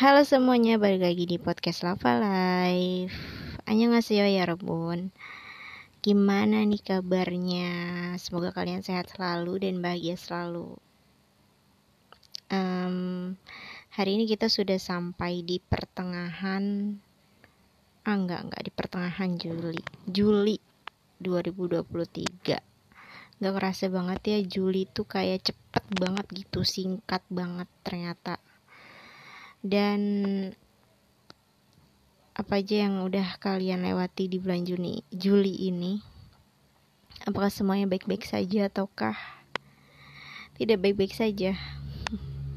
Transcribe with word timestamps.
Halo 0.00 0.24
semuanya, 0.24 0.80
balik 0.80 1.04
lagi 1.04 1.28
di 1.28 1.36
podcast 1.36 1.84
Lava 1.84 2.16
Life 2.16 3.12
Annyeonghaseyo 3.68 4.24
ya 4.32 4.48
Rebun 4.48 5.12
Gimana 6.00 6.64
nih 6.64 6.80
kabarnya? 6.80 7.68
Semoga 8.16 8.48
kalian 8.56 8.80
sehat 8.80 9.12
selalu 9.12 9.60
dan 9.60 9.84
bahagia 9.84 10.16
selalu. 10.16 10.80
Um, 12.48 13.36
Hari 13.92 14.16
ini 14.16 14.24
kita 14.24 14.48
sudah 14.48 14.80
sampai 14.80 15.44
di 15.44 15.60
pertengahan 15.60 16.96
Ah 18.08 18.16
enggak, 18.16 18.48
enggak 18.48 18.62
di 18.64 18.72
pertengahan 18.72 19.36
Juli. 19.36 19.84
Juli 20.08 20.56
2023 21.20 23.36
Gak 23.36 23.52
kerasa 23.52 23.92
banget 23.92 24.20
ya 24.24 24.38
Juli 24.48 24.88
tuh 24.88 25.04
kayak 25.04 25.52
cepet 25.52 25.84
banget 25.92 26.24
gitu 26.32 26.64
Singkat 26.64 27.20
banget 27.28 27.68
ternyata 27.84 28.40
dan 29.60 30.00
apa 32.32 32.64
aja 32.64 32.88
yang 32.88 33.04
udah 33.04 33.36
kalian 33.36 33.84
lewati 33.84 34.24
di 34.24 34.40
bulan 34.40 34.64
Juni 34.64 35.04
Juli 35.12 35.68
ini? 35.68 36.00
Apakah 37.28 37.52
semuanya 37.52 37.84
baik-baik 37.84 38.24
saja 38.24 38.72
ataukah 38.72 39.12
tidak 40.56 40.80
baik-baik 40.80 41.12
saja? 41.12 41.52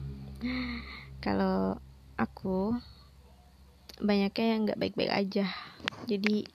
Kalau 1.23 1.83
aku 2.15 2.79
banyaknya 3.99 4.45
yang 4.55 4.59
nggak 4.63 4.79
baik-baik 4.79 5.11
aja. 5.11 5.51
Jadi 6.07 6.47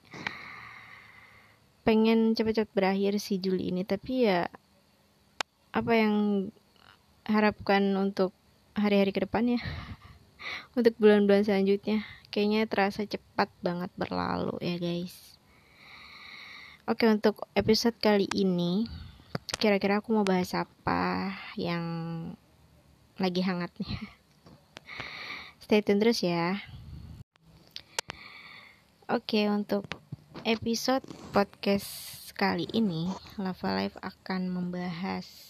pengen 1.85 2.33
cepet-cepet 2.33 2.73
berakhir 2.73 3.21
si 3.21 3.37
Juli 3.37 3.69
ini. 3.69 3.85
Tapi 3.85 4.25
ya 4.25 4.49
apa 5.69 5.93
yang 5.93 6.49
harapkan 7.29 7.93
untuk 7.93 8.33
hari-hari 8.73 9.13
ke 9.13 9.21
depan 9.21 9.53
ya 9.53 9.61
untuk 10.73 10.93
bulan-bulan 10.97 11.45
selanjutnya 11.45 12.05
kayaknya 12.29 12.69
terasa 12.69 13.05
cepat 13.05 13.49
banget 13.61 13.89
berlalu 13.97 14.55
ya 14.61 14.77
guys. 14.77 15.37
Oke 16.89 17.05
untuk 17.05 17.45
episode 17.53 17.97
kali 18.01 18.25
ini 18.33 18.89
kira-kira 19.61 20.01
aku 20.01 20.13
mau 20.13 20.25
bahas 20.25 20.53
apa 20.57 21.33
yang 21.57 21.83
lagi 23.21 23.41
hangat 23.45 23.69
nih? 23.77 23.93
Stay 25.63 25.85
tune 25.85 26.01
terus 26.01 26.21
ya. 26.25 26.57
Oke 29.09 29.49
untuk 29.49 29.89
episode 30.45 31.01
podcast 31.33 31.89
kali 32.37 32.69
ini 32.71 33.09
Lava 33.41 33.73
Life 33.73 33.97
akan 33.99 34.53
membahas 34.53 35.48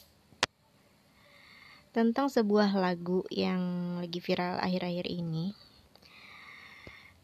tentang 2.00 2.32
sebuah 2.32 2.80
lagu 2.80 3.28
yang 3.28 3.60
lagi 4.00 4.24
viral 4.24 4.56
akhir-akhir 4.64 5.04
ini. 5.12 5.52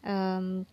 Um, 0.04 0.68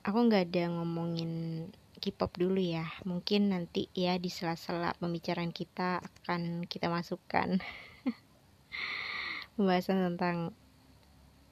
aku 0.00 0.18
nggak 0.24 0.48
ada 0.48 0.72
ngomongin 0.72 1.68
K-pop 2.00 2.32
dulu 2.40 2.56
ya. 2.56 2.88
Mungkin 3.04 3.52
nanti 3.52 3.92
ya 3.92 4.16
di 4.16 4.32
sela-sela 4.32 4.96
pembicaraan 4.96 5.52
kita 5.52 6.00
akan 6.00 6.64
kita 6.64 6.88
masukkan 6.88 7.60
pembahasan 9.60 10.00
tentang 10.00 10.56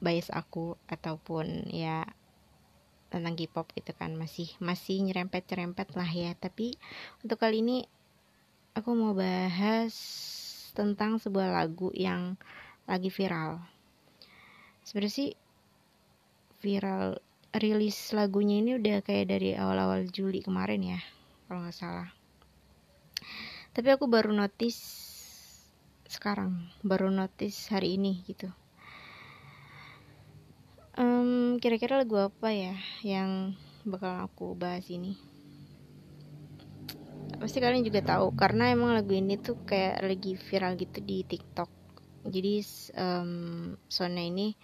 bias 0.01 0.33
aku 0.33 0.73
ataupun 0.89 1.69
ya 1.69 2.09
tentang 3.13 3.37
K-pop 3.37 3.69
gitu 3.77 3.93
kan 3.93 4.17
masih 4.17 4.49
masih 4.57 5.05
nyerempet-nyerempet 5.05 5.93
lah 5.93 6.09
ya. 6.09 6.33
Tapi 6.33 6.81
untuk 7.21 7.37
kali 7.37 7.61
ini 7.61 7.85
aku 8.73 8.89
mau 8.97 9.13
bahas 9.13 9.93
tentang 10.73 11.21
sebuah 11.21 11.53
lagu 11.53 11.93
yang 11.93 12.35
lagi 12.89 13.07
viral. 13.07 13.63
Sebenarnya 14.83 15.13
sih 15.13 15.29
viral 16.59 17.21
rilis 17.53 18.11
lagunya 18.11 18.59
ini 18.59 18.75
udah 18.75 19.05
kayak 19.05 19.29
dari 19.29 19.53
awal-awal 19.53 20.09
Juli 20.09 20.41
kemarin 20.41 20.97
ya, 20.97 20.99
kalau 21.45 21.63
nggak 21.63 21.77
salah. 21.77 22.09
Tapi 23.73 23.87
aku 23.93 24.09
baru 24.09 24.33
notice 24.33 24.81
sekarang, 26.09 26.69
baru 26.81 27.09
notice 27.13 27.69
hari 27.73 27.97
ini 27.97 28.21
gitu. 28.25 28.49
Um, 30.93 31.57
kira-kira 31.57 31.97
lagu 31.97 32.21
apa 32.21 32.53
ya 32.53 32.77
yang 33.01 33.57
bakal 33.81 34.29
aku 34.29 34.53
bahas 34.53 34.85
ini? 34.93 35.32
Pasti 37.43 37.59
kalian 37.59 37.83
juga 37.83 37.99
tahu 37.99 38.31
karena 38.39 38.71
emang 38.71 38.95
lagu 38.95 39.11
ini 39.11 39.35
tuh 39.35 39.59
kayak 39.67 39.99
lagi 39.99 40.39
viral 40.39 40.79
gitu 40.79 41.03
di 41.03 41.27
TikTok. 41.27 41.67
Jadi 42.23 42.63
um, 42.95 43.75
Sona 43.91 44.23
ini 44.23 44.55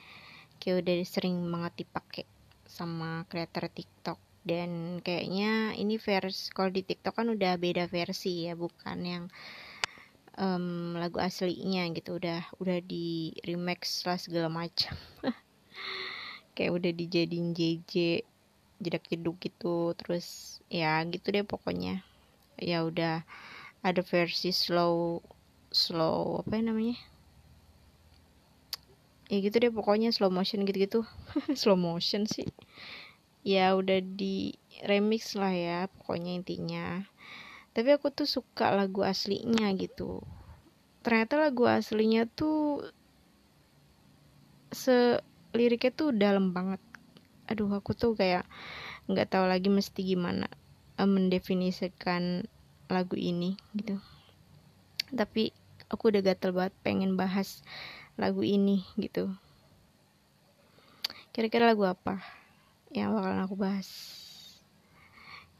kayak 0.63 0.87
udah 0.87 0.95
sering 1.03 1.43
banget 1.51 1.83
dipakai 1.83 2.23
sama 2.63 3.27
kreator 3.27 3.67
TikTok. 3.67 4.15
Dan 4.39 5.03
kayaknya 5.03 5.75
ini 5.75 5.99
versi 5.99 6.55
kalau 6.55 6.71
di 6.71 6.87
TikTok 6.87 7.19
kan 7.19 7.27
udah 7.27 7.59
beda 7.59 7.91
versi 7.91 8.47
ya 8.47 8.55
bukan 8.55 8.97
yang 9.03 9.23
um, 10.39 10.95
lagu 10.95 11.19
aslinya 11.19 11.83
gitu. 11.91 12.15
Udah 12.15 12.47
udah 12.63 12.79
di 12.79 13.35
remix 13.43 14.07
lah 14.07 14.15
segala 14.15 14.47
macam. 14.47 14.95
Kayak 16.55 16.71
udah 16.79 16.91
dijadiin 16.95 17.51
JJ 17.51 18.23
jedak 18.79 19.03
jeduk 19.11 19.35
gitu. 19.43 19.91
Terus 19.99 20.59
ya 20.71 21.03
gitu 21.03 21.27
deh 21.35 21.43
pokoknya 21.43 22.07
ya 22.59 22.83
udah 22.83 23.23
ada 23.79 24.01
versi 24.03 24.51
slow 24.51 25.23
slow 25.71 26.43
apa 26.43 26.59
ya 26.59 26.63
namanya? 26.67 26.97
Ya 29.29 29.37
gitu 29.45 29.61
deh 29.61 29.69
pokoknya 29.69 30.09
slow 30.09 30.33
motion 30.33 30.65
gitu-gitu. 30.65 31.05
Slow 31.59 31.77
motion 31.77 32.25
sih. 32.25 32.49
Ya 33.45 33.77
udah 33.77 34.01
di 34.01 34.57
remix 34.83 35.37
lah 35.37 35.53
ya 35.53 35.79
pokoknya 36.01 36.41
intinya. 36.41 37.05
Tapi 37.77 37.93
aku 37.93 38.09
tuh 38.09 38.25
suka 38.25 38.73
lagu 38.73 39.05
aslinya 39.05 39.69
gitu. 39.77 40.25
Ternyata 41.05 41.37
lagu 41.37 41.69
aslinya 41.69 42.25
tuh 42.25 42.89
se 44.73 45.21
liriknya 45.53 45.93
tuh 45.93 46.09
dalam 46.09 46.49
banget. 46.49 46.81
Aduh 47.45 47.69
aku 47.69 47.93
tuh 47.93 48.17
kayak 48.17 48.49
nggak 49.05 49.29
tahu 49.29 49.45
lagi 49.45 49.69
mesti 49.69 50.01
gimana 50.05 50.49
uh, 50.99 51.07
mendefinisikan 51.07 52.43
lagu 52.91 53.15
ini 53.15 53.55
gitu. 53.71 53.95
Tapi 55.15 55.55
aku 55.87 56.11
udah 56.11 56.21
gatel 56.21 56.51
banget 56.51 56.75
pengen 56.83 57.15
bahas 57.15 57.63
lagu 58.19 58.43
ini 58.43 58.83
gitu. 58.99 59.31
Kira-kira 61.31 61.71
lagu 61.71 61.87
apa 61.87 62.19
yang 62.91 63.15
bakalan 63.15 63.47
aku 63.47 63.55
bahas? 63.55 63.87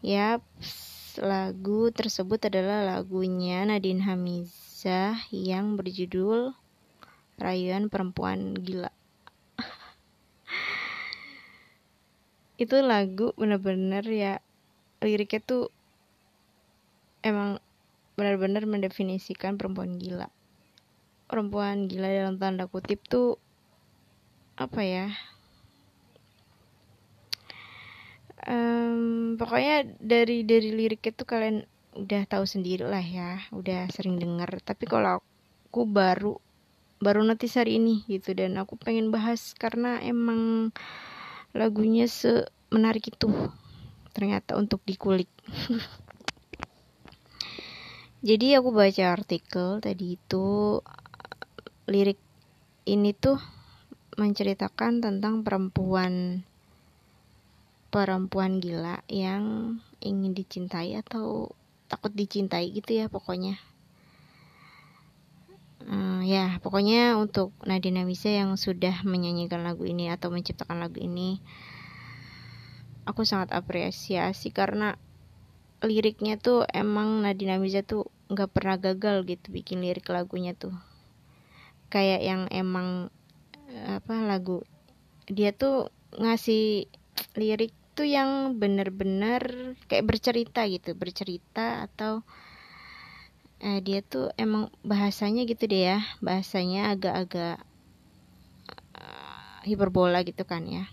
Ya 0.03 0.43
lagu 1.19 1.91
tersebut 1.91 2.39
adalah 2.51 2.83
lagunya 2.83 3.63
Nadine 3.63 4.03
Hamizah 4.03 5.15
yang 5.31 5.79
berjudul 5.79 6.51
Rayuan 7.39 7.87
Perempuan 7.87 8.59
Gila. 8.59 8.91
Itu 12.63 12.83
lagu 12.83 13.31
bener-bener 13.39 14.03
ya 14.07 14.33
liriknya 14.99 15.41
tuh 15.43 15.63
emang 17.23 17.59
benar-benar 18.19 18.67
mendefinisikan 18.67 19.55
perempuan 19.55 19.95
gila. 19.95 20.27
Perempuan 21.29 21.87
gila 21.87 22.09
dalam 22.09 22.35
tanda 22.35 22.67
kutip 22.67 22.99
tuh 23.07 23.39
apa 24.59 24.81
ya? 24.83 25.07
Um, 28.49 29.35
pokoknya 29.35 29.87
dari 29.99 30.47
dari 30.47 30.71
lirik 30.71 31.03
itu 31.03 31.23
kalian 31.27 31.67
udah 31.99 32.23
tahu 32.29 32.47
sendiri 32.47 32.87
lah 32.87 33.03
ya 33.03 33.43
udah 33.51 33.91
sering 33.91 34.15
dengar 34.21 34.47
tapi 34.63 34.87
kalau 34.87 35.19
aku 35.67 35.83
baru 35.83 36.39
baru 37.03 37.27
notice 37.27 37.59
hari 37.59 37.81
ini 37.81 38.07
gitu 38.07 38.31
dan 38.31 38.55
aku 38.55 38.79
pengen 38.79 39.11
bahas 39.11 39.51
karena 39.59 39.99
emang 39.99 40.71
lagunya 41.51 42.07
semenarik 42.07 43.11
itu 43.11 43.27
ternyata 44.11 44.55
untuk 44.59 44.81
dikulik. 44.85 45.29
Jadi 48.19 48.51
aku 48.59 48.75
baca 48.75 49.15
artikel 49.15 49.79
tadi 49.79 50.19
itu 50.19 50.79
lirik 51.87 52.19
ini 52.83 53.15
tuh 53.15 53.39
menceritakan 54.19 54.99
tentang 54.99 55.47
perempuan 55.47 56.43
perempuan 57.89 58.59
gila 58.59 59.01
yang 59.07 59.79
ingin 60.03 60.35
dicintai 60.35 60.99
atau 60.99 61.55
takut 61.87 62.11
dicintai 62.13 62.69
gitu 62.75 62.99
ya 62.99 63.07
pokoknya. 63.07 63.55
Uh, 65.89 66.21
ya 66.27 66.59
pokoknya 66.59 67.15
untuk 67.15 67.55
Nadine 67.63 68.03
Misa 68.03 68.29
yang 68.29 68.59
sudah 68.59 69.01
menyanyikan 69.07 69.63
lagu 69.63 69.87
ini 69.87 70.11
atau 70.11 70.29
menciptakan 70.29 70.83
lagu 70.83 70.99
ini 70.99 71.39
aku 73.09 73.25
sangat 73.25 73.49
apresiasi 73.57 74.53
karena 74.53 74.93
liriknya 75.81 76.37
tuh 76.37 76.69
emang 76.69 77.25
Nadine 77.25 77.57
Amiza 77.57 77.81
tuh 77.81 78.05
nggak 78.29 78.53
pernah 78.53 78.77
gagal 78.77 79.25
gitu 79.25 79.49
bikin 79.49 79.81
lirik 79.81 80.05
lagunya 80.13 80.53
tuh. 80.53 80.77
Kayak 81.89 82.21
yang 82.21 82.41
emang 82.53 83.09
uh, 83.73 83.97
apa 83.97 84.13
lagu 84.29 84.61
dia 85.25 85.49
tuh 85.49 85.89
ngasih 86.13 86.85
lirik 87.33 87.73
tuh 87.97 88.05
yang 88.05 88.55
bener-bener 88.55 89.75
kayak 89.91 90.07
bercerita 90.07 90.63
gitu 90.71 90.95
bercerita 90.95 91.83
atau 91.89 92.23
eh, 93.59 93.83
dia 93.83 93.99
tuh 93.99 94.31
emang 94.39 94.71
bahasanya 94.87 95.43
gitu 95.43 95.67
deh 95.67 95.83
ya 95.95 95.99
bahasanya 96.23 96.95
agak-agak 96.95 97.59
uh, 98.95 99.59
hiperbola 99.67 100.23
gitu 100.23 100.47
kan 100.47 100.63
ya 100.63 100.87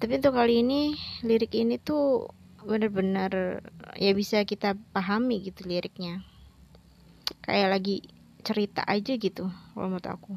tapi 0.00 0.16
untuk 0.16 0.32
kali 0.32 0.64
ini 0.64 0.96
lirik 1.20 1.52
ini 1.52 1.76
tuh 1.76 2.32
bener-bener 2.64 3.60
ya 4.00 4.16
bisa 4.16 4.48
kita 4.48 4.72
pahami 4.96 5.44
gitu 5.44 5.68
liriknya. 5.68 6.24
Kayak 7.44 7.68
lagi 7.76 8.08
cerita 8.40 8.80
aja 8.88 9.12
gitu 9.20 9.52
kalau 9.76 9.92
menurut 9.92 10.08
aku. 10.08 10.32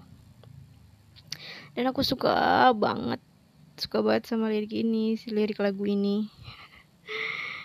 Dan 1.79 1.87
aku 1.87 2.03
suka 2.03 2.67
banget 2.75 3.23
suka 3.79 4.03
banget 4.03 4.27
sama 4.27 4.51
lirik 4.51 4.75
ini 4.75 5.15
si 5.15 5.31
lirik 5.31 5.63
lagu 5.63 5.87
ini. 5.87 6.27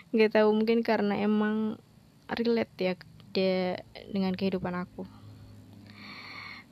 Nggak 0.15 0.39
tahu 0.39 0.55
mungkin 0.55 0.87
karena 0.87 1.19
emang 1.19 1.83
relate 2.31 2.75
ya 2.79 2.95
de, 3.35 3.75
dengan 4.15 4.39
kehidupan 4.39 4.87
aku. 4.87 5.03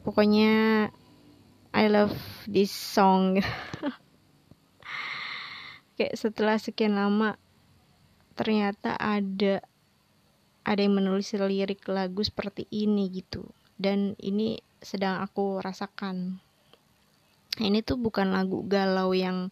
Pokoknya 0.07 0.87
I 1.75 1.91
love 1.91 2.15
this 2.47 2.71
song 2.71 3.43
kayak 5.97 6.15
setelah 6.15 6.61
sekian 6.61 6.95
lama 6.95 7.41
ternyata 8.37 8.93
ada 9.01 9.65
ada 10.67 10.81
yang 10.83 10.99
menulis 10.99 11.33
lirik 11.33 11.89
lagu 11.89 12.21
seperti 12.21 12.69
ini 12.69 13.09
gitu. 13.09 13.49
Dan 13.81 14.19
ini 14.21 14.61
sedang 14.83 15.25
aku 15.25 15.63
rasakan. 15.63 16.43
Ini 17.57 17.81
tuh 17.81 17.97
bukan 17.97 18.37
lagu 18.37 18.61
galau 18.69 19.17
yang 19.17 19.49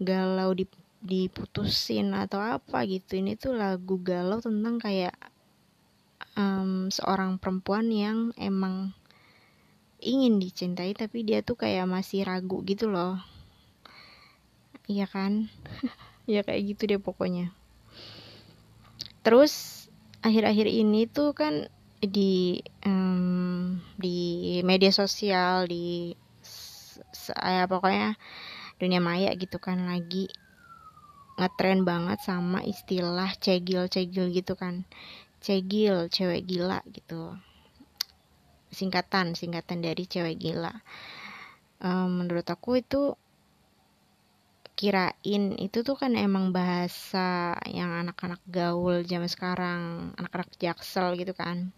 galau 0.00 0.56
di 0.56 0.64
diputusin 1.04 2.16
atau 2.16 2.40
apa 2.40 2.88
gitu. 2.88 3.20
Ini 3.20 3.36
tuh 3.36 3.58
lagu 3.58 4.00
galau 4.00 4.40
tentang 4.40 4.80
kayak 4.80 5.14
um, 6.38 6.88
seorang 6.88 7.36
perempuan 7.36 7.90
yang 7.92 8.30
emang 8.40 8.96
ingin 10.00 10.38
dicintai 10.38 10.92
tapi 10.92 11.24
dia 11.24 11.40
tuh 11.40 11.56
kayak 11.56 11.88
masih 11.88 12.22
ragu 12.22 12.60
gitu 12.68 12.86
loh 12.86 13.18
iya 14.90 15.06
kan? 15.06 15.46
Ya 16.26 16.42
kayak 16.42 16.74
gitu 16.74 16.82
deh 16.90 16.98
pokoknya. 16.98 17.54
Terus 19.22 19.86
akhir-akhir 20.26 20.66
ini 20.66 21.06
tuh 21.06 21.30
kan 21.38 21.70
di 22.02 22.58
um, 22.82 23.78
di 23.94 24.58
media 24.66 24.90
sosial 24.90 25.70
di 25.70 26.10
saya 27.14 27.70
pokoknya 27.70 28.18
dunia 28.82 28.98
maya 28.98 29.30
gitu 29.38 29.62
kan 29.62 29.86
lagi 29.86 30.26
ngetren 31.36 31.84
banget 31.84 32.18
sama 32.24 32.64
istilah 32.64 33.30
cegil-cegil 33.38 34.34
gitu 34.34 34.58
kan. 34.58 34.82
Cegil 35.38 36.10
cewek 36.10 36.42
gila 36.48 36.80
gitu. 36.90 37.36
Singkatan 38.72 39.38
singkatan 39.38 39.78
dari 39.84 40.10
cewek 40.10 40.42
gila. 40.42 40.74
Um, 41.78 42.24
menurut 42.24 42.48
aku 42.48 42.80
itu 42.80 43.14
kirain 44.76 45.56
itu 45.56 45.80
tuh 45.80 45.96
kan 45.96 46.12
emang 46.14 46.52
bahasa 46.52 47.56
yang 47.64 47.96
anak-anak 47.96 48.44
gaul 48.44 49.00
zaman 49.08 49.26
sekarang 49.26 50.12
anak-anak 50.20 50.52
jaksel 50.60 51.16
gitu 51.16 51.32
kan. 51.32 51.72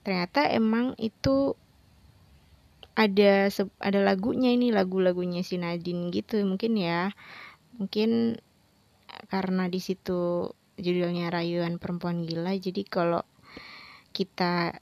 Ternyata 0.00 0.48
emang 0.48 0.96
itu 0.96 1.52
ada 2.96 3.52
ada 3.80 4.00
lagunya 4.00 4.56
ini 4.56 4.72
lagu-lagunya 4.72 5.44
si 5.44 5.60
Nadine 5.60 6.08
gitu 6.08 6.40
mungkin 6.48 6.80
ya. 6.80 7.12
Mungkin 7.76 8.40
karena 9.28 9.68
di 9.68 9.80
situ 9.84 10.48
judulnya 10.80 11.28
rayuan 11.28 11.76
perempuan 11.76 12.24
gila 12.24 12.56
jadi 12.56 12.82
kalau 12.88 13.20
kita 14.16 14.80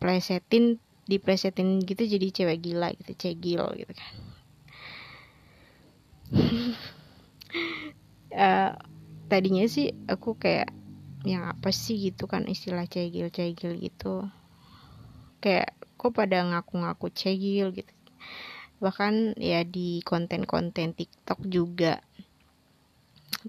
plesetin 0.00 0.80
diplesetin 1.04 1.84
gitu 1.84 2.02
jadi 2.08 2.26
cewek 2.32 2.58
gila 2.64 2.90
gitu 2.96 3.12
cegil 3.14 3.62
gitu 3.76 3.92
kan 3.92 4.35
uh, 8.32 8.72
tadinya 9.30 9.64
sih 9.66 9.92
aku 10.06 10.38
kayak 10.38 10.70
yang 11.26 11.46
apa 11.50 11.74
sih? 11.74 11.98
gitu 11.98 12.30
kan 12.30 12.46
istilah 12.46 12.86
cegil 12.86 13.30
cegil 13.34 13.78
gitu. 13.82 14.26
Kayak 15.42 15.74
kok 15.98 16.14
pada 16.14 16.46
ngaku-ngaku 16.46 17.10
cegil? 17.10 17.74
gitu. 17.74 17.92
Bahkan 18.78 19.40
ya 19.40 19.64
di 19.66 20.04
konten-konten 20.04 20.94
TikTok 20.94 21.42
juga 21.48 22.04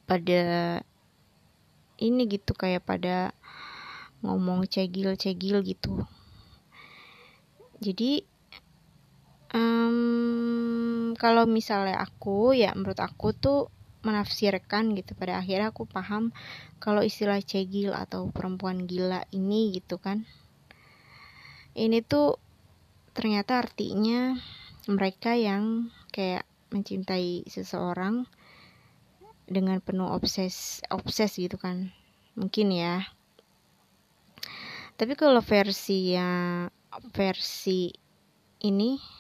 pada 0.06 0.82
ini 1.98 2.30
gitu 2.30 2.54
kayak 2.54 2.86
pada 2.86 3.34
ngomong 4.22 4.66
cegil-cegil 4.66 5.62
gitu. 5.66 6.06
Jadi 7.78 8.26
um, 9.54 11.14
kalau 11.16 11.48
misalnya 11.48 12.00
aku 12.00 12.52
ya 12.56 12.74
menurut 12.76 13.00
aku 13.00 13.32
tuh 13.36 13.72
menafsirkan 14.08 14.96
gitu. 14.96 15.18
Pada 15.20 15.44
akhirnya 15.44 15.76
aku 15.76 15.84
paham 15.84 16.32
kalau 16.80 17.04
istilah 17.04 17.44
cegil 17.44 17.92
atau 17.92 18.32
perempuan 18.32 18.88
gila 18.88 19.28
ini 19.36 19.76
gitu 19.76 20.00
kan. 20.00 20.24
Ini 21.78 22.02
tuh 22.08 22.40
ternyata 23.12 23.60
artinya 23.62 24.38
mereka 24.88 25.36
yang 25.36 25.92
kayak 26.16 26.48
mencintai 26.72 27.48
seseorang 27.48 28.26
dengan 29.48 29.80
penuh 29.80 30.08
obses 30.08 30.80
obses 30.88 31.36
gitu 31.36 31.60
kan. 31.60 31.92
Mungkin 32.40 32.72
ya. 32.72 33.04
Tapi 34.98 35.14
kalau 35.14 35.44
versi 35.46 36.18
yang 36.18 36.74
versi 37.14 37.94
ini 38.66 39.17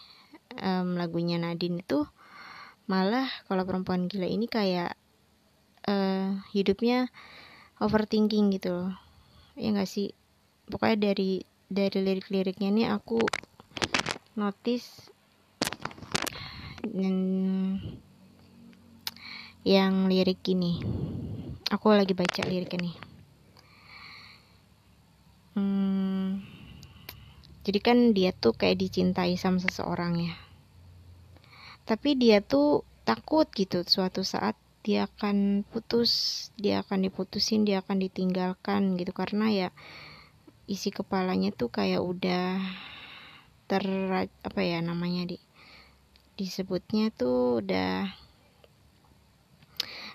um, 0.56 0.96
lagunya 0.96 1.36
Nadine 1.42 1.84
itu 1.84 2.08
malah 2.88 3.28
kalau 3.52 3.68
perempuan 3.68 4.08
gila 4.08 4.28
ini 4.30 4.48
kayak 4.48 4.96
uh, 5.88 6.40
hidupnya 6.56 7.12
overthinking 7.84 8.54
gitu 8.56 8.72
loh. 8.72 8.94
Ya 9.60 9.74
gak 9.76 9.90
sih? 9.90 10.16
Pokoknya 10.68 11.12
dari 11.12 11.44
dari 11.68 12.00
lirik-liriknya 12.00 12.70
ini 12.72 12.84
aku 12.88 13.20
notice 14.40 15.12
hmm, 16.88 18.00
yang 19.68 20.08
lirik 20.08 20.40
ini. 20.48 20.80
Aku 21.68 21.92
lagi 21.92 22.16
baca 22.16 22.48
lirik 22.48 22.72
ini 22.80 23.08
hmm, 25.58 26.57
jadi 27.68 27.84
kan 27.84 28.16
dia 28.16 28.32
tuh 28.32 28.56
kayak 28.56 28.80
dicintai 28.80 29.36
sama 29.36 29.60
seseorang 29.60 30.24
ya. 30.24 30.40
Tapi 31.84 32.16
dia 32.16 32.40
tuh 32.40 32.88
takut 33.04 33.44
gitu 33.52 33.84
suatu 33.84 34.24
saat 34.24 34.56
dia 34.88 35.12
akan 35.12 35.68
putus 35.68 36.48
dia 36.56 36.80
akan 36.80 37.12
diputusin 37.12 37.68
dia 37.68 37.84
akan 37.84 38.00
ditinggalkan 38.08 38.96
gitu. 38.96 39.12
Karena 39.12 39.52
ya 39.52 39.70
isi 40.64 40.96
kepalanya 40.96 41.52
tuh 41.52 41.68
kayak 41.68 42.00
udah 42.00 42.56
ter 43.68 43.84
apa 44.24 44.62
ya 44.64 44.80
namanya 44.80 45.36
di 45.36 45.38
disebutnya 46.40 47.12
tuh 47.12 47.60
udah 47.60 48.16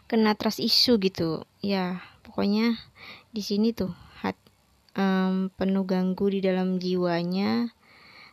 kena 0.08 0.32
trust 0.40 0.64
isu 0.64 0.96
gitu. 1.04 1.44
Ya 1.60 2.00
pokoknya 2.24 2.80
di 3.28 3.44
sini 3.44 3.76
tuh 3.76 3.92
um, 4.96 5.48
penuh 5.54 5.84
ganggu 5.84 6.28
di 6.28 6.40
dalam 6.44 6.76
jiwanya. 6.76 7.72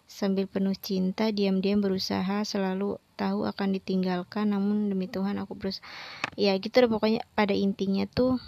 Sambil 0.09 0.49
penuh 0.49 0.73
cinta 0.73 1.29
diam-diam 1.29 1.85
berusaha 1.85 2.41
selalu 2.41 2.97
tahu 3.13 3.45
akan 3.45 3.77
ditinggalkan. 3.77 4.49
Namun 4.49 4.89
demi 4.89 5.05
Tuhan 5.05 5.37
aku 5.37 5.53
berusaha. 5.53 5.85
Ya 6.33 6.57
gitu 6.57 6.73
deh 6.81 6.89
pokoknya 6.89 7.21
pada 7.37 7.53
intinya 7.53 8.09
tuh 8.09 8.41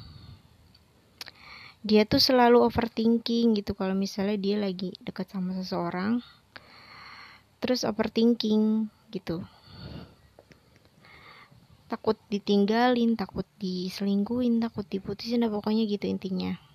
dia 1.81 2.05
tuh 2.05 2.21
selalu 2.21 2.65
overthinking 2.65 3.53
gitu. 3.57 3.77
Kalau 3.77 3.93
misalnya 3.93 4.37
dia 4.41 4.57
lagi 4.57 4.93
dekat 5.05 5.29
sama 5.29 5.53
seseorang 5.53 6.25
terus 7.61 7.85
overthinking 7.85 8.89
gitu. 9.13 9.45
Takut 11.85 12.15
ditinggalin 12.31 13.19
takut 13.19 13.45
diselingkuhin 13.59 14.63
takut 14.63 14.87
diputusin 14.87 15.43
nah 15.43 15.51
pokoknya 15.51 15.83
gitu 15.85 16.07
intinya 16.07 16.70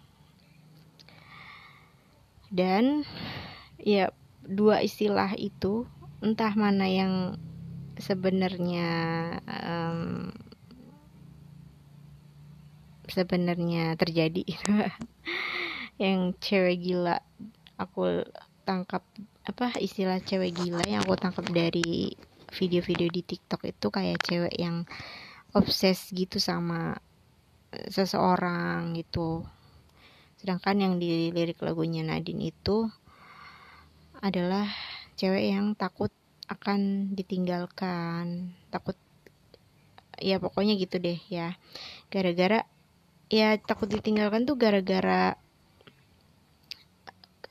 dan 2.51 3.03
ya 3.81 4.11
dua 4.47 4.83
istilah 4.83 5.35
itu 5.35 5.87
entah 6.23 6.55
mana 6.55 6.87
yang 6.87 7.15
sebenarnya 7.99 8.91
um, 9.49 10.31
sebenarnya 13.09 13.97
terjadi 13.97 14.45
yang 16.03 16.37
cewek 16.37 16.83
gila 16.85 17.23
aku 17.81 18.27
tangkap 18.69 19.03
apa 19.47 19.79
istilah 19.81 20.21
cewek 20.21 20.53
gila 20.53 20.85
yang 20.85 21.07
aku 21.07 21.17
tangkap 21.17 21.47
dari 21.49 22.13
video-video 22.53 23.09
di 23.09 23.23
TikTok 23.23 23.63
itu 23.65 23.87
kayak 23.89 24.23
cewek 24.23 24.55
yang 24.59 24.85
obses 25.57 26.13
gitu 26.13 26.37
sama 26.37 26.99
seseorang 27.89 28.95
gitu 28.97 29.45
sedangkan 30.37 30.77
yang 30.79 30.95
di 31.01 31.33
lirik 31.33 31.61
lagunya 31.65 32.05
Nadine 32.05 32.53
itu 32.53 32.89
adalah 34.21 34.69
cewek 35.17 35.53
yang 35.53 35.73
takut 35.77 36.13
akan 36.47 37.13
ditinggalkan. 37.17 38.55
Takut 38.71 38.97
ya 40.21 40.41
pokoknya 40.41 40.77
gitu 40.79 41.01
deh 41.01 41.19
ya. 41.29 41.57
Gara-gara 42.13 42.65
ya 43.27 43.59
takut 43.59 43.91
ditinggalkan 43.91 44.47
tuh 44.47 44.57
gara-gara 44.57 45.37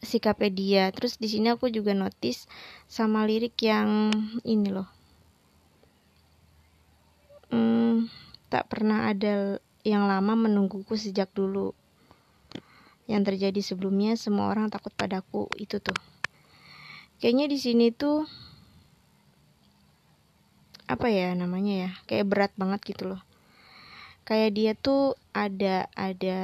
sikapnya 0.06 0.52
dia. 0.54 0.84
Terus 0.94 1.18
di 1.18 1.28
sini 1.28 1.52
aku 1.52 1.68
juga 1.74 1.92
notice 1.98 2.46
sama 2.86 3.26
lirik 3.26 3.58
yang 3.66 4.14
ini 4.46 4.70
loh. 4.72 4.88
Hmm, 7.50 8.10
tak 8.50 8.70
pernah 8.70 9.10
ada 9.10 9.62
yang 9.86 10.10
lama 10.10 10.34
menungguku 10.34 10.98
sejak 10.98 11.30
dulu 11.34 11.78
yang 13.06 13.22
terjadi 13.22 13.62
sebelumnya 13.62 14.18
semua 14.18 14.50
orang 14.50 14.74
takut 14.74 14.94
padaku 14.94 15.46
itu 15.62 15.78
tuh. 15.78 15.98
Kayaknya 17.22 17.46
di 17.48 17.58
sini 17.62 17.88
tuh 17.94 18.26
apa 20.86 21.10
ya 21.10 21.34
namanya 21.34 21.74
ya 21.74 21.92
kayak 22.06 22.30
berat 22.30 22.52
banget 22.58 22.82
gitu 22.86 23.14
loh. 23.14 23.22
Kayak 24.26 24.52
dia 24.58 24.72
tuh 24.74 25.18
ada 25.34 25.90
ada 25.94 26.42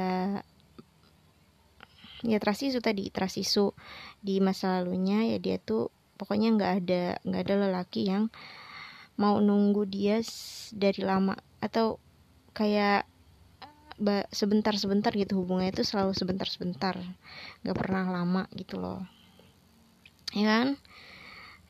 ya 2.22 2.38
trust 2.38 2.62
isu 2.62 2.78
tadi 2.78 3.10
trust 3.10 3.42
isu 3.42 3.74
di 4.22 4.38
masa 4.38 4.78
lalunya 4.78 5.26
ya 5.34 5.38
dia 5.42 5.58
tuh 5.58 5.90
pokoknya 6.14 6.54
nggak 6.54 6.72
ada 6.82 7.02
nggak 7.26 7.42
ada 7.42 7.54
lelaki 7.66 8.06
yang 8.06 8.30
mau 9.18 9.42
nunggu 9.42 9.82
dia 9.90 10.22
dari 10.74 11.02
lama. 11.02 11.34
Atau 11.58 11.98
kayak 12.54 13.11
sebentar 14.32 14.74
sebentar 14.76 15.12
gitu 15.12 15.40
hubungannya 15.42 15.72
itu 15.74 15.84
selalu 15.84 16.16
sebentar 16.16 16.48
sebentar 16.48 16.94
nggak 17.62 17.76
pernah 17.76 18.08
lama 18.08 18.42
gitu 18.56 18.80
loh. 18.80 19.04
Ya 20.32 20.48
kan? 20.48 20.68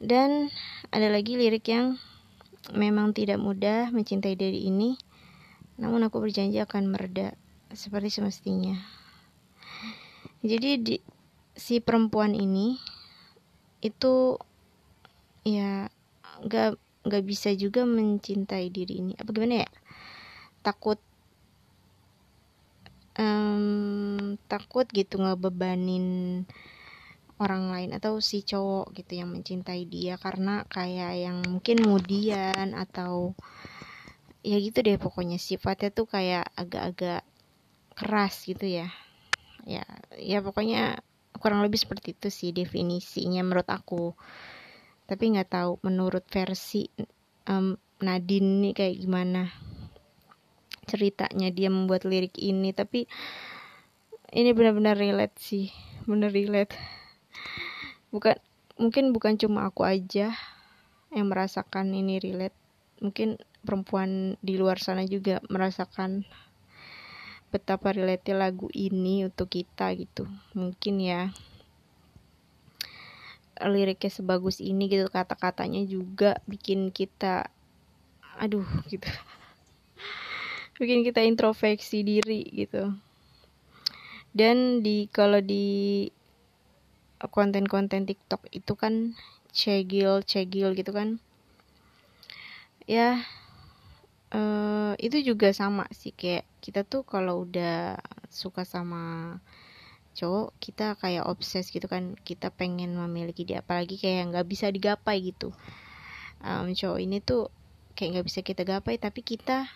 Dan 0.02 0.50
ada 0.91 1.11
lagi 1.11 1.38
lirik 1.38 1.67
yang 1.71 1.99
memang 2.71 3.11
tidak 3.14 3.43
mudah 3.43 3.91
mencintai 3.91 4.38
diri 4.38 4.67
ini, 4.67 4.95
namun 5.79 6.07
aku 6.07 6.23
berjanji 6.23 6.62
akan 6.62 6.91
mereda 6.91 7.35
seperti 7.75 8.23
semestinya. 8.23 8.79
Jadi 10.43 10.71
di, 10.79 10.97
si 11.55 11.79
perempuan 11.79 12.35
ini 12.35 12.79
itu 13.83 14.38
ya 15.43 15.91
gak 16.47 16.79
nggak 17.02 17.25
bisa 17.26 17.50
juga 17.55 17.83
mencintai 17.83 18.71
diri 18.71 19.02
ini. 19.02 19.12
Apa 19.19 19.31
gimana 19.35 19.67
ya? 19.67 19.71
Takut 20.62 21.02
um, 23.23 24.35
takut 24.50 24.85
gitu 24.91 25.23
ngebebanin 25.23 26.43
orang 27.43 27.75
lain 27.75 27.91
atau 27.95 28.23
si 28.23 28.47
cowok 28.47 28.95
gitu 28.95 29.19
yang 29.23 29.35
mencintai 29.35 29.83
dia 29.87 30.14
karena 30.19 30.62
kayak 30.71 31.12
yang 31.19 31.38
mungkin 31.43 31.83
kemudian 31.83 32.75
atau 32.75 33.35
ya 34.43 34.59
gitu 34.59 34.83
deh 34.83 34.99
pokoknya. 34.99 35.38
Sifatnya 35.38 35.91
tuh 35.95 36.07
kayak 36.07 36.50
agak-agak 36.55 37.23
keras 37.95 38.47
gitu 38.47 38.67
ya. 38.67 38.91
Ya 39.67 39.87
ya 40.19 40.43
pokoknya 40.43 41.02
kurang 41.38 41.62
lebih 41.67 41.79
seperti 41.83 42.14
itu 42.14 42.29
sih 42.31 42.50
definisinya 42.55 43.43
menurut 43.43 43.67
aku. 43.71 44.14
Tapi 45.07 45.35
nggak 45.35 45.50
tahu 45.50 45.73
menurut 45.83 46.23
versi 46.31 46.87
um, 47.50 47.75
Nadine 48.02 48.71
nih 48.71 48.75
kayak 48.75 48.97
gimana 48.99 49.72
ceritanya 50.87 51.49
dia 51.55 51.71
membuat 51.71 52.03
lirik 52.05 52.35
ini 52.39 52.75
tapi 52.75 53.07
ini 54.33 54.51
benar-benar 54.57 54.97
relate 54.97 55.37
sih 55.39 55.69
bener 56.09 56.33
relate. 56.35 56.75
Bukan 58.11 58.37
mungkin 58.81 59.12
bukan 59.15 59.39
cuma 59.39 59.69
aku 59.69 59.87
aja 59.87 60.35
yang 61.12 61.27
merasakan 61.29 61.93
ini 61.93 62.19
relate 62.19 62.57
mungkin 62.99 63.37
perempuan 63.62 64.41
di 64.43 64.59
luar 64.59 64.81
sana 64.81 65.05
juga 65.07 65.39
merasakan 65.47 66.27
betapa 67.53 67.93
relate 67.93 68.33
lagu 68.33 68.73
ini 68.73 69.29
untuk 69.29 69.53
kita 69.53 69.93
gitu. 69.95 70.25
Mungkin 70.57 70.95
ya 70.99 71.31
liriknya 73.62 74.11
sebagus 74.11 74.59
ini 74.59 74.91
gitu 74.91 75.07
kata-katanya 75.07 75.87
juga 75.87 76.43
bikin 76.51 76.91
kita 76.91 77.47
aduh 78.41 78.67
gitu 78.91 79.07
bikin 80.83 81.07
kita 81.07 81.23
introspeksi 81.23 82.03
diri 82.03 82.43
gitu. 82.51 82.91
Dan 84.35 84.83
di 84.83 85.07
kalau 85.07 85.39
di 85.39 86.11
konten-konten 87.31 88.03
TikTok 88.03 88.51
itu 88.51 88.75
kan 88.75 89.15
cegil 89.55 90.27
cegil 90.27 90.75
gitu 90.75 90.91
kan. 90.91 91.23
Ya 92.91 93.23
uh, 94.35 94.99
itu 94.99 95.23
juga 95.23 95.55
sama 95.55 95.87
sih 95.95 96.11
kayak 96.11 96.43
kita 96.59 96.83
tuh 96.83 97.07
kalau 97.07 97.47
udah 97.47 98.03
suka 98.27 98.67
sama 98.67 99.39
cowok 100.19 100.51
kita 100.59 100.99
kayak 100.99 101.31
obses 101.31 101.71
gitu 101.71 101.87
kan. 101.87 102.19
Kita 102.27 102.51
pengen 102.51 102.99
memiliki 102.99 103.47
dia 103.47 103.62
apalagi 103.62 104.03
kayak 104.03 104.35
nggak 104.35 104.49
bisa 104.51 104.67
digapai 104.75 105.31
gitu. 105.31 105.55
Um, 106.43 106.75
cowok 106.75 106.99
ini 106.99 107.23
tuh 107.23 107.55
kayak 107.95 108.19
nggak 108.19 108.27
bisa 108.27 108.41
kita 108.43 108.67
gapai 108.67 108.99
tapi 108.99 109.23
kita 109.23 109.71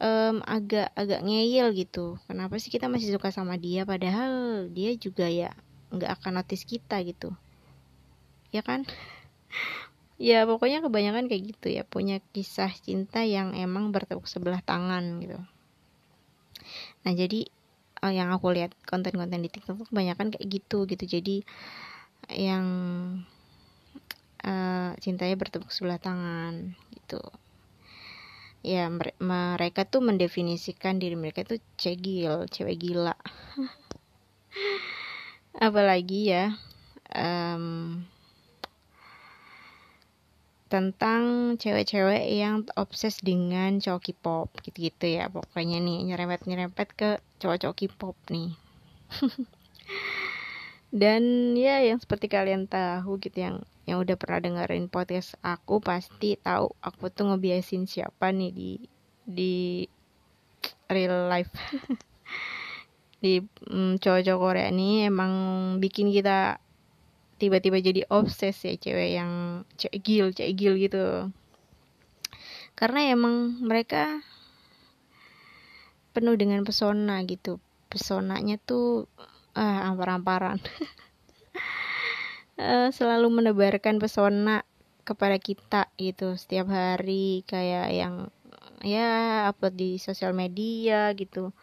um, 0.00 0.44
agak 0.44 0.92
agak 0.96 1.20
ngeyel 1.24 1.72
gitu. 1.72 2.20
Kenapa 2.28 2.56
sih 2.60 2.68
kita 2.72 2.88
masih 2.88 3.12
suka 3.16 3.32
sama 3.32 3.56
dia? 3.56 3.88
Padahal 3.88 4.66
dia 4.72 4.92
juga 4.96 5.28
ya 5.28 5.52
nggak 5.92 6.20
akan 6.20 6.42
notice 6.42 6.64
kita 6.68 7.00
gitu. 7.04 7.32
Ya 8.52 8.60
kan? 8.64 8.84
Ya 10.16 10.48
pokoknya 10.48 10.80
kebanyakan 10.80 11.28
kayak 11.28 11.56
gitu 11.56 11.68
ya. 11.68 11.82
Punya 11.84 12.24
kisah 12.32 12.72
cinta 12.72 13.20
yang 13.24 13.52
emang 13.52 13.92
bertepuk 13.92 14.24
sebelah 14.24 14.64
tangan 14.64 15.20
gitu. 15.20 15.36
Nah 17.04 17.12
jadi 17.12 17.46
uh, 18.00 18.12
yang 18.12 18.32
aku 18.32 18.48
lihat 18.56 18.72
konten-konten 18.88 19.44
di 19.44 19.52
TikTok 19.52 19.92
kebanyakan 19.92 20.32
kayak 20.32 20.46
gitu 20.48 20.88
gitu. 20.88 21.04
Jadi 21.04 21.44
yang 22.32 22.66
uh, 24.42 24.90
cintanya 24.98 25.36
bertepuk 25.36 25.68
sebelah 25.68 26.00
tangan 26.00 26.74
gitu 26.96 27.20
ya 28.66 28.90
mereka 29.22 29.86
tuh 29.86 30.02
mendefinisikan 30.02 30.98
diri 30.98 31.14
mereka 31.14 31.46
tuh 31.46 31.62
cegil 31.78 32.50
cewek 32.50 32.82
gila. 32.82 33.14
Apalagi 35.66 36.34
ya 36.34 36.50
um, 37.14 38.02
tentang 40.66 41.54
cewek-cewek 41.62 42.26
yang 42.26 42.66
obses 42.74 43.22
dengan 43.22 43.78
cowok 43.78 44.10
K-pop 44.10 44.50
gitu-gitu 44.66 45.14
ya. 45.14 45.30
Pokoknya 45.30 45.78
nih 45.78 46.10
nyerempet-nyerempet 46.10 46.88
ke 46.98 47.10
cowok-cowok 47.38 47.76
K-pop 47.78 48.18
nih 48.34 48.50
dan 50.94 51.54
ya 51.58 51.82
yang 51.82 51.98
seperti 51.98 52.30
kalian 52.30 52.70
tahu 52.70 53.18
gitu 53.18 53.38
yang 53.42 53.56
yang 53.86 54.02
udah 54.02 54.18
pernah 54.18 54.42
dengerin 54.42 54.90
podcast 54.90 55.38
aku 55.42 55.78
pasti 55.78 56.38
tahu 56.42 56.74
aku 56.82 57.10
tuh 57.10 57.30
ngebiasin 57.30 57.86
siapa 57.86 58.34
nih 58.34 58.50
di 58.50 58.72
di 59.26 59.54
real 60.90 61.26
life. 61.26 61.50
Di 63.16 63.40
mm, 63.42 63.98
cowok-cowok 63.98 64.40
Korea 64.40 64.68
ini 64.70 65.08
emang 65.08 65.32
bikin 65.80 66.12
kita 66.12 66.60
tiba-tiba 67.36 67.80
jadi 67.80 68.04
obses 68.12 68.56
ya 68.60 68.76
cewek 68.76 69.10
yang 69.18 69.30
cegil 69.80 70.30
cegil 70.36 70.76
gitu. 70.78 71.32
Karena 72.76 73.08
emang 73.08 73.56
mereka 73.64 74.20
penuh 76.12 76.36
dengan 76.36 76.62
pesona 76.62 77.24
gitu. 77.24 77.56
Pesonanya 77.88 78.60
tuh 78.60 79.08
ah 79.56 79.88
ampar-amparan. 79.88 80.60
Uh, 82.60 82.92
selalu 82.96 83.40
menebarkan 83.40 83.96
pesona 83.96 84.62
kepada 85.08 85.40
kita 85.40 85.88
gitu 85.96 86.36
setiap 86.36 86.68
hari 86.68 87.46
kayak 87.48 87.88
yang 87.94 88.28
ya 88.84 89.48
upload 89.48 89.74
di 89.80 89.90
sosial 89.96 90.36
media 90.36 91.16
gitu. 91.16 91.56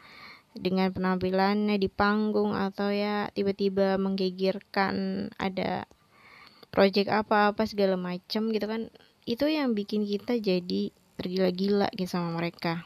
Dengan 0.53 0.93
penampilannya 0.93 1.81
di 1.81 1.89
panggung 1.89 2.53
atau 2.53 2.93
ya 2.93 3.29
tiba-tiba 3.33 3.97
menggigirkan 3.97 5.29
ada 5.41 5.89
project 6.69 7.09
apa-apa 7.09 7.69
segala 7.69 7.97
macam 7.97 8.49
gitu 8.49 8.65
kan. 8.65 8.89
Itu 9.25 9.49
yang 9.49 9.77
bikin 9.77 10.05
kita 10.05 10.37
jadi 10.41 10.93
tergila-gila 11.17 11.89
gitu 11.93 12.09
sama 12.09 12.37
mereka. 12.37 12.85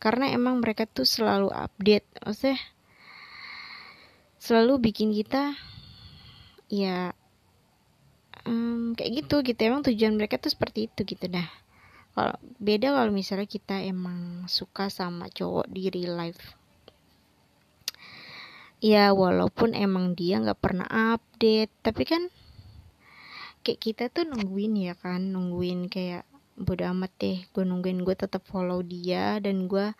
Karena 0.00 0.32
emang 0.32 0.58
mereka 0.64 0.88
tuh 0.88 1.04
selalu 1.06 1.52
update 1.52 2.06
maksudnya 2.24 2.58
selalu 4.40 4.90
bikin 4.90 5.12
kita 5.12 5.52
ya 6.72 7.12
um, 8.48 8.96
kayak 8.96 9.24
gitu 9.24 9.44
gitu. 9.44 9.60
Emang 9.60 9.84
tujuan 9.84 10.16
mereka 10.16 10.40
tuh 10.40 10.50
seperti 10.50 10.88
itu 10.88 11.04
gitu. 11.04 11.28
Dah 11.28 11.46
kalau 12.16 12.34
beda 12.58 12.96
kalau 12.96 13.12
misalnya 13.14 13.46
kita 13.46 13.84
emang 13.84 14.48
suka 14.50 14.90
sama 14.90 15.28
cowok 15.30 15.68
di 15.70 15.92
real 15.92 16.16
life. 16.16 16.56
Ya 18.80 19.12
walaupun 19.12 19.76
emang 19.76 20.16
dia 20.16 20.40
nggak 20.40 20.58
pernah 20.58 20.88
update 20.88 21.70
tapi 21.84 22.08
kan 22.08 22.32
kayak 23.60 23.80
kita 23.84 24.04
tuh 24.08 24.24
nungguin 24.24 24.74
ya 24.80 24.96
kan. 24.96 25.20
Nungguin 25.36 25.92
kayak 25.92 26.24
bodo 26.60 26.84
amat 26.92 27.12
deh 27.16 27.38
gue 27.56 27.64
nungguin 27.64 28.04
gue 28.04 28.12
tetap 28.12 28.44
follow 28.44 28.84
dia 28.84 29.40
dan 29.40 29.64
gue 29.64 29.96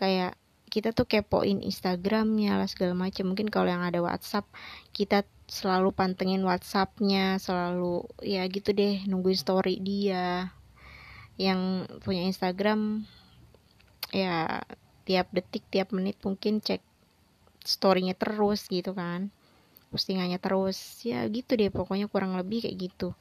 kayak 0.00 0.32
kita 0.74 0.90
tuh 0.90 1.06
kepoin 1.06 1.62
Instagramnya 1.62 2.58
lah 2.58 2.66
segala 2.66 2.98
macam 2.98 3.30
mungkin 3.30 3.46
kalau 3.46 3.70
yang 3.70 3.86
ada 3.86 4.02
WhatsApp 4.02 4.50
kita 4.90 5.22
selalu 5.46 5.94
pantengin 5.94 6.42
WhatsAppnya 6.42 7.38
selalu 7.38 8.10
ya 8.26 8.42
gitu 8.50 8.74
deh 8.74 9.06
nungguin 9.06 9.38
story 9.38 9.78
dia. 9.78 10.50
Yang 11.38 11.86
punya 12.02 12.26
Instagram 12.26 13.06
ya 14.10 14.66
tiap 15.06 15.30
detik 15.30 15.62
tiap 15.70 15.94
menit 15.94 16.18
mungkin 16.26 16.58
cek 16.58 16.82
storynya 17.62 18.18
terus 18.18 18.66
gitu 18.66 18.98
kan. 18.98 19.30
Postingannya 19.94 20.42
terus. 20.42 21.06
Ya 21.06 21.22
gitu 21.30 21.54
deh 21.54 21.70
pokoknya 21.70 22.10
kurang 22.10 22.34
lebih 22.34 22.66
kayak 22.66 22.76
gitu. 22.82 23.14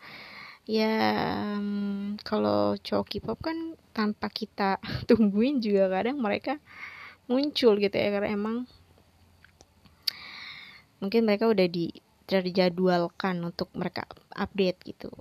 Ya 0.66 1.22
kalau 2.26 2.82
cowok 2.82 3.06
K-pop 3.14 3.40
kan 3.46 3.78
tanpa 3.94 4.32
kita 4.34 4.82
tungguin 5.12 5.62
juga 5.62 5.92
kadang 5.92 6.18
mereka 6.18 6.58
muncul 7.28 7.80
gitu 7.80 7.96
ya 7.96 8.10
karena 8.12 8.36
emang 8.36 8.68
mungkin 11.00 11.28
mereka 11.28 11.52
udah 11.52 11.68
di 11.68 11.92
terjadwalkan 12.24 13.44
untuk 13.44 13.68
mereka 13.76 14.08
update 14.32 14.80
gitu. 14.88 15.12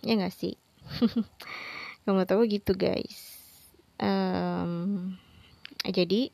Ya 0.00 0.16
nggak 0.16 0.32
sih? 0.32 0.56
Kamu 2.08 2.24
tahu 2.24 2.48
gitu 2.48 2.72
guys. 2.72 3.36
Um, 4.00 5.16
jadi 5.84 6.32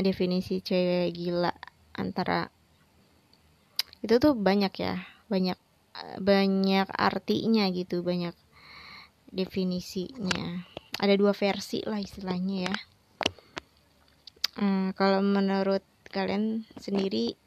definisi 0.00 0.60
cewek 0.60 1.16
gila 1.16 1.52
antara 1.96 2.52
itu 4.04 4.14
tuh 4.20 4.36
banyak 4.36 4.72
ya. 4.76 5.00
Banyak 5.32 5.56
banyak 6.20 6.88
artinya 6.92 7.64
gitu 7.72 8.04
banyak 8.04 8.36
definisinya. 9.32 10.68
Ada 11.00 11.16
dua 11.16 11.32
versi 11.32 11.80
lah 11.88 11.96
istilahnya 11.96 12.68
ya 12.68 12.76
hmm, 14.58 14.92
kalau 14.98 15.24
menurut 15.24 15.84
kalian 16.12 16.68
sendiri 16.76 17.38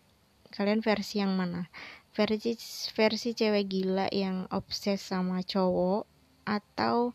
kalian 0.49 0.81
versi 0.81 1.21
yang 1.21 1.35
mana? 1.35 1.67
Versi 2.15 2.55
versi 2.95 3.35
cewek 3.35 3.67
gila 3.67 4.07
yang 4.09 4.47
obses 4.49 5.03
sama 5.03 5.43
cowok 5.43 6.07
atau 6.47 7.11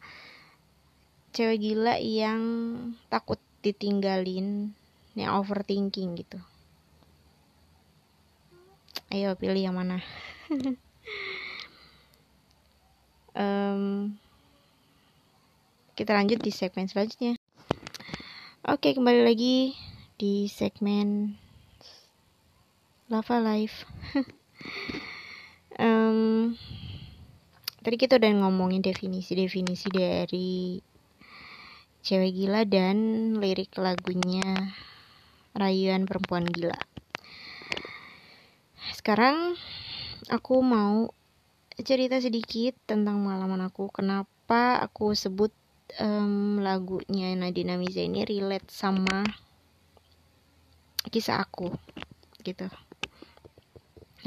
cewek 1.33 1.59
gila 1.59 1.97
yang 1.97 2.43
takut 3.09 3.41
ditinggalin 3.65 4.77
yang 5.17 5.31
overthinking 5.41 6.21
gitu? 6.21 6.39
Ayo 9.11 9.35
pilih 9.35 9.63
yang 9.71 9.77
mana. 9.79 10.05
Um, 13.31 14.19
kita 15.95 16.19
lanjut 16.19 16.43
di 16.43 16.51
segmen 16.51 16.91
selanjutnya 16.91 17.40
oke 18.71 18.95
kembali 18.95 19.27
lagi 19.27 19.75
di 20.15 20.47
segmen 20.47 21.35
lava 23.11 23.43
life 23.43 23.83
um, 25.83 26.55
tadi 27.83 27.99
kita 27.99 28.23
udah 28.23 28.31
ngomongin 28.47 28.79
definisi-definisi 28.79 29.91
dari 29.91 30.79
cewek 32.07 32.31
gila 32.31 32.63
dan 32.63 33.35
lirik 33.43 33.75
lagunya 33.75 34.71
rayuan 35.59 36.07
perempuan 36.07 36.47
gila 36.47 36.79
sekarang 38.95 39.59
aku 40.31 40.63
mau 40.63 41.11
cerita 41.83 42.21
sedikit 42.21 42.77
tentang 42.85 43.25
malaman 43.25 43.73
aku. 43.73 43.89
Kenapa 43.89 44.77
aku 44.85 45.17
sebut 45.17 45.49
um, 45.99 46.63
lagunya 46.63 47.35
Nadina 47.35 47.75
Miza 47.75 48.05
ini 48.05 48.23
relate 48.23 48.71
sama 48.71 49.27
kisah 51.11 51.43
aku, 51.43 51.75
gitu. 52.47 52.71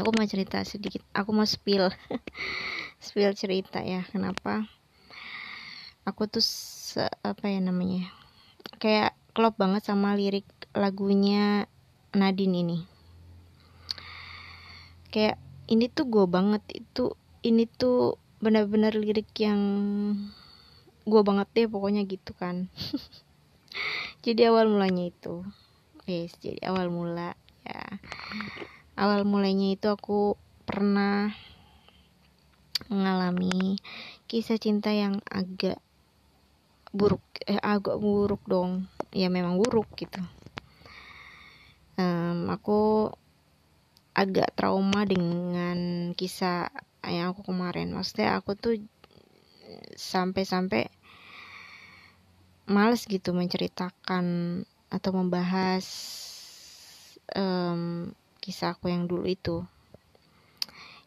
Aku 0.01 0.09
mau 0.09 0.25
cerita 0.25 0.57
sedikit. 0.65 1.05
Aku 1.13 1.31
mau 1.31 1.45
spill, 1.45 1.93
spill 3.05 3.31
cerita 3.37 3.79
ya. 3.85 4.01
Kenapa? 4.09 4.65
Aku 6.03 6.25
tuh 6.25 6.41
se, 6.41 7.05
apa 7.21 7.45
ya 7.47 7.61
namanya? 7.61 8.09
Kayak 8.81 9.13
klop 9.37 9.55
banget 9.61 9.85
sama 9.85 10.17
lirik 10.17 10.49
lagunya 10.73 11.69
Nadine 12.17 12.65
ini. 12.65 12.79
Kayak 15.13 15.37
ini 15.69 15.87
tuh 15.93 16.09
gue 16.09 16.25
banget 16.25 16.65
itu 16.73 17.13
ini 17.45 17.69
tuh 17.69 18.17
benar-benar 18.41 18.97
lirik 18.97 19.29
yang 19.37 19.61
gue 21.03 21.21
banget 21.21 21.47
deh 21.55 21.67
pokoknya 21.67 22.07
gitu 22.07 22.31
kan. 22.35 22.67
Jadi 24.25 24.41
awal 24.47 24.71
mulanya 24.71 25.09
itu. 25.11 25.43
Yes 26.03 26.35
jadi 26.43 26.67
awal 26.67 26.91
mula 26.91 27.31
ya. 27.63 27.83
Awal 28.99 29.23
mulanya 29.23 29.71
itu 29.71 29.87
aku 29.87 30.35
pernah 30.67 31.31
mengalami 32.91 33.79
kisah 34.27 34.59
cinta 34.59 34.91
yang 34.91 35.23
agak 35.31 35.79
buruk 36.91 37.23
eh 37.47 37.55
agak 37.55 38.03
buruk 38.03 38.43
dong. 38.43 38.91
Ya 39.15 39.31
memang 39.31 39.55
buruk 39.55 39.87
gitu. 39.95 40.19
Um, 41.95 42.51
aku 42.51 43.13
agak 44.11 44.51
trauma 44.59 45.07
dengan 45.07 46.11
kisah 46.19 46.67
yang 47.07 47.31
aku 47.31 47.47
kemarin. 47.47 47.95
Maksudnya 47.95 48.35
aku 48.37 48.59
tuh 48.59 48.75
sampai-sampai 49.97 50.87
males 52.67 53.05
gitu 53.05 53.35
menceritakan 53.35 54.25
atau 54.87 55.11
membahas 55.11 55.85
um, 57.35 58.11
kisah 58.39 58.75
aku 58.75 58.89
yang 58.93 59.07
dulu 59.09 59.27
itu. 59.27 59.65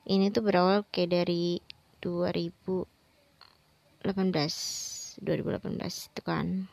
Ini 0.06 0.30
tuh 0.30 0.46
berawal 0.46 0.86
kayak 0.90 1.22
dari 1.22 1.58
2018 2.02 4.06
2018 5.22 5.82
itu 5.82 6.22
kan. 6.22 6.68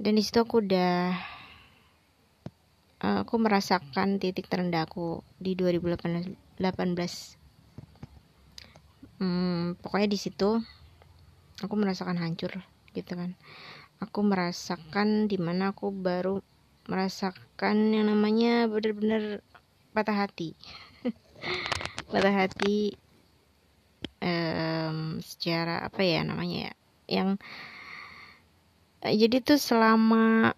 Dan 0.00 0.18
di 0.18 0.22
situ 0.24 0.42
aku 0.42 0.64
udah 0.64 1.14
aku 3.02 3.34
merasakan 3.38 4.18
titik 4.22 4.46
terendah 4.46 4.86
aku 4.86 5.26
di 5.38 5.58
2018 5.58 7.41
hmm, 9.22 9.78
pokoknya 9.78 10.10
di 10.10 10.18
situ 10.18 10.58
aku 11.62 11.74
merasakan 11.78 12.18
hancur 12.18 12.50
gitu 12.90 13.14
kan. 13.14 13.38
Aku 14.02 14.26
merasakan 14.26 15.30
di 15.30 15.38
mana 15.38 15.70
aku 15.70 15.94
baru 15.94 16.42
merasakan 16.90 17.94
yang 17.94 18.10
namanya 18.10 18.66
bener-bener 18.66 19.46
patah 19.94 20.26
hati. 20.26 20.58
Patah 22.12 22.34
hati 22.34 22.98
um, 24.22 25.18
secara 25.22 25.86
apa 25.86 26.02
ya 26.02 26.20
namanya 26.26 26.70
ya 26.70 26.72
yang 27.10 27.28
jadi 29.02 29.42
tuh 29.42 29.58
selama 29.58 30.54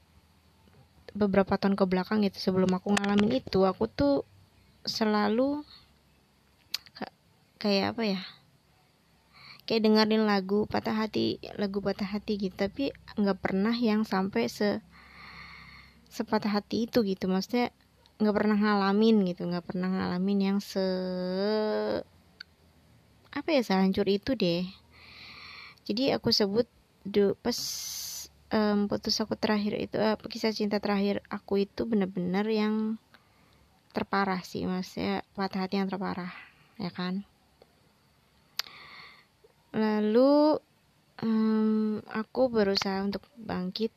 beberapa 1.16 1.56
tahun 1.56 1.78
ke 1.78 1.84
belakang 1.88 2.26
gitu 2.26 2.36
sebelum 2.42 2.74
aku 2.76 2.92
ngalamin 2.92 3.40
itu 3.40 3.64
aku 3.64 3.88
tuh 3.88 4.26
selalu 4.84 5.64
kayak 7.56 7.96
apa 7.96 8.02
ya 8.04 8.20
kayak 9.64 9.82
dengerin 9.88 10.28
lagu 10.28 10.68
patah 10.68 10.92
hati 10.92 11.40
lagu 11.56 11.80
patah 11.80 12.08
hati 12.08 12.36
gitu. 12.36 12.54
Tapi 12.56 12.92
nggak 13.16 13.38
pernah 13.40 13.74
yang 13.76 14.04
sampai 14.04 14.48
se 14.48 14.80
sepatah 16.12 16.60
hati 16.60 16.86
itu 16.86 17.02
gitu. 17.02 17.26
Maksudnya 17.26 17.72
nggak 18.14 18.34
pernah 18.36 18.54
ngalamin 18.54 19.26
gitu 19.26 19.42
nggak 19.50 19.66
pernah 19.66 19.90
ngalamin 19.90 20.38
yang 20.38 20.58
se 20.62 20.86
apa 23.34 23.48
ya 23.50 23.62
sehancur 23.66 24.06
itu 24.06 24.38
deh. 24.38 24.64
Jadi 25.84 26.14
aku 26.14 26.30
sebut 26.30 26.70
do 27.04 27.34
pas 27.42 27.58
um, 28.54 28.86
putus 28.86 29.18
aku 29.20 29.34
terakhir 29.34 29.76
itu 29.76 29.98
uh, 29.98 30.16
kisah 30.16 30.54
cinta 30.54 30.78
terakhir 30.78 31.20
aku 31.28 31.66
itu 31.66 31.84
bener-bener 31.84 32.46
yang 32.46 32.96
terparah 33.90 34.40
sih. 34.46 34.64
Maksudnya 34.64 35.26
patah 35.34 35.66
hati 35.66 35.82
yang 35.82 35.90
terparah 35.90 36.30
ya 36.78 36.90
kan 36.94 37.26
lalu 39.74 40.62
um, 41.18 41.98
aku 42.14 42.46
berusaha 42.46 43.02
untuk 43.02 43.26
bangkit. 43.34 43.90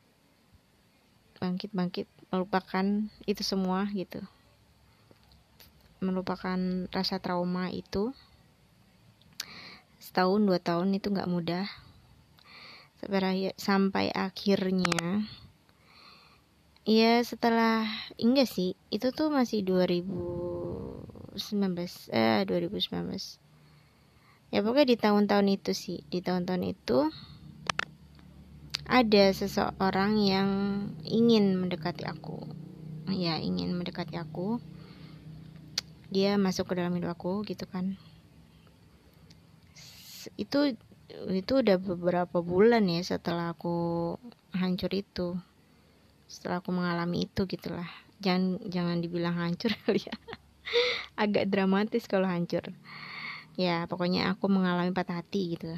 Bangkit 1.38 1.70
bangkit 1.70 2.10
melupakan 2.34 3.06
itu 3.30 3.42
semua 3.46 3.86
gitu. 3.94 4.18
Melupakan 6.02 6.58
rasa 6.90 7.22
trauma 7.22 7.70
itu. 7.70 8.10
Setahun 10.02 10.42
dua 10.42 10.58
tahun 10.58 10.98
itu 10.98 11.14
nggak 11.14 11.30
mudah. 11.30 11.70
Sampai 12.98 13.54
sampai 13.54 14.10
akhirnya 14.10 15.22
ya 16.88 17.20
setelah 17.20 17.84
enggak 18.16 18.48
sih 18.48 18.72
itu 18.88 19.12
tuh 19.12 19.28
masih 19.28 19.60
2019 19.60 21.36
eh 22.10 22.42
2019 22.48 23.47
ya 24.48 24.64
pokoknya 24.64 24.88
di 24.94 24.96
tahun-tahun 24.96 25.46
itu 25.52 25.72
sih. 25.76 25.98
Di 26.08 26.24
tahun-tahun 26.24 26.62
itu 26.64 26.98
ada 28.88 29.24
seseorang 29.36 30.16
yang 30.16 30.50
ingin 31.04 31.60
mendekati 31.60 32.08
aku. 32.08 32.48
Ya 33.12 33.36
ingin 33.36 33.76
mendekati 33.76 34.16
aku. 34.16 34.60
Dia 36.08 36.40
masuk 36.40 36.72
ke 36.72 36.80
dalam 36.80 36.96
hidup 36.96 37.12
aku 37.12 37.44
gitu 37.44 37.68
kan. 37.68 38.00
Itu 40.40 40.72
itu 41.28 41.52
udah 41.60 41.76
beberapa 41.80 42.40
bulan 42.40 42.88
ya 42.88 43.04
setelah 43.04 43.52
aku 43.52 44.16
hancur 44.56 44.92
itu. 44.96 45.36
Setelah 46.28 46.64
aku 46.64 46.72
mengalami 46.72 47.28
itu 47.28 47.44
gitulah. 47.44 47.88
Jangan 48.24 48.60
jangan 48.68 49.04
dibilang 49.04 49.36
hancur 49.36 49.72
kali 49.84 50.00
ya. 50.00 50.16
Agak 51.16 51.52
dramatis 51.52 52.08
kalau 52.08 52.28
hancur 52.28 52.72
ya 53.58 53.90
pokoknya 53.90 54.30
aku 54.38 54.46
mengalami 54.46 54.94
patah 54.94 55.18
hati 55.18 55.58
gitu. 55.58 55.74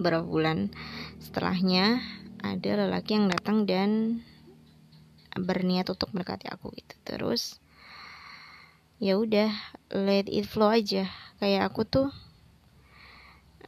Beberapa 0.00 0.24
bulan 0.24 0.72
setelahnya 1.20 2.00
ada 2.40 2.70
lelaki 2.80 3.20
yang 3.20 3.28
datang 3.28 3.68
dan 3.68 3.90
berniat 5.36 5.92
untuk 5.92 6.08
mendekati 6.16 6.48
aku 6.48 6.72
gitu. 6.72 6.96
Terus 7.04 7.60
ya 8.96 9.20
udah 9.20 9.52
let 9.92 10.24
it 10.32 10.48
flow 10.48 10.72
aja. 10.72 11.12
Kayak 11.36 11.68
aku 11.68 11.84
tuh 11.84 12.08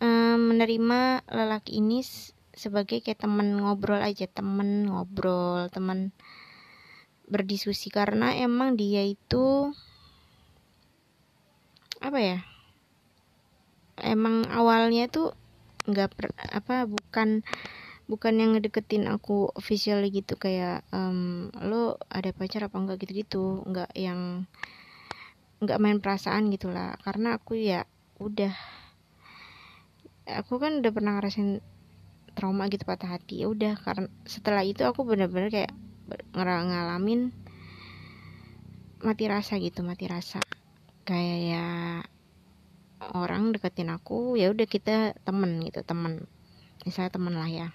um, 0.01 0.57
menerima 0.57 1.21
lelaki 1.29 1.85
ini 1.85 2.01
sebagai 2.57 3.05
kayak 3.05 3.21
temen 3.21 3.61
ngobrol 3.61 4.01
aja 4.01 4.25
temen 4.25 4.89
ngobrol 4.89 5.69
temen 5.69 6.17
berdiskusi. 7.29 7.93
Karena 7.93 8.33
emang 8.33 8.81
dia 8.81 9.05
itu 9.05 9.69
apa 12.01 12.19
ya? 12.19 12.39
Emang 14.01 14.47
awalnya 14.51 15.07
tuh 15.07 15.35
nggak 15.85 16.17
apa 16.51 16.89
bukan 16.89 17.45
bukan 18.05 18.35
yang 18.37 18.57
ngedeketin 18.57 19.09
aku 19.09 19.49
official 19.57 20.01
gitu 20.09 20.37
kayak 20.37 20.85
um, 20.93 21.49
lo 21.63 21.97
ada 22.11 22.35
pacar 22.35 22.67
apa 22.67 22.77
enggak? 22.77 23.03
gitu-gitu. 23.05 23.63
Nggak 23.69 23.91
yang 23.95 24.51
nggak 25.63 25.81
main 25.81 25.99
perasaan 26.03 26.51
gitulah. 26.51 26.99
Karena 27.01 27.39
aku 27.39 27.55
ya 27.57 27.87
udah 28.19 28.55
aku 30.25 30.57
kan 30.57 30.81
udah 30.81 30.93
pernah 30.93 31.13
ngerasain 31.21 31.61
trauma 32.35 32.67
gitu 32.69 32.85
patah 32.85 33.15
hati. 33.15 33.45
Ya 33.45 33.49
udah 33.49 33.79
karena 33.79 34.11
setelah 34.27 34.67
itu 34.67 34.83
aku 34.83 35.07
bener-bener 35.07 35.49
kayak 35.49 35.73
ngalamin 36.35 37.33
mati 39.05 39.25
rasa 39.29 39.61
gitu 39.61 39.85
mati 39.85 40.09
rasa 40.09 40.44
kayak 41.05 41.39
ya 41.45 41.67
orang 43.13 43.53
deketin 43.53 43.93
aku 43.93 44.41
ya 44.41 44.49
udah 44.49 44.65
kita 44.65 45.13
temen 45.25 45.61
gitu 45.61 45.85
temen. 45.85 46.25
Misalnya 46.89 47.13
temen 47.13 47.35
lah 47.37 47.51
ya. 47.51 47.69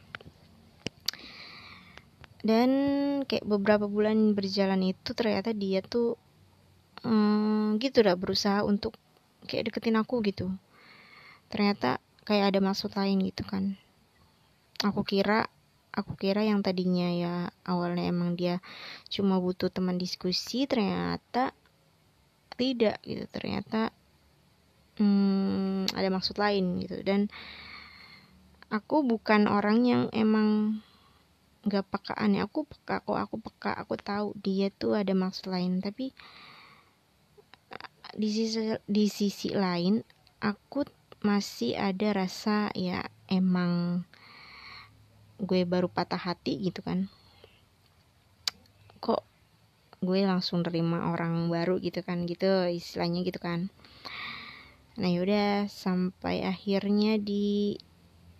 Dan 2.41 2.71
kayak 3.27 3.45
beberapa 3.45 3.85
bulan 3.85 4.33
berjalan 4.33 4.95
itu 4.95 5.11
ternyata 5.11 5.53
dia 5.53 5.85
tuh 5.85 6.15
hmm, 7.05 7.77
gitu 7.77 8.01
udah 8.01 8.15
berusaha 8.15 8.65
untuk 8.65 8.97
kayak 9.45 9.69
deketin 9.69 9.99
aku 9.99 10.25
gitu. 10.25 10.49
Ternyata 11.51 12.01
kayak 12.25 12.55
ada 12.55 12.59
maksud 12.63 12.95
lain 12.97 13.21
gitu 13.27 13.45
kan. 13.45 13.77
Aku 14.81 15.03
kira 15.03 15.51
aku 15.89 16.15
kira 16.15 16.45
yang 16.45 16.63
tadinya 16.63 17.09
ya 17.11 17.35
awalnya 17.67 18.07
emang 18.07 18.39
dia 18.39 18.63
cuma 19.11 19.41
butuh 19.41 19.67
teman 19.67 19.99
diskusi 19.99 20.63
ternyata 20.69 21.51
tidak 22.59 22.99
gitu. 23.07 23.23
Ternyata 23.31 23.95
hmm, 24.99 25.95
ada 25.95 26.09
maksud 26.11 26.35
lain 26.35 26.83
gitu. 26.83 26.99
Dan 26.99 27.31
aku 28.67 29.07
bukan 29.07 29.47
orang 29.47 29.87
yang 29.87 30.03
emang 30.11 30.83
nggak 31.59 31.91
pekaan 31.91 32.39
ya 32.39 32.47
aku 32.47 32.63
peka 32.63 33.03
kok 33.03 33.19
aku 33.19 33.35
peka 33.43 33.75
aku 33.75 33.99
tahu 33.99 34.31
dia 34.39 34.67
tuh 34.69 34.99
ada 34.99 35.15
maksud 35.15 35.47
lain. 35.47 35.79
Tapi 35.79 36.11
di 38.19 38.27
sisi 38.27 38.75
di 38.83 39.05
sisi 39.07 39.55
lain 39.55 40.03
aku 40.43 40.83
masih 41.23 41.75
ada 41.75 42.15
rasa 42.15 42.71
ya 42.75 43.03
emang 43.27 44.03
gue 45.39 45.63
baru 45.63 45.87
patah 45.87 46.19
hati 46.19 46.59
gitu 46.59 46.83
kan. 46.83 47.07
Kok 48.99 49.28
gue 49.99 50.19
langsung 50.23 50.63
terima 50.63 51.11
orang 51.11 51.51
baru 51.51 51.75
gitu 51.83 51.99
kan 52.03 52.23
gitu 52.23 52.47
istilahnya 52.71 53.23
gitu 53.27 53.39
kan. 53.39 53.67
Nah 54.99 55.09
yaudah 55.11 55.67
sampai 55.67 56.43
akhirnya 56.43 57.19
di 57.19 57.75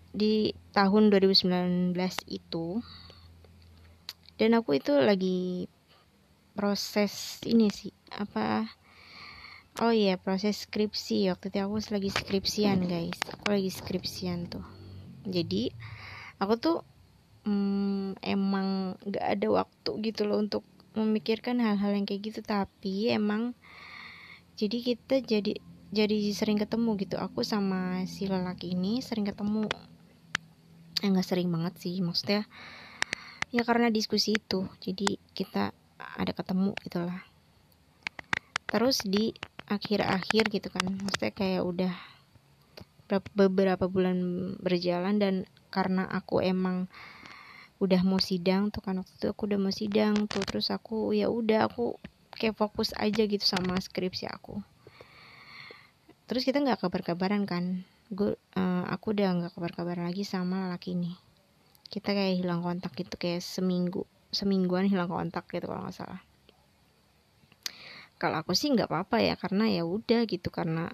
di 0.10 0.56
tahun 0.74 1.14
2019 1.14 1.94
itu 2.32 2.82
dan 4.40 4.56
aku 4.56 4.80
itu 4.80 4.96
lagi 4.96 5.68
proses 6.56 7.44
ini 7.46 7.68
sih 7.70 7.94
apa 8.16 8.68
oh 9.80 9.96
iya 9.96 10.20
proses 10.20 10.68
skripsi. 10.68 11.32
Waktu 11.32 11.52
itu 11.52 11.60
aku 11.64 11.78
lagi 11.92 12.10
skripsian 12.12 12.88
guys. 12.88 13.20
Aku 13.40 13.52
lagi 13.52 13.72
skripsian 13.72 14.52
tuh. 14.52 14.64
Jadi 15.24 15.72
aku 16.40 16.54
tuh 16.60 16.78
hmm, 17.48 18.20
emang 18.24 19.00
gak 19.08 19.40
ada 19.40 19.48
waktu 19.64 19.92
gitu 20.12 20.28
loh 20.28 20.40
untuk 20.44 20.64
memikirkan 21.00 21.64
hal-hal 21.64 21.96
yang 21.96 22.06
kayak 22.06 22.32
gitu 22.32 22.42
tapi 22.44 23.10
emang 23.10 23.56
jadi 24.60 24.78
kita 24.84 25.24
jadi 25.24 25.56
jadi 25.90 26.18
sering 26.36 26.62
ketemu 26.62 27.00
gitu. 27.02 27.16
Aku 27.18 27.42
sama 27.42 28.06
si 28.06 28.30
lelaki 28.30 28.78
ini 28.78 29.02
sering 29.02 29.26
ketemu. 29.26 29.66
Eh 31.02 31.08
nggak 31.10 31.26
sering 31.26 31.50
banget 31.50 31.80
sih 31.82 31.98
maksudnya 32.04 32.46
ya 33.50 33.66
karena 33.66 33.90
diskusi 33.90 34.38
itu. 34.38 34.70
Jadi 34.84 35.18
kita 35.34 35.74
ada 35.98 36.32
ketemu 36.36 36.76
gitulah. 36.86 37.24
Terus 38.70 39.02
di 39.02 39.34
akhir-akhir 39.70 40.50
gitu 40.50 40.68
kan 40.70 40.86
maksudnya 41.02 41.34
kayak 41.34 41.64
udah 41.66 41.94
beberapa 43.34 43.90
bulan 43.90 44.18
berjalan 44.62 45.18
dan 45.18 45.36
karena 45.74 46.06
aku 46.06 46.46
emang 46.46 46.86
udah 47.80 48.02
mau 48.04 48.20
sidang 48.20 48.70
tuh 48.76 48.84
kan 48.84 49.00
waktu 49.00 49.16
itu 49.16 49.32
aku 49.32 49.48
udah 49.48 49.60
mau 49.60 49.72
sidang 49.72 50.28
tuh 50.28 50.44
terus 50.44 50.68
aku 50.68 51.16
ya 51.16 51.32
udah 51.32 51.72
aku 51.72 51.96
kayak 52.36 52.56
fokus 52.60 52.92
aja 52.96 53.24
gitu 53.24 53.44
sama 53.44 53.80
skripsi 53.80 54.28
aku. 54.28 54.60
Terus 56.30 56.46
kita 56.46 56.62
nggak 56.62 56.84
kabar-kabaran 56.84 57.48
kan 57.50 57.84
gue 58.12 58.36
uh, 58.56 58.86
aku 58.92 59.16
udah 59.16 59.34
nggak 59.34 59.52
kabar-kabaran 59.56 60.06
lagi 60.12 60.28
sama 60.28 60.70
laki 60.70 60.94
ini. 60.94 61.16
Kita 61.90 62.14
kayak 62.14 62.44
hilang 62.44 62.62
kontak 62.62 62.94
gitu 63.00 63.16
kayak 63.18 63.42
seminggu 63.42 64.06
semingguan 64.30 64.86
hilang 64.86 65.10
kontak 65.10 65.50
gitu 65.50 65.66
kalau 65.66 65.88
nggak 65.88 65.98
salah. 65.98 66.22
Kalau 68.20 68.44
aku 68.44 68.52
sih 68.52 68.70
nggak 68.70 68.92
apa-apa 68.92 69.24
ya 69.24 69.40
karena 69.40 69.72
ya 69.72 69.88
udah 69.88 70.28
gitu 70.28 70.52
karena 70.52 70.92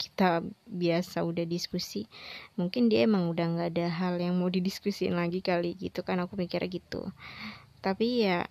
kita 0.00 0.40
biasa 0.64 1.20
udah 1.28 1.44
diskusi 1.44 2.08
mungkin 2.56 2.88
dia 2.88 3.04
emang 3.04 3.28
udah 3.28 3.46
nggak 3.52 3.68
ada 3.76 3.86
hal 3.92 4.16
yang 4.16 4.40
mau 4.40 4.48
didiskusin 4.48 5.12
lagi 5.12 5.44
kali 5.44 5.76
gitu 5.76 6.00
kan 6.00 6.24
aku 6.24 6.40
mikirnya 6.40 6.72
gitu. 6.72 7.12
Tapi 7.84 8.24
ya 8.24 8.48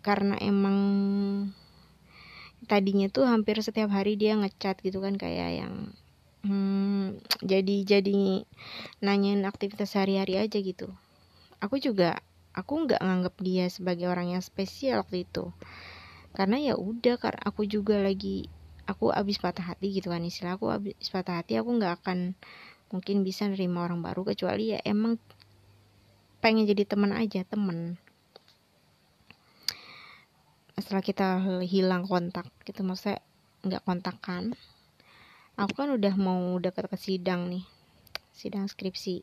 karena 0.00 0.40
emang 0.40 0.78
tadinya 2.64 3.12
tuh 3.12 3.28
hampir 3.28 3.60
setiap 3.60 3.92
hari 3.92 4.16
dia 4.16 4.40
ngechat 4.40 4.80
gitu 4.80 5.04
kan 5.04 5.20
kayak 5.20 5.64
yang 5.64 5.74
hmm, 6.48 7.20
jadi 7.44 7.76
jadi 7.84 8.48
nanyain 9.04 9.44
aktivitas 9.44 9.92
sehari-hari 9.92 10.40
aja 10.40 10.58
gitu. 10.64 10.88
Aku 11.60 11.76
juga 11.76 12.24
aku 12.56 12.88
nggak 12.88 13.04
nganggap 13.04 13.34
dia 13.44 13.68
sebagai 13.68 14.08
orang 14.08 14.32
yang 14.32 14.42
spesial 14.44 15.04
waktu 15.04 15.28
itu. 15.28 15.52
Karena 16.32 16.56
ya 16.58 16.74
udah 16.74 17.20
karena 17.20 17.42
aku 17.44 17.68
juga 17.68 18.00
lagi 18.00 18.48
aku 18.84 19.12
abis 19.12 19.40
patah 19.40 19.64
hati 19.74 19.92
gitu 19.92 20.12
kan 20.12 20.22
istilah 20.24 20.56
aku 20.56 20.68
abis 20.70 21.08
patah 21.08 21.40
hati 21.40 21.56
aku 21.56 21.74
nggak 21.76 22.04
akan 22.04 22.36
mungkin 22.92 23.24
bisa 23.24 23.48
nerima 23.48 23.84
orang 23.84 24.04
baru 24.04 24.22
kecuali 24.22 24.76
ya 24.76 24.80
emang 24.84 25.18
pengen 26.44 26.68
jadi 26.68 26.84
teman 26.84 27.16
aja 27.16 27.42
temen 27.48 27.96
setelah 30.76 31.00
kita 31.00 31.40
hilang 31.64 32.04
kontak 32.04 32.50
gitu 32.68 32.84
maksudnya 32.84 33.22
nggak 33.64 33.82
kontakkan 33.88 34.52
aku 35.54 35.72
kan 35.72 35.88
udah 35.94 36.14
mau 36.18 36.58
deket 36.58 36.90
ke 36.90 36.98
sidang 36.98 37.46
nih 37.48 37.64
sidang 38.34 38.66
skripsi. 38.66 39.22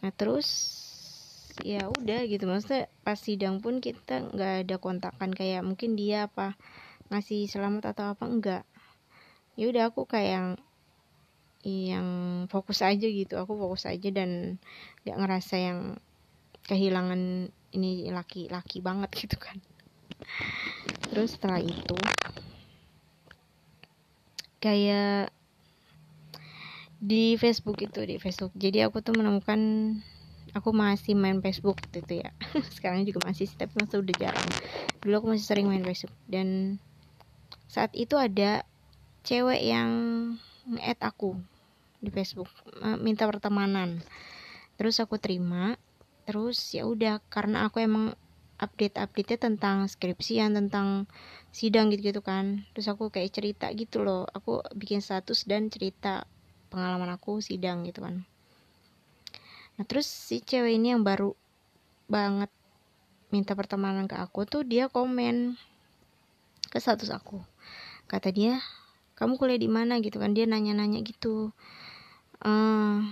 Nah 0.00 0.12
terus 0.16 0.48
ya 1.60 1.92
udah 1.92 2.24
gitu 2.24 2.48
maksudnya 2.48 2.88
pas 3.04 3.20
sidang 3.20 3.60
pun 3.60 3.84
kita 3.84 4.32
nggak 4.32 4.64
ada 4.64 4.76
kontakan 4.80 5.30
kayak 5.36 5.60
mungkin 5.60 5.92
dia 5.92 6.24
apa 6.24 6.56
ngasih 7.10 7.50
selamat 7.50 7.92
atau 7.94 8.14
apa 8.14 8.24
enggak. 8.26 8.64
Ya 9.58 9.66
udah 9.68 9.90
aku 9.90 10.06
kayak 10.06 10.30
yang 10.30 10.48
yang 11.66 12.08
fokus 12.48 12.80
aja 12.80 13.04
gitu. 13.04 13.36
Aku 13.36 13.58
fokus 13.58 13.84
aja 13.84 14.08
dan 14.08 14.56
gak 15.04 15.18
ngerasa 15.20 15.54
yang 15.60 15.78
kehilangan 16.64 17.52
ini 17.74 18.08
laki-laki 18.08 18.80
banget 18.80 19.10
gitu 19.12 19.36
kan. 19.36 19.58
Terus 21.10 21.36
setelah 21.36 21.60
itu 21.60 21.98
kayak 24.60 25.32
di 27.00 27.34
Facebook 27.40 27.80
itu 27.80 28.00
di 28.04 28.20
Facebook. 28.20 28.52
Jadi 28.54 28.84
aku 28.84 29.00
tuh 29.00 29.16
menemukan 29.16 29.60
aku 30.52 30.70
masih 30.74 31.16
main 31.16 31.40
Facebook 31.40 31.80
gitu 31.88 32.04
itu 32.04 32.14
ya. 32.22 32.30
Sekarang 32.76 33.02
juga 33.08 33.24
masih 33.24 33.48
tapi 33.56 33.72
masih 33.80 34.04
udah 34.04 34.16
jarang. 34.20 34.50
Dulu 35.00 35.14
aku 35.16 35.26
masih 35.34 35.46
sering 35.48 35.66
main 35.66 35.82
Facebook. 35.82 36.14
Dan 36.28 36.78
saat 37.70 37.94
itu 37.94 38.18
ada 38.18 38.66
cewek 39.22 39.62
yang 39.62 39.90
nge-add 40.66 40.98
aku 41.06 41.38
di 42.02 42.10
Facebook 42.10 42.50
minta 42.98 43.30
pertemanan. 43.30 44.02
Terus 44.74 44.98
aku 44.98 45.22
terima. 45.22 45.78
Terus 46.26 46.58
ya 46.74 46.82
udah 46.82 47.22
karena 47.30 47.70
aku 47.70 47.78
emang 47.78 48.18
update 48.58 48.98
update 48.98 49.38
tentang 49.38 49.86
skripsian 49.86 50.58
tentang 50.58 51.06
sidang 51.54 51.94
gitu 51.94 52.10
gitu 52.10 52.20
kan. 52.26 52.66
Terus 52.74 52.90
aku 52.90 53.14
kayak 53.14 53.30
cerita 53.38 53.70
gitu 53.70 54.02
loh. 54.02 54.26
Aku 54.34 54.66
bikin 54.74 54.98
status 54.98 55.46
dan 55.46 55.70
cerita 55.70 56.26
pengalaman 56.74 57.14
aku 57.14 57.38
sidang 57.38 57.86
gitu 57.86 58.02
kan. 58.02 58.26
Nah 59.78 59.84
terus 59.86 60.10
si 60.10 60.42
cewek 60.42 60.74
ini 60.74 60.90
yang 60.90 61.06
baru 61.06 61.38
banget 62.10 62.50
minta 63.30 63.54
pertemanan 63.54 64.10
ke 64.10 64.18
aku 64.18 64.42
tuh 64.42 64.66
dia 64.66 64.90
komen 64.90 65.54
ke 66.66 66.78
status 66.82 67.14
aku 67.14 67.49
kata 68.10 68.34
dia 68.34 68.58
kamu 69.14 69.36
kuliah 69.36 69.60
di 69.60 69.68
mana? 69.70 70.00
Gitu 70.00 70.16
kan. 70.16 70.32
Dia 70.32 70.48
nanya-nanya 70.48 71.04
gitu. 71.04 71.52
Uh, 72.40 73.04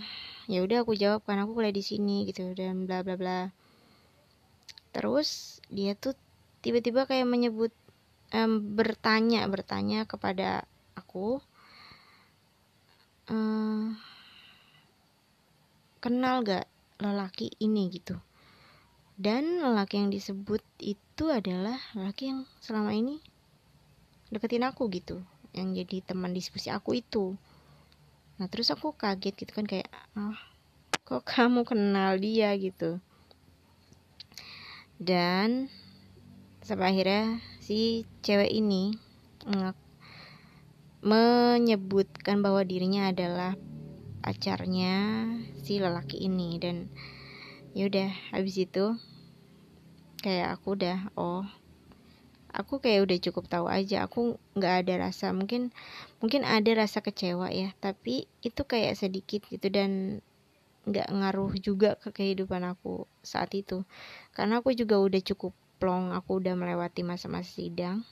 ya 0.49 0.65
udah 0.65 0.81
aku 0.83 0.97
jawab 0.97 1.21
kan 1.29 1.37
aku 1.39 1.53
kuliah 1.53 1.71
di 1.77 1.85
sini 1.85 2.25
gitu 2.25 2.57
dan 2.57 2.89
bla 2.89 3.05
bla 3.05 3.15
bla. 3.21 3.41
Terus 4.97 5.61
dia 5.69 5.93
tuh 5.93 6.17
tiba-tiba 6.65 7.05
kayak 7.05 7.29
menyebut 7.29 7.71
um, 8.33 8.59
bertanya 8.75 9.45
bertanya 9.47 10.09
kepada 10.09 10.65
aku 10.97 11.45
uh, 13.29 13.93
kenal 16.01 16.41
gak 16.41 16.65
lelaki 17.05 17.53
ini? 17.61 17.93
Gitu. 17.93 18.17
Dan 19.21 19.61
lelaki 19.61 20.01
yang 20.01 20.09
disebut 20.09 20.65
itu 20.81 21.29
adalah 21.29 21.77
lelaki 21.93 22.33
yang 22.33 22.49
selama 22.65 22.97
ini 22.97 23.21
deketin 24.29 24.65
aku 24.65 24.89
gitu. 24.93 25.21
Yang 25.57 25.85
jadi 25.85 25.97
teman 26.13 26.37
diskusi 26.37 26.69
aku 26.69 27.01
itu. 27.01 27.37
Nah 28.39 28.47
terus 28.47 28.71
aku 28.71 28.95
kaget 28.95 29.35
gitu 29.35 29.51
kan 29.51 29.67
kayak 29.67 29.91
ah 30.15 30.39
kok 31.09 31.25
kamu 31.25 31.65
kenal 31.65 32.21
dia? 32.21 32.53
gitu. 32.55 33.01
Dan 34.99 35.73
sampai 36.61 36.93
akhirnya 36.93 37.41
si 37.63 38.05
cewek 38.21 38.51
ini 38.51 38.93
menyebutkan 41.01 42.43
bahwa 42.43 42.67
dirinya 42.67 43.09
adalah 43.09 43.55
pacarnya 44.21 45.25
si 45.63 45.81
lelaki 45.81 46.21
ini. 46.29 46.61
Dan 46.61 46.93
yaudah 47.73 48.11
habis 48.35 48.59
itu 48.59 48.99
kayak 50.21 50.59
aku 50.59 50.75
udah 50.75 51.15
oh 51.15 51.47
aku 52.59 52.83
kayak 52.83 53.07
udah 53.07 53.19
cukup 53.23 53.47
tahu 53.47 53.71
aja 53.71 54.05
aku 54.05 54.37
nggak 54.59 54.75
ada 54.85 55.09
rasa 55.09 55.31
mungkin 55.31 55.71
mungkin 56.19 56.43
ada 56.43 56.75
rasa 56.75 57.01
kecewa 57.01 57.49
ya 57.55 57.71
tapi 57.79 58.27
itu 58.43 58.67
kayak 58.67 58.99
sedikit 58.99 59.47
gitu 59.47 59.71
dan 59.71 60.21
nggak 60.89 61.09
ngaruh 61.13 61.53
juga 61.61 62.01
ke 62.01 62.09
kehidupan 62.09 62.65
aku 62.65 63.05
saat 63.21 63.53
itu. 63.53 63.85
Karena 64.33 64.65
aku 64.65 64.73
juga 64.73 64.97
udah 64.97 65.21
cukup 65.21 65.53
plong 65.77 66.17
aku 66.17 66.41
udah 66.41 66.57
melewati 66.57 67.05
masa-masa 67.05 67.53
sidang. 67.53 68.09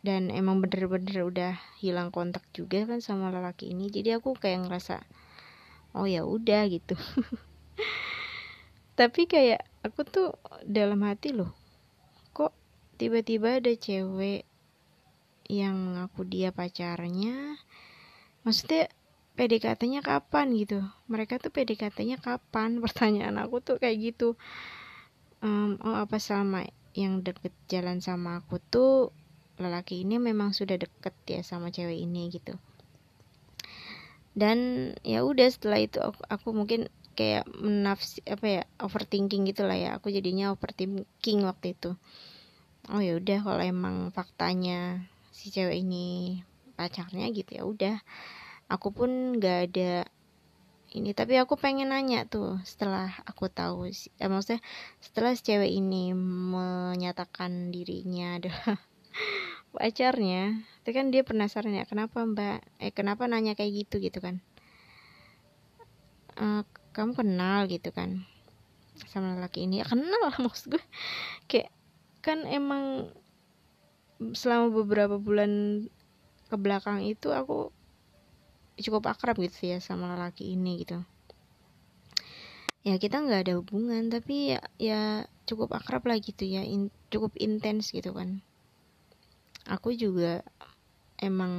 Dan 0.00 0.30
emang 0.30 0.62
bener-bener 0.62 1.26
udah 1.26 1.52
hilang 1.82 2.14
kontak 2.14 2.46
juga 2.54 2.86
kan 2.88 3.04
sama 3.04 3.28
lelaki 3.28 3.74
ini 3.74 3.92
jadi 3.92 4.16
aku 4.16 4.32
kayak 4.32 4.64
ngerasa 4.64 5.04
oh 5.92 6.06
ya 6.06 6.24
udah 6.24 6.70
gitu. 6.70 6.96
Tapi 8.98 9.28
kayak 9.28 9.60
aku 9.84 10.06
tuh 10.06 10.28
dalam 10.64 11.04
hati 11.04 11.36
loh 11.36 11.59
tiba-tiba 13.00 13.64
ada 13.64 13.72
cewek 13.72 14.44
yang 15.48 15.72
mengaku 15.80 16.28
dia 16.28 16.52
pacarnya. 16.52 17.56
Maksudnya 18.44 18.92
PDKT-nya 19.40 20.04
kapan 20.04 20.52
gitu? 20.52 20.84
Mereka 21.08 21.40
tuh 21.40 21.48
PDKT-nya 21.48 22.20
kapan? 22.20 22.76
Pertanyaan 22.84 23.40
aku 23.40 23.64
tuh 23.64 23.80
kayak 23.80 24.12
gitu. 24.12 24.36
Um, 25.40 25.80
oh 25.80 25.96
apa 25.96 26.20
sama 26.20 26.68
yang 26.92 27.24
deket 27.24 27.56
jalan 27.72 28.04
sama 28.04 28.44
aku 28.44 28.60
tuh 28.60 29.16
lelaki 29.56 30.04
ini 30.04 30.20
memang 30.20 30.52
sudah 30.52 30.76
deket 30.76 31.16
ya 31.24 31.40
sama 31.40 31.72
cewek 31.72 31.96
ini 31.96 32.28
gitu. 32.28 32.60
Dan 34.36 34.92
ya 35.00 35.24
udah 35.24 35.48
setelah 35.48 35.80
itu 35.80 36.04
aku, 36.04 36.20
aku 36.28 36.48
mungkin 36.52 36.92
kayak 37.16 37.48
menafsi 37.48 38.20
apa 38.28 38.46
ya 38.60 38.62
overthinking 38.76 39.48
gitulah 39.48 39.74
ya. 39.74 39.96
Aku 39.96 40.12
jadinya 40.12 40.52
overthinking 40.52 41.48
waktu 41.48 41.72
itu 41.72 41.96
oh 42.88 43.00
ya 43.04 43.20
udah 43.20 43.38
kalau 43.44 43.60
emang 43.60 44.08
faktanya 44.16 45.04
si 45.28 45.52
cewek 45.52 45.84
ini 45.84 46.40
pacarnya 46.80 47.28
gitu 47.36 47.50
ya 47.60 47.62
udah. 47.68 47.96
Aku 48.72 48.94
pun 48.96 49.36
nggak 49.36 49.58
ada 49.68 49.92
ini 50.90 51.14
tapi 51.14 51.38
aku 51.38 51.54
pengen 51.54 51.94
nanya 51.94 52.26
tuh 52.26 52.58
setelah 52.66 53.14
aku 53.22 53.46
tahu 53.46 53.86
eh, 53.86 54.26
maksudnya 54.26 54.58
setelah 54.98 55.38
si 55.38 55.42
cewek 55.46 55.70
ini 55.70 56.10
menyatakan 56.16 57.70
dirinya 57.70 58.34
adalah 58.42 58.74
pacarnya 59.70 60.66
itu 60.82 60.90
kan 60.90 61.14
dia 61.14 61.22
penasaran 61.22 61.70
ya 61.70 61.86
kenapa 61.86 62.26
mbak 62.26 62.58
eh 62.82 62.90
kenapa 62.90 63.30
nanya 63.30 63.54
kayak 63.54 63.86
gitu 63.86 64.02
gitu 64.02 64.18
kan. 64.18 64.42
Uh, 66.40 66.64
kamu 66.96 67.12
kenal 67.12 67.68
gitu 67.68 67.92
kan 67.92 68.24
sama 69.06 69.38
laki 69.38 69.68
ini? 69.70 69.84
Ya 69.84 69.86
kenal 69.86 70.20
lah 70.26 70.36
maksud 70.44 70.74
gue. 70.74 70.84
Kayak 71.46 71.70
kan 72.20 72.44
emang 72.44 73.08
selama 74.36 74.68
beberapa 74.84 75.16
bulan 75.16 75.84
ke 76.52 76.56
belakang 76.60 77.00
itu 77.08 77.32
aku 77.32 77.72
cukup 78.80 79.12
akrab 79.12 79.36
gitu 79.40 79.72
ya 79.72 79.78
sama 79.80 80.16
laki 80.16 80.52
ini 80.56 80.84
gitu. 80.84 81.00
Ya 82.80 82.96
kita 82.96 83.20
nggak 83.20 83.48
ada 83.48 83.54
hubungan 83.60 84.08
tapi 84.08 84.56
ya 84.56 84.60
ya 84.80 85.00
cukup 85.44 85.76
akrab 85.76 86.04
lah 86.08 86.16
gitu 86.16 86.48
ya 86.48 86.64
in, 86.64 86.88
cukup 87.12 87.32
intens 87.36 87.92
gitu 87.92 88.12
kan. 88.16 88.40
Aku 89.68 89.92
juga 89.92 90.40
emang 91.20 91.52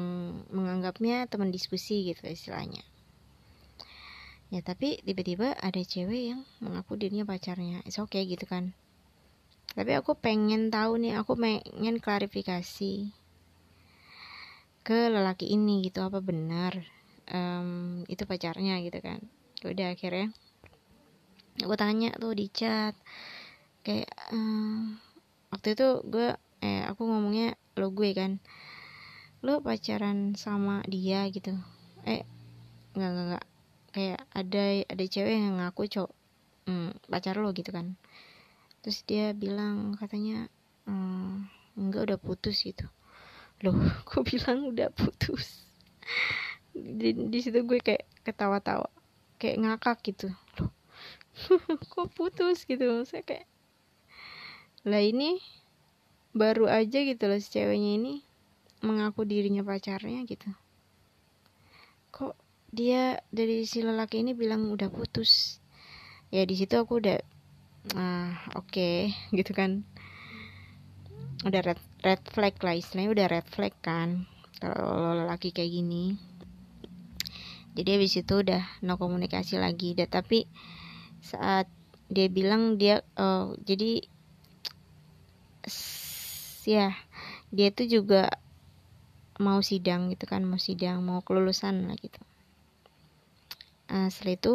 menganggapnya 0.50 1.30
teman 1.30 1.54
diskusi 1.54 2.10
gitu 2.10 2.26
istilahnya. 2.26 2.82
Ya 4.50 4.60
tapi 4.66 5.00
tiba-tiba 5.06 5.56
ada 5.56 5.80
cewek 5.80 6.34
yang 6.34 6.42
mengaku 6.60 6.98
dirinya 6.98 7.24
pacarnya. 7.24 7.86
Oke 7.86 8.18
okay 8.18 8.24
gitu 8.26 8.50
kan 8.50 8.74
tapi 9.72 9.96
aku 9.96 10.20
pengen 10.20 10.68
tahu 10.68 11.00
nih 11.00 11.16
aku 11.16 11.40
pengen 11.40 11.96
klarifikasi 12.04 12.94
ke 14.82 15.00
lelaki 15.14 15.54
ini 15.54 15.86
gitu 15.86 16.02
apa 16.02 16.20
benar 16.20 16.82
um, 17.30 18.02
itu 18.10 18.26
pacarnya 18.26 18.82
gitu 18.82 19.00
kan. 19.00 19.22
Ya 19.62 19.66
udah 19.72 19.88
akhirnya 19.94 20.34
aku 21.62 21.76
tanya 21.78 22.10
tuh 22.18 22.34
di 22.34 22.50
chat 22.50 22.98
kayak 23.86 24.10
um, 24.34 24.98
waktu 25.54 25.78
itu 25.78 26.02
gue 26.10 26.34
eh 26.62 26.82
aku 26.86 27.06
ngomongnya 27.06 27.58
lo 27.78 27.94
gue 27.94 28.10
kan 28.18 28.42
lo 29.46 29.62
pacaran 29.62 30.34
sama 30.36 30.82
dia 30.90 31.24
gitu. 31.30 31.54
Eh 32.04 32.26
nggak 32.98 33.12
nggak 33.12 33.46
kayak 33.96 34.20
ada 34.36 34.64
ada 34.88 35.04
cewek 35.08 35.36
yang 35.36 35.60
ngaku 35.60 35.88
cowok 35.88 36.12
hmm, 36.68 36.92
pacar 37.08 37.40
lo 37.40 37.52
gitu 37.56 37.72
kan 37.72 37.96
terus 38.82 39.06
dia 39.06 39.32
bilang 39.38 39.94
katanya 39.98 40.50
enggak 41.78 42.14
udah 42.14 42.20
putus 42.20 42.62
gitu. 42.62 42.86
Loh 43.66 43.76
kok 44.08 44.28
bilang 44.28 44.70
udah 44.70 44.94
putus? 44.94 45.66
Di, 46.72 47.12
di 47.12 47.40
situ 47.44 47.64
gue 47.68 47.80
kayak 47.84 48.08
ketawa-tawa 48.24 48.88
kayak 49.42 49.60
ngakak 49.60 49.98
gitu. 50.06 50.30
Loh 50.60 50.72
kok 51.92 52.08
putus 52.14 52.64
gitu? 52.70 52.86
Saya 53.08 53.24
kayak 53.26 53.48
lah 54.82 55.02
ini 55.02 55.38
baru 56.34 56.66
aja 56.66 57.06
gitu 57.06 57.30
loh 57.30 57.38
si 57.38 57.54
ceweknya 57.54 58.02
ini 58.02 58.14
mengaku 58.82 59.30
dirinya 59.30 59.62
pacarnya 59.62 60.26
gitu. 60.26 60.50
Kok 62.10 62.34
dia 62.74 63.22
dari 63.30 63.62
si 63.70 63.86
lelaki 63.86 64.26
ini 64.26 64.34
bilang 64.34 64.74
udah 64.74 64.90
putus? 64.90 65.62
Ya 66.34 66.48
di 66.48 66.56
situ 66.58 66.80
aku 66.82 66.98
udah 66.98 67.20
ah 67.98 68.38
oke 68.54 68.70
okay, 68.70 69.18
gitu 69.34 69.52
kan. 69.58 69.82
Udah 71.42 71.66
red 71.66 71.82
red 72.06 72.22
flag 72.30 72.54
lah 72.62 72.78
istilahnya 72.78 73.12
udah 73.18 73.28
red 73.28 73.48
flag 73.50 73.74
kan 73.82 74.30
kalau 74.62 75.18
lelaki 75.18 75.50
kayak 75.50 75.74
gini. 75.74 76.22
Jadi 77.74 77.90
habis 77.98 78.14
itu 78.20 78.34
udah 78.46 78.62
no 78.86 79.02
komunikasi 79.02 79.58
lagi. 79.58 79.98
Dan 79.98 80.12
tapi 80.12 80.46
saat 81.24 81.66
dia 82.12 82.28
bilang 82.30 82.78
dia 82.78 83.02
uh, 83.18 83.56
jadi 83.64 84.06
ya 86.68 86.94
dia 87.50 87.68
itu 87.74 88.00
juga 88.00 88.30
mau 89.42 89.58
sidang 89.66 90.14
gitu 90.14 90.30
kan 90.30 90.46
mau 90.46 90.62
sidang 90.62 91.02
mau 91.02 91.26
kelulusan 91.26 91.90
lah 91.90 91.98
gitu. 91.98 92.22
Uh, 93.90 94.08
setelah 94.14 94.38
itu 94.38 94.54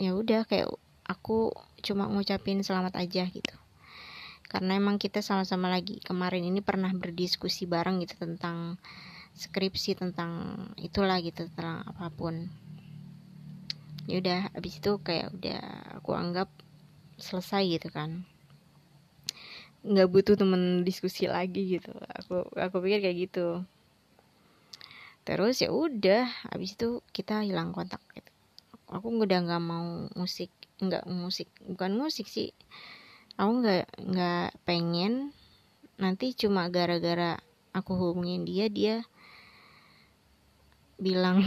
ya 0.00 0.16
udah 0.16 0.48
kayak 0.48 0.72
aku 1.04 1.52
cuma 1.80 2.06
ngucapin 2.06 2.60
selamat 2.60 3.00
aja 3.00 3.24
gitu. 3.26 3.56
Karena 4.50 4.74
emang 4.74 4.98
kita 4.98 5.22
sama-sama 5.22 5.70
lagi 5.70 6.02
kemarin 6.02 6.42
ini 6.42 6.58
pernah 6.58 6.90
berdiskusi 6.90 7.70
bareng 7.70 8.02
gitu 8.02 8.18
tentang 8.18 8.82
skripsi 9.38 9.94
tentang 9.94 10.58
itulah 10.74 11.22
gitu 11.22 11.46
tentang 11.54 11.86
apa 11.86 12.10
pun. 12.10 12.50
Ya 14.10 14.18
udah 14.18 14.40
abis 14.58 14.82
itu 14.82 14.98
kayak 14.98 15.30
udah 15.38 15.62
aku 16.02 16.10
anggap 16.18 16.50
selesai 17.14 17.62
gitu 17.78 17.88
kan. 17.94 18.26
Nggak 19.86 20.10
butuh 20.10 20.34
temen 20.34 20.82
diskusi 20.82 21.30
lagi 21.30 21.78
gitu. 21.78 21.94
Aku 22.18 22.50
aku 22.58 22.76
pikir 22.82 23.06
kayak 23.06 23.30
gitu. 23.30 23.62
Terus 25.22 25.62
ya 25.62 25.70
udah 25.70 26.26
abis 26.50 26.74
itu 26.74 27.06
kita 27.14 27.46
hilang 27.46 27.70
kontak 27.70 28.02
gitu. 28.18 28.32
Aku 28.90 29.14
udah 29.14 29.46
nggak 29.46 29.62
mau 29.62 30.10
musik 30.18 30.50
nggak 30.80 31.04
musik 31.06 31.48
bukan 31.68 31.96
musik 31.96 32.26
sih. 32.26 32.56
Aku 33.36 33.60
nggak 33.64 33.86
nggak 34.00 34.48
pengen 34.64 35.32
nanti 36.00 36.32
cuma 36.32 36.72
gara-gara 36.72 37.36
aku 37.76 37.92
hubungin 37.94 38.48
dia 38.48 38.66
dia 38.72 39.04
bilang 41.00 41.40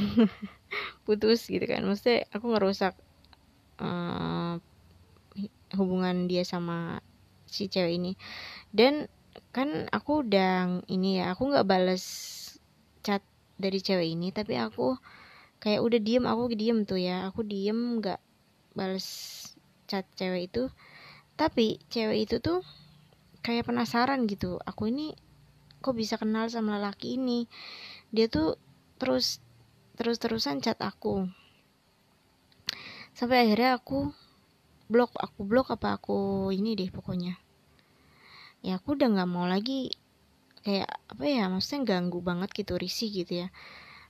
putus 1.05 1.45
gitu 1.49 1.63
kan. 1.65 1.85
Maksudnya 1.85 2.25
aku 2.33 2.45
ngerusak 2.53 2.93
uh, 3.77 4.57
hubungan 5.77 6.25
dia 6.25 6.41
sama 6.45 7.01
si 7.45 7.69
cewek 7.69 8.01
ini. 8.01 8.11
Dan 8.73 9.05
kan 9.53 9.89
aku 9.89 10.25
udah 10.25 10.85
ini 10.89 11.21
ya 11.21 11.33
aku 11.33 11.49
nggak 11.49 11.65
balas 11.65 12.03
chat 13.05 13.21
dari 13.57 13.81
cewek 13.81 14.13
ini 14.13 14.29
tapi 14.33 14.57
aku 14.57 14.97
kayak 15.61 15.81
udah 15.81 15.99
diem 16.01 16.25
aku 16.25 16.53
diem 16.57 16.85
tuh 16.85 16.97
ya. 16.97 17.29
Aku 17.29 17.45
diem 17.45 18.01
nggak 18.01 18.21
balas 18.73 19.07
chat 19.89 20.05
cewek 20.17 20.49
itu. 20.49 20.69
Tapi 21.33 21.81
cewek 21.89 22.29
itu 22.29 22.37
tuh 22.41 22.61
kayak 23.43 23.67
penasaran 23.67 24.23
gitu 24.29 24.55
aku 24.63 24.87
ini 24.87 25.17
kok 25.83 25.99
bisa 25.99 26.15
kenal 26.15 26.47
sama 26.47 26.79
lelaki 26.79 27.19
ini? 27.19 27.45
Dia 28.13 28.31
tuh 28.31 28.55
terus 29.01 29.43
terus-terusan 29.99 30.63
chat 30.63 30.79
aku. 30.81 31.27
Sampai 33.13 33.45
akhirnya 33.45 33.77
aku 33.77 34.09
blok 34.89 35.13
aku 35.19 35.45
blok 35.45 35.73
apa 35.73 35.99
aku 36.01 36.49
ini 36.49 36.73
deh 36.73 36.89
pokoknya. 36.89 37.37
Ya 38.63 38.79
aku 38.79 38.95
udah 38.95 39.11
nggak 39.11 39.29
mau 39.29 39.45
lagi 39.45 39.91
kayak 40.63 40.87
apa 41.11 41.23
ya 41.27 41.51
maksudnya 41.51 41.99
ganggu 41.99 42.23
banget 42.23 42.49
gitu 42.55 42.79
risih 42.79 43.11
gitu 43.11 43.45
ya. 43.45 43.47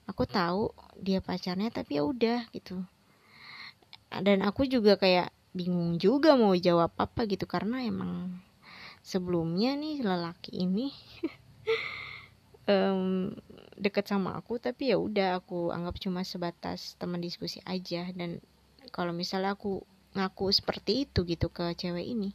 Aku 0.06 0.30
tahu 0.30 0.71
dia 0.99 1.19
pacarnya 1.23 1.73
tapi 1.73 1.97
ya 1.97 2.04
udah 2.06 2.45
gitu 2.54 2.86
dan 4.21 4.45
aku 4.45 4.69
juga 4.69 4.99
kayak 4.99 5.34
bingung 5.54 5.97
juga 5.97 6.34
mau 6.38 6.54
jawab 6.54 6.93
apa 6.97 7.26
gitu 7.30 7.45
karena 7.45 7.86
emang 7.86 8.41
sebelumnya 9.06 9.78
nih 9.78 10.02
lelaki 10.02 10.65
ini 10.65 10.89
um, 12.71 13.34
deket 13.78 14.08
sama 14.08 14.38
aku 14.38 14.58
tapi 14.62 14.93
ya 14.93 14.97
udah 14.97 15.43
aku 15.43 15.73
anggap 15.76 15.99
cuma 15.99 16.23
sebatas 16.23 16.95
teman 16.97 17.19
diskusi 17.19 17.60
aja. 17.67 18.08
Dan 18.13 18.39
kalau 18.95 19.12
misalnya 19.12 19.58
aku 19.58 19.84
ngaku 20.13 20.54
seperti 20.54 21.10
itu 21.10 21.26
gitu 21.26 21.49
ke 21.49 21.73
cewek 21.76 22.06
ini 22.06 22.32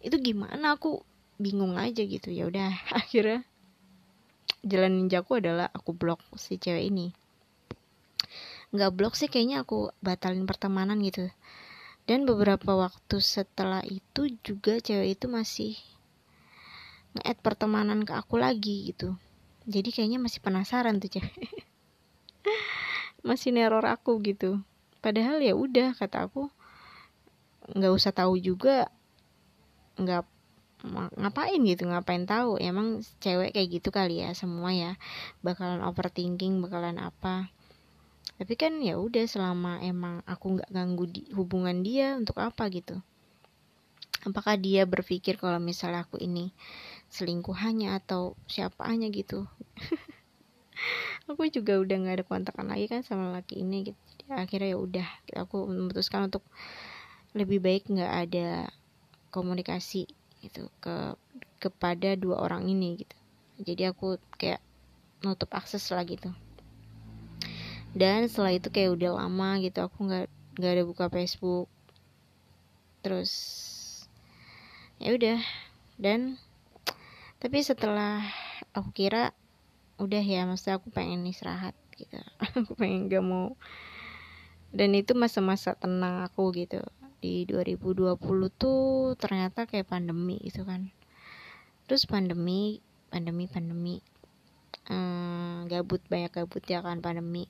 itu 0.00 0.16
gimana? 0.18 0.78
Aku 0.78 1.04
bingung 1.36 1.76
aja 1.76 2.02
gitu. 2.02 2.32
Ya 2.32 2.48
udah 2.48 2.70
akhirnya 3.00 3.44
jalan 4.64 5.04
ninjaku 5.04 5.40
adalah 5.40 5.68
aku 5.72 5.96
blok 5.96 6.20
si 6.36 6.60
cewek 6.60 6.92
ini 6.92 7.12
nggak 8.70 8.92
blok 8.94 9.14
sih 9.18 9.26
kayaknya 9.26 9.66
aku 9.66 9.90
batalin 9.98 10.46
pertemanan 10.46 11.02
gitu. 11.02 11.26
Dan 12.06 12.26
beberapa 12.26 12.74
waktu 12.74 13.18
setelah 13.22 13.82
itu 13.86 14.30
juga 14.42 14.78
cewek 14.78 15.18
itu 15.18 15.26
masih 15.30 15.72
nge-add 17.14 17.38
pertemanan 17.42 18.06
ke 18.06 18.14
aku 18.14 18.38
lagi 18.38 18.94
gitu. 18.94 19.18
Jadi 19.66 19.90
kayaknya 19.90 20.18
masih 20.22 20.40
penasaran 20.42 21.02
tuh 21.02 21.10
cewek. 21.18 21.34
Masih 23.20 23.52
neror 23.52 23.84
aku 23.84 24.16
gitu. 24.24 24.64
Padahal 25.04 25.44
ya 25.44 25.52
udah 25.52 25.92
kata 25.92 26.24
aku 26.24 26.48
nggak 27.76 27.92
usah 27.92 28.16
tahu 28.16 28.40
juga 28.40 28.88
nggak 30.00 30.24
ngapain 31.20 31.60
gitu 31.60 31.84
ngapain 31.84 32.24
tahu. 32.24 32.56
Emang 32.56 33.04
cewek 33.20 33.52
kayak 33.52 33.68
gitu 33.76 33.92
kali 33.92 34.24
ya 34.24 34.32
semua 34.32 34.72
ya. 34.72 34.96
Bakalan 35.44 35.84
overthinking 35.84 36.64
bakalan 36.64 36.96
apa 36.96 37.52
tapi 38.40 38.56
kan 38.56 38.80
ya 38.80 38.96
udah 38.96 39.28
selama 39.28 39.84
emang 39.84 40.24
aku 40.24 40.56
nggak 40.56 40.72
ganggu 40.72 41.04
di 41.04 41.28
hubungan 41.36 41.84
dia 41.84 42.16
untuk 42.16 42.40
apa 42.40 42.72
gitu? 42.72 42.96
Apakah 44.24 44.56
dia 44.56 44.88
berpikir 44.88 45.36
kalau 45.36 45.60
misalnya 45.60 46.08
aku 46.08 46.16
ini 46.16 46.48
selingkuhannya 47.12 48.00
atau 48.00 48.40
siapanya 48.48 49.12
gitu? 49.12 49.44
Aku 51.28 51.44
juga 51.52 51.76
udah 51.76 51.92
nggak 52.00 52.16
ada 52.16 52.24
kontakan 52.24 52.72
lagi 52.72 52.88
kan 52.88 53.04
sama 53.04 53.36
laki 53.36 53.60
ini 53.60 53.92
gitu. 53.92 54.00
Akhirnya 54.32 54.72
ya 54.72 54.78
udah 54.80 55.08
aku 55.36 55.68
memutuskan 55.68 56.32
untuk 56.32 56.40
lebih 57.36 57.60
baik 57.60 57.92
nggak 57.92 58.14
ada 58.24 58.72
komunikasi 59.28 60.08
gitu 60.40 60.72
ke 60.80 61.12
kepada 61.60 62.16
dua 62.16 62.40
orang 62.40 62.64
ini 62.64 63.04
gitu. 63.04 63.16
Jadi 63.60 63.92
aku 63.92 64.16
kayak 64.40 64.64
nutup 65.20 65.52
akses 65.52 65.84
lah 65.92 66.00
gitu 66.08 66.32
dan 67.90 68.30
setelah 68.30 68.54
itu 68.54 68.70
kayak 68.70 68.94
udah 68.94 69.18
lama 69.18 69.58
gitu 69.58 69.82
aku 69.82 70.06
nggak 70.06 70.30
nggak 70.58 70.72
ada 70.78 70.84
buka 70.86 71.06
Facebook. 71.10 71.66
Terus 73.02 73.32
ya 75.02 75.10
udah. 75.16 75.40
Dan 75.98 76.38
tapi 77.42 77.64
setelah 77.66 78.22
aku 78.76 78.94
kira 78.94 79.34
udah 79.98 80.22
ya 80.22 80.46
maksudnya 80.46 80.78
aku 80.78 80.94
pengen 80.94 81.26
istirahat 81.26 81.74
gitu. 81.98 82.16
Aku 82.56 82.72
pengen 82.80 83.12
gak 83.12 83.20
mau. 83.20 83.60
Dan 84.72 84.96
itu 84.96 85.12
masa-masa 85.12 85.76
tenang 85.76 86.24
aku 86.24 86.48
gitu. 86.56 86.80
Di 87.20 87.44
2020 87.44 88.16
tuh 88.56 89.12
ternyata 89.20 89.68
kayak 89.68 89.92
pandemi 89.92 90.40
gitu 90.40 90.64
kan. 90.64 90.88
Terus 91.84 92.08
pandemi 92.08 92.80
pandemi 93.12 93.44
pandemi. 93.44 94.00
Hmm, 94.88 95.68
gabut 95.68 96.00
banyak 96.08 96.32
gabut 96.32 96.64
ya 96.64 96.80
kan 96.80 97.04
pandemi 97.04 97.44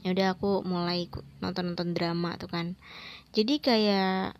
ya 0.00 0.16
udah 0.16 0.26
aku 0.36 0.64
mulai 0.64 1.08
nonton 1.44 1.72
nonton 1.72 1.92
drama 1.92 2.36
tuh 2.40 2.48
kan. 2.48 2.66
Jadi 3.36 3.60
kayak 3.60 4.34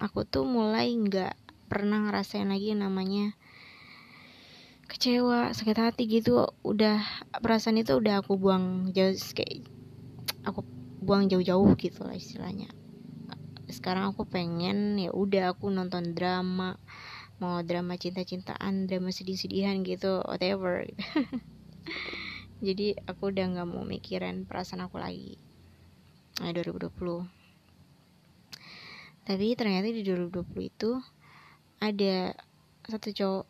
aku 0.00 0.24
tuh 0.28 0.44
mulai 0.44 0.92
nggak 0.92 1.36
pernah 1.70 2.02
ngerasain 2.02 2.48
lagi 2.50 2.74
namanya 2.74 3.36
kecewa 4.90 5.54
sakit 5.54 5.78
hati 5.78 6.04
gitu. 6.10 6.50
Udah 6.66 7.00
perasaan 7.40 7.80
itu 7.80 7.96
udah 7.96 8.20
aku 8.20 8.36
buang 8.36 8.90
jauh 8.92 9.14
kayak 9.32 9.64
aku 10.44 10.64
buang 11.00 11.30
jauh-jauh 11.32 11.72
gitu 11.80 12.04
lah 12.04 12.16
istilahnya. 12.16 12.68
Sekarang 13.70 14.12
aku 14.12 14.26
pengen 14.26 14.98
ya 14.98 15.14
udah 15.14 15.54
aku 15.54 15.70
nonton 15.70 16.12
drama 16.12 16.76
mau 17.40 17.64
drama 17.64 17.96
cinta-cintaan 17.96 18.84
drama 18.84 19.08
sedih-sedihan 19.08 19.80
gitu 19.80 20.20
whatever 20.28 20.84
jadi 22.60 23.00
aku 23.08 23.32
udah 23.32 23.56
nggak 23.56 23.68
mau 23.68 23.84
mikirin 23.84 24.44
perasaan 24.44 24.84
aku 24.84 25.00
lagi. 25.00 25.40
Nah 26.40 26.52
2020 26.52 27.40
tapi 29.30 29.54
ternyata 29.54 29.86
di 29.92 30.02
2020 30.02 30.42
itu 30.58 30.98
ada 31.78 32.34
satu 32.82 33.14
cowok. 33.14 33.46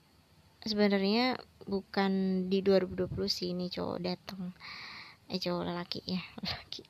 Sebenarnya 0.60 1.40
bukan 1.64 2.44
di 2.52 2.60
2020 2.60 3.08
sih 3.32 3.56
ini 3.56 3.72
cowok 3.72 3.98
datang 4.02 4.52
eh 5.30 5.38
cowok 5.40 5.72
lelaki 5.72 6.04
ya 6.04 6.20
lelaki. 6.44 6.84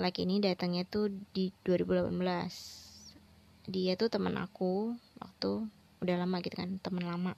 Lelaki 0.00 0.20
ini 0.24 0.40
datangnya 0.40 0.88
tuh 0.88 1.12
di 1.36 1.52
2018 1.60 3.68
dia 3.68 4.00
tuh 4.00 4.08
teman 4.08 4.40
aku 4.40 4.96
waktu 5.20 5.68
udah 6.00 6.16
lama 6.16 6.40
gitu 6.40 6.56
kan 6.56 6.80
teman 6.80 7.04
lama. 7.04 7.36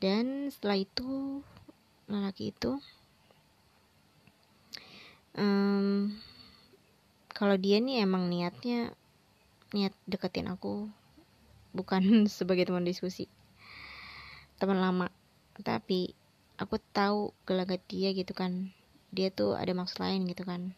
Dan 0.00 0.48
setelah 0.48 0.80
itu 0.80 1.44
lelaki 2.08 2.56
itu. 2.56 2.80
Um, 5.38 6.18
kalau 7.30 7.54
dia 7.54 7.78
nih 7.78 8.02
emang 8.02 8.26
niatnya 8.26 8.96
niat 9.76 9.94
deketin 10.08 10.48
aku. 10.48 10.88
Bukan 11.76 12.02
sebagai 12.32 12.66
teman 12.66 12.82
diskusi. 12.82 13.28
Teman 14.58 14.80
lama. 14.80 15.12
Tapi 15.60 16.16
aku 16.56 16.80
tahu 16.90 17.36
gelagat 17.44 17.84
dia 17.86 18.10
gitu 18.16 18.32
kan. 18.32 18.72
Dia 19.12 19.30
tuh 19.30 19.54
ada 19.54 19.70
maksud 19.76 20.00
lain 20.00 20.26
gitu 20.26 20.42
kan. 20.48 20.74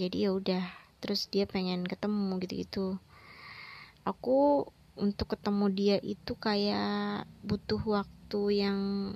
Jadi 0.00 0.26
ya 0.26 0.32
udah. 0.32 0.64
Terus 1.04 1.28
dia 1.28 1.44
pengen 1.44 1.84
ketemu 1.84 2.40
gitu-gitu. 2.40 2.96
Aku 4.02 4.66
untuk 4.96 5.36
ketemu 5.36 5.66
dia 5.70 5.96
itu 6.00 6.32
kayak 6.40 7.28
butuh 7.44 7.78
waktu 7.84 8.15
yang 8.50 9.12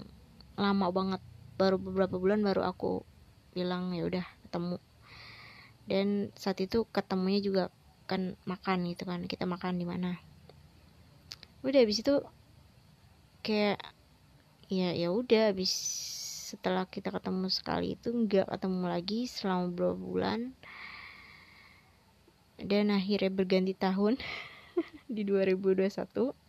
lama 0.55 0.87
banget 0.95 1.23
baru 1.59 1.77
beberapa 1.77 2.17
bulan 2.17 2.41
baru 2.41 2.65
aku 2.65 3.03
bilang 3.53 3.93
ya 3.93 4.07
udah 4.07 4.25
ketemu. 4.47 4.77
Dan 5.91 6.31
saat 6.39 6.63
itu 6.63 6.87
ketemunya 6.95 7.43
juga 7.43 7.65
kan 8.07 8.39
makan 8.47 8.87
gitu 8.91 9.07
kan 9.07 9.27
kita 9.27 9.45
makan 9.45 9.79
di 9.79 9.87
mana. 9.87 10.19
Udah 11.67 11.83
habis 11.83 12.01
itu 12.01 12.23
kayak 13.43 13.83
ya 14.71 14.95
ya 14.95 15.11
udah 15.11 15.51
habis 15.51 15.73
setelah 16.51 16.87
kita 16.87 17.15
ketemu 17.15 17.47
sekali 17.51 17.95
itu 17.95 18.11
nggak 18.11 18.47
ketemu 18.51 18.85
lagi 18.87 19.21
selama 19.27 19.71
beberapa 19.75 19.97
bulan. 19.99 20.41
Dan 22.61 22.93
akhirnya 22.93 23.33
berganti 23.33 23.73
tahun 23.73 24.21
di 25.15 25.23
2021 25.25 26.39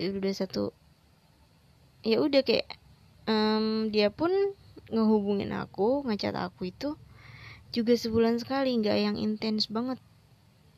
2021 0.00 0.72
ya 2.00 2.16
udah 2.24 2.40
kayak 2.40 2.80
um, 3.28 3.92
dia 3.92 4.08
pun 4.08 4.32
ngehubungin 4.88 5.52
aku 5.52 6.02
ngecat 6.08 6.34
aku 6.34 6.72
itu 6.72 6.96
juga 7.70 7.94
sebulan 7.94 8.42
sekali 8.42 8.74
nggak 8.82 8.98
yang 8.98 9.16
intens 9.20 9.70
banget. 9.70 10.02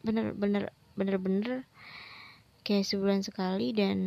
Bener 0.04 0.36
bener 0.36 0.74
bener 0.98 1.16
bener. 1.16 1.64
Kayak 2.62 2.86
sebulan 2.86 3.24
sekali 3.26 3.74
dan 3.74 3.98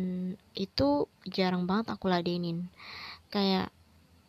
itu 0.56 1.10
jarang 1.28 1.66
banget 1.66 1.92
aku 1.92 2.06
ladenin. 2.06 2.70
Kayak 3.28 3.74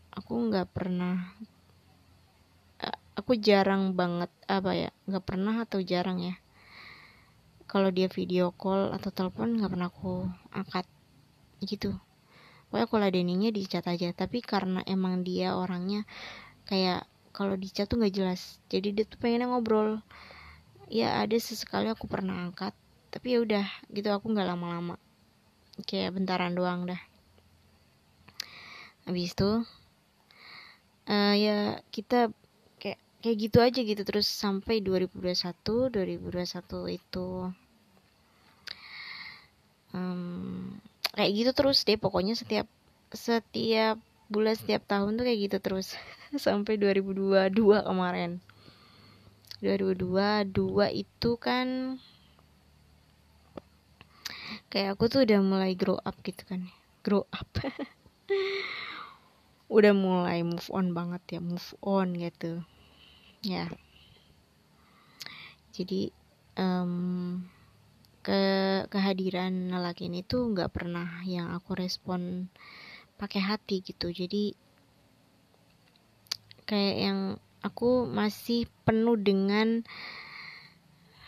aku 0.09 0.33
nggak 0.49 0.73
pernah 0.73 1.37
eh, 2.81 2.97
aku 3.13 3.37
jarang 3.37 3.93
banget 3.93 4.33
apa 4.49 4.71
ya 4.73 4.89
nggak 5.05 5.25
pernah 5.27 5.61
atau 5.61 5.79
jarang 5.85 6.17
ya 6.17 6.35
kalau 7.67 7.91
dia 7.91 8.07
video 8.07 8.55
call 8.55 8.95
atau 8.95 9.11
telepon 9.11 9.59
nggak 9.59 9.71
pernah 9.71 9.91
aku 9.91 10.23
angkat. 10.55 10.87
Gitu. 11.59 11.91
Pokoknya 12.67 12.85
aku 12.87 12.95
ladeninnya 12.95 13.51
di 13.51 13.67
chat 13.67 13.83
aja. 13.85 14.07
Tapi 14.15 14.39
karena 14.39 14.79
emang 14.87 15.27
dia 15.27 15.53
orangnya 15.53 16.07
kayak 16.65 17.03
kalau 17.35 17.59
di 17.59 17.67
chat 17.67 17.91
tuh 17.91 17.99
nggak 17.99 18.15
jelas. 18.15 18.63
Jadi 18.71 18.95
dia 18.95 19.05
tuh 19.05 19.19
pengen 19.19 19.51
ngobrol. 19.51 19.99
Ya 20.87 21.19
ada 21.19 21.35
sesekali 21.35 21.91
aku 21.91 22.07
pernah 22.07 22.47
angkat 22.47 22.71
tapi 23.11 23.35
ya 23.35 23.43
udah 23.43 23.67
gitu. 23.91 24.09
Aku 24.15 24.31
nggak 24.31 24.47
lama-lama. 24.47 24.95
Kayak 25.83 26.15
bentaran 26.15 26.55
doang 26.55 26.87
dah. 26.87 27.01
Habis 29.03 29.35
itu 29.35 29.51
uh, 31.07 31.35
ya 31.35 31.79
kita 31.91 32.31
kayak 33.27 33.43
gitu 33.43 33.59
aja 33.59 33.79
gitu 33.83 34.01
terus 34.07 34.23
sampai 34.23 34.79
2021 34.79 35.51
2021 35.91 36.95
itu 36.95 37.27
um, 39.91 40.71
kayak 41.11 41.31
gitu 41.35 41.51
terus 41.51 41.83
deh 41.83 41.99
pokoknya 41.99 42.39
setiap 42.39 42.71
setiap 43.11 43.99
bulan 44.31 44.55
setiap 44.55 44.87
tahun 44.87 45.19
tuh 45.19 45.27
kayak 45.27 45.39
gitu 45.51 45.57
terus 45.59 45.99
sampai 46.47 46.79
2022 46.79 47.51
kemarin. 47.83 48.39
2022 49.59 50.47
itu 51.03 51.31
kan 51.35 51.99
kayak 54.71 54.95
aku 54.95 55.11
tuh 55.11 55.27
udah 55.27 55.39
mulai 55.43 55.75
grow 55.75 55.99
up 55.99 56.15
gitu 56.23 56.47
kan 56.47 56.71
grow 57.03 57.27
up. 57.35 57.51
Udah 59.67 59.91
mulai 59.91 60.47
move 60.47 60.71
on 60.71 60.95
banget 60.95 61.19
ya 61.27 61.39
move 61.43 61.75
on 61.83 62.15
gitu 62.15 62.63
ya. 63.47 63.71
Jadi 65.71 66.11
um, 66.59 67.39
ke 68.19 68.41
kehadiran 68.91 69.71
lelaki 69.71 70.11
ini 70.11 70.19
tuh 70.19 70.51
nggak 70.51 70.75
pernah 70.75 71.23
yang 71.23 71.55
aku 71.55 71.79
respon 71.79 72.51
pakai 73.15 73.39
hati 73.39 73.79
gitu. 73.79 74.11
Jadi 74.11 74.51
kayak 76.67 76.95
yang 76.99 77.19
aku 77.63 78.03
masih 78.03 78.67
penuh 78.83 79.15
dengan 79.15 79.87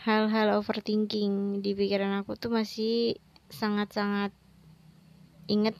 hal-hal 0.04 0.56
overthinking 0.60 1.64
di 1.64 1.72
pikiran 1.72 2.20
aku 2.20 2.36
tuh 2.36 2.52
masih 2.52 3.16
sangat-sangat 3.48 4.32
inget 5.48 5.76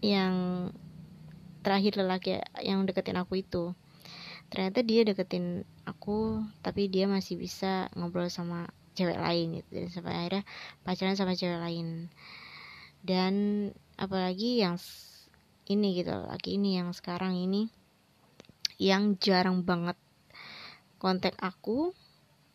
yang 0.00 0.68
terakhir 1.60 2.00
lelaki 2.00 2.40
yang 2.64 2.88
deketin 2.88 3.20
aku 3.20 3.44
itu 3.44 3.76
ternyata 4.50 4.82
dia 4.82 5.06
deketin 5.06 5.62
aku 5.86 6.42
tapi 6.60 6.90
dia 6.90 7.06
masih 7.06 7.38
bisa 7.38 7.86
ngobrol 7.94 8.26
sama 8.26 8.66
cewek 8.98 9.16
lain 9.16 9.62
gitu. 9.62 9.70
Dan 9.80 9.88
sampai 9.88 10.12
akhirnya 10.18 10.44
pacaran 10.82 11.16
sama 11.16 11.38
cewek 11.38 11.62
lain. 11.62 12.10
Dan 13.00 13.34
apalagi 13.96 14.60
yang 14.60 14.76
ini 15.70 16.02
gitu 16.02 16.10
lagi 16.10 16.58
ini 16.58 16.82
yang 16.82 16.90
sekarang 16.90 17.38
ini 17.38 17.70
yang 18.80 19.14
jarang 19.22 19.62
banget 19.62 19.94
kontak 20.98 21.38
aku 21.38 21.94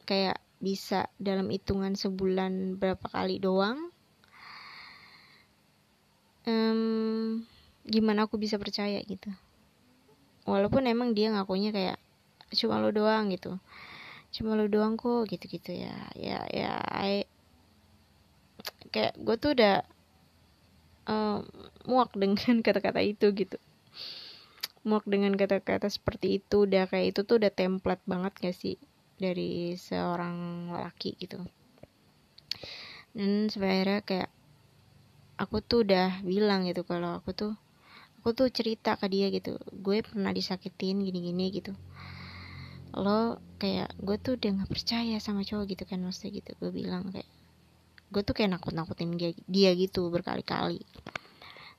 kayak 0.03 0.37
bisa 0.59 1.09
dalam 1.17 1.47
hitungan 1.49 1.95
sebulan 1.95 2.77
berapa 2.77 3.07
kali 3.09 3.39
doang. 3.39 3.89
Um, 6.45 7.41
gimana 7.89 8.29
aku 8.29 8.37
bisa 8.37 8.61
percaya 8.61 9.01
gitu 9.01 9.33
walaupun 10.45 10.85
emang 10.85 11.17
dia 11.17 11.33
ngakunya 11.33 11.73
kayak 11.73 11.97
cuma 12.53 12.77
lo 12.79 12.93
doang 12.93 13.33
gitu. 13.33 13.57
Cuma 14.31 14.53
lo 14.53 14.69
doang 14.69 14.95
kok 14.95 15.25
gitu-gitu 15.27 15.73
ya. 15.73 15.95
Ya 16.13 16.45
ya 16.53 16.79
I, 16.85 17.25
kayak 18.93 19.17
gue 19.19 19.35
tuh 19.41 19.51
udah 19.57 19.83
um, 21.09 21.41
muak 21.89 22.13
dengan 22.13 22.61
kata-kata 22.65 23.01
itu 23.01 23.33
gitu. 23.33 23.57
Muak 24.85 25.09
dengan 25.09 25.33
kata-kata 25.33 25.89
seperti 25.89 26.39
itu 26.41 26.69
udah 26.69 26.85
kayak 26.85 27.17
itu 27.17 27.21
tuh 27.25 27.41
udah 27.41 27.49
template 27.49 28.05
banget 28.05 28.33
gak 28.37 28.55
sih 28.55 28.77
dari 29.17 29.73
seorang 29.73 30.69
laki 30.69 31.17
gitu. 31.17 31.41
Dan 33.15 33.49
sebenarnya 33.49 34.03
kayak 34.05 34.29
aku 35.39 35.59
tuh 35.63 35.87
udah 35.87 36.21
bilang 36.23 36.67
gitu 36.67 36.83
kalau 36.87 37.19
aku 37.19 37.31
tuh 37.31 37.51
aku 38.25 38.33
tuh 38.33 38.49
cerita 38.49 38.97
ke 38.97 39.05
dia 39.05 39.29
gitu 39.29 39.53
gue 39.69 40.01
pernah 40.01 40.33
disakitin 40.33 40.97
gini-gini 41.05 41.53
gitu. 41.53 41.77
Lo 42.97 43.37
kayak 43.61 43.93
gue 44.01 44.17
tuh 44.17 44.33
udah 44.33 44.49
nggak 44.49 44.71
percaya 44.73 45.21
sama 45.21 45.45
cowok 45.45 45.77
gitu 45.77 45.85
kan 45.85 46.01
maksudnya 46.01 46.41
gitu. 46.41 46.57
Gue 46.57 46.73
bilang 46.73 47.13
kayak 47.13 47.29
gue 48.09 48.21
tuh 48.25 48.33
kayak 48.33 48.57
nakut-nakutin 48.57 49.13
dia, 49.13 49.29
dia 49.45 49.77
gitu 49.77 50.09
berkali-kali. 50.09 50.81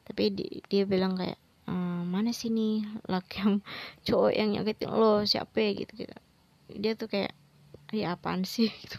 Tapi 0.06 0.22
dia, 0.38 0.50
dia 0.70 0.82
bilang 0.86 1.18
kayak 1.18 1.34
ehm, 1.66 2.14
mana 2.14 2.30
sih 2.30 2.54
nih 2.54 2.94
laki 3.10 3.42
yang 3.42 3.54
cowok 4.06 4.30
yang 4.30 4.48
nyakitin 4.54 4.90
lo? 4.94 5.26
Siapa 5.26 5.74
gitu 5.74 5.98
gitu. 5.98 6.14
Dia 6.78 6.94
tuh 6.94 7.10
kayak 7.10 7.34
ya 7.90 8.14
apaan 8.14 8.46
sih? 8.46 8.70
Gitu. 8.86 8.94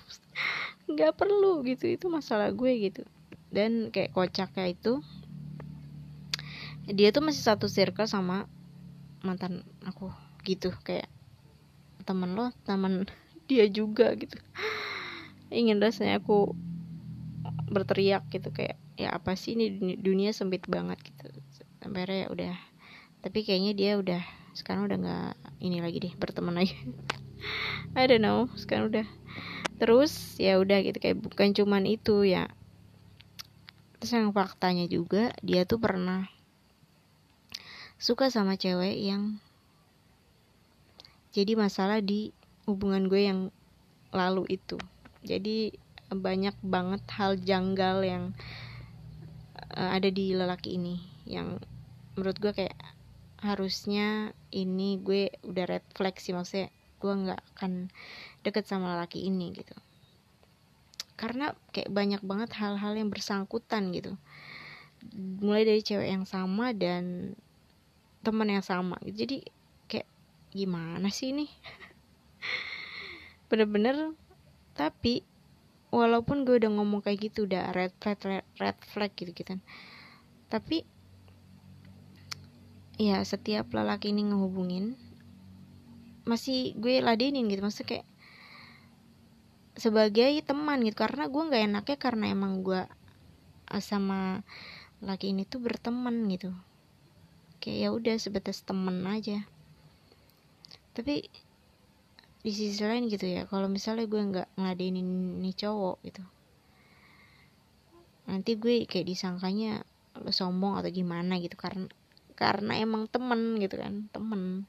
Nggak 0.92 1.16
perlu 1.16 1.64
gitu. 1.64 1.88
Itu 1.96 2.12
masalah 2.12 2.52
gue 2.52 2.92
gitu. 2.92 3.08
Dan 3.48 3.88
kayak 3.96 4.12
kocaknya 4.12 4.76
itu 4.76 5.00
dia 6.88 7.12
tuh 7.12 7.24
masih 7.24 7.44
satu 7.44 7.68
circle 7.68 8.08
sama 8.08 8.48
mantan 9.24 9.68
aku 9.84 10.12
gitu. 10.48 10.72
Kayak 10.88 11.12
temen 12.08 12.40
lo 12.40 12.56
temen 12.64 13.08
dia 13.52 13.68
juga 13.68 14.16
gitu. 14.16 14.40
Ingin 15.52 15.80
rasanya 15.84 16.24
aku 16.24 16.56
berteriak 17.68 18.28
gitu. 18.32 18.52
Kayak 18.56 18.80
ya 18.96 19.12
apa 19.12 19.36
sih 19.36 19.60
ini 19.60 20.00
dunia 20.00 20.32
sempit 20.32 20.64
banget 20.68 21.00
gitu. 21.04 21.28
Sampai 21.84 22.08
ya 22.08 22.28
udah. 22.32 22.56
Tapi 23.20 23.44
kayaknya 23.44 23.74
dia 23.76 23.92
udah 24.00 24.24
sekarang 24.56 24.88
udah 24.90 24.98
nggak 24.98 25.32
ini 25.62 25.78
lagi 25.86 26.02
deh 26.02 26.14
berteman 26.18 26.58
aja 26.58 26.74
I 28.00 28.10
don't 28.10 28.24
know 28.24 28.48
sekarang 28.56 28.90
udah. 28.90 29.08
Terus 29.78 30.40
ya 30.40 30.58
udah 30.58 30.80
gitu. 30.88 30.98
Kayak 31.04 31.20
bukan 31.20 31.52
cuman 31.52 31.84
itu 31.84 32.24
ya. 32.24 32.48
Terus 33.98 34.14
yang 34.14 34.32
faktanya 34.32 34.86
juga 34.86 35.34
dia 35.42 35.66
tuh 35.66 35.82
pernah 35.82 36.30
suka 37.98 38.30
sama 38.30 38.54
cewek 38.58 38.94
yang 38.94 39.42
jadi 41.34 41.54
masalah 41.58 42.02
di 42.02 42.34
hubungan 42.66 43.10
gue 43.10 43.22
yang 43.30 43.40
lalu 44.14 44.58
itu. 44.58 44.78
Jadi 45.26 45.74
banyak 46.10 46.56
banget 46.64 47.04
hal 47.14 47.36
janggal 47.38 48.02
yang 48.06 48.24
uh, 49.76 49.90
ada 49.92 50.08
di 50.08 50.34
lelaki 50.34 50.78
ini 50.80 50.98
yang 51.28 51.60
menurut 52.16 52.38
gue 52.40 52.54
kayak 52.56 52.78
harusnya 53.38 54.34
ini 54.50 54.98
gue 54.98 55.30
udah 55.46 55.66
red 55.66 55.86
flag 55.94 56.18
sih. 56.18 56.34
Maksudnya 56.34 56.74
gue 56.98 57.14
nggak 57.14 57.42
akan 57.58 57.94
deket 58.42 58.66
sama 58.66 58.98
laki 58.98 59.26
ini 59.26 59.54
gitu. 59.54 59.76
Karena 61.18 61.54
kayak 61.74 61.90
banyak 61.90 62.22
banget 62.22 62.54
hal-hal 62.58 62.94
yang 62.94 63.10
bersangkutan 63.10 63.90
gitu. 63.90 64.18
Mulai 65.18 65.66
dari 65.66 65.82
cewek 65.82 66.10
yang 66.10 66.26
sama 66.26 66.74
dan 66.74 67.34
teman 68.28 68.52
yang 68.52 68.66
sama 68.66 69.00
gitu. 69.08 69.24
jadi 69.24 69.38
kayak 69.88 70.08
gimana 70.52 71.08
sih 71.08 71.32
ini? 71.32 71.48
Bener-bener 73.50 74.12
tapi 74.76 75.24
walaupun 75.88 76.44
gue 76.44 76.60
udah 76.60 76.72
ngomong 76.76 77.00
kayak 77.00 77.32
gitu 77.32 77.48
udah 77.48 77.72
red 77.72 77.96
flag 78.04 78.20
red, 78.28 78.46
red 78.60 78.78
flag 78.84 79.12
gitu 79.16 79.32
gitu 79.32 79.56
kan. 79.56 79.64
Tapi 80.52 80.84
ya 83.00 83.24
setiap 83.24 83.72
lelaki 83.72 84.12
ini 84.12 84.28
ngehubungin 84.28 85.00
masih 86.28 86.76
gue 86.76 87.00
ladenin 87.00 87.48
gitu. 87.48 87.64
Maksudnya 87.64 87.90
kayak 87.96 88.08
sebagai 89.80 90.44
teman 90.44 90.84
gitu. 90.84 91.00
Karena 91.00 91.32
gue 91.32 91.48
nggak 91.48 91.64
enaknya 91.72 91.96
karena 91.96 92.26
emang 92.28 92.60
gue 92.60 92.84
sama 93.80 94.44
laki 95.00 95.32
ini 95.32 95.48
tuh 95.48 95.64
berteman 95.64 96.28
gitu 96.28 96.52
kayak 97.60 97.78
ya 97.78 97.90
udah 97.94 98.16
sebatas 98.20 98.64
temen 98.64 99.04
aja. 99.08 99.46
Tapi 100.94 101.28
di 102.48 102.52
sisi 102.56 102.80
lain 102.80 103.12
gitu 103.12 103.28
ya 103.28 103.44
kalau 103.44 103.68
misalnya 103.68 104.08
gue 104.08 104.22
nggak 104.24 104.48
ngeladenin 104.56 105.42
nih 105.44 105.52
cowok 105.58 106.00
gitu 106.06 106.24
nanti 108.28 108.56
gue 108.56 108.88
kayak 108.88 109.08
disangkanya 109.08 109.84
lo 110.20 110.32
sombong 110.32 110.80
atau 110.80 110.92
gimana 110.92 111.40
gitu 111.44 111.56
karena 111.56 111.88
karena 112.38 112.78
emang 112.78 113.10
temen 113.10 113.58
gitu 113.58 113.82
kan 113.82 114.06
temen. 114.14 114.68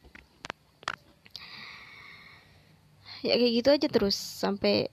Ya 3.20 3.34
kayak 3.34 3.52
gitu 3.60 3.68
aja 3.74 3.86
terus 3.90 4.14
sampai 4.14 4.88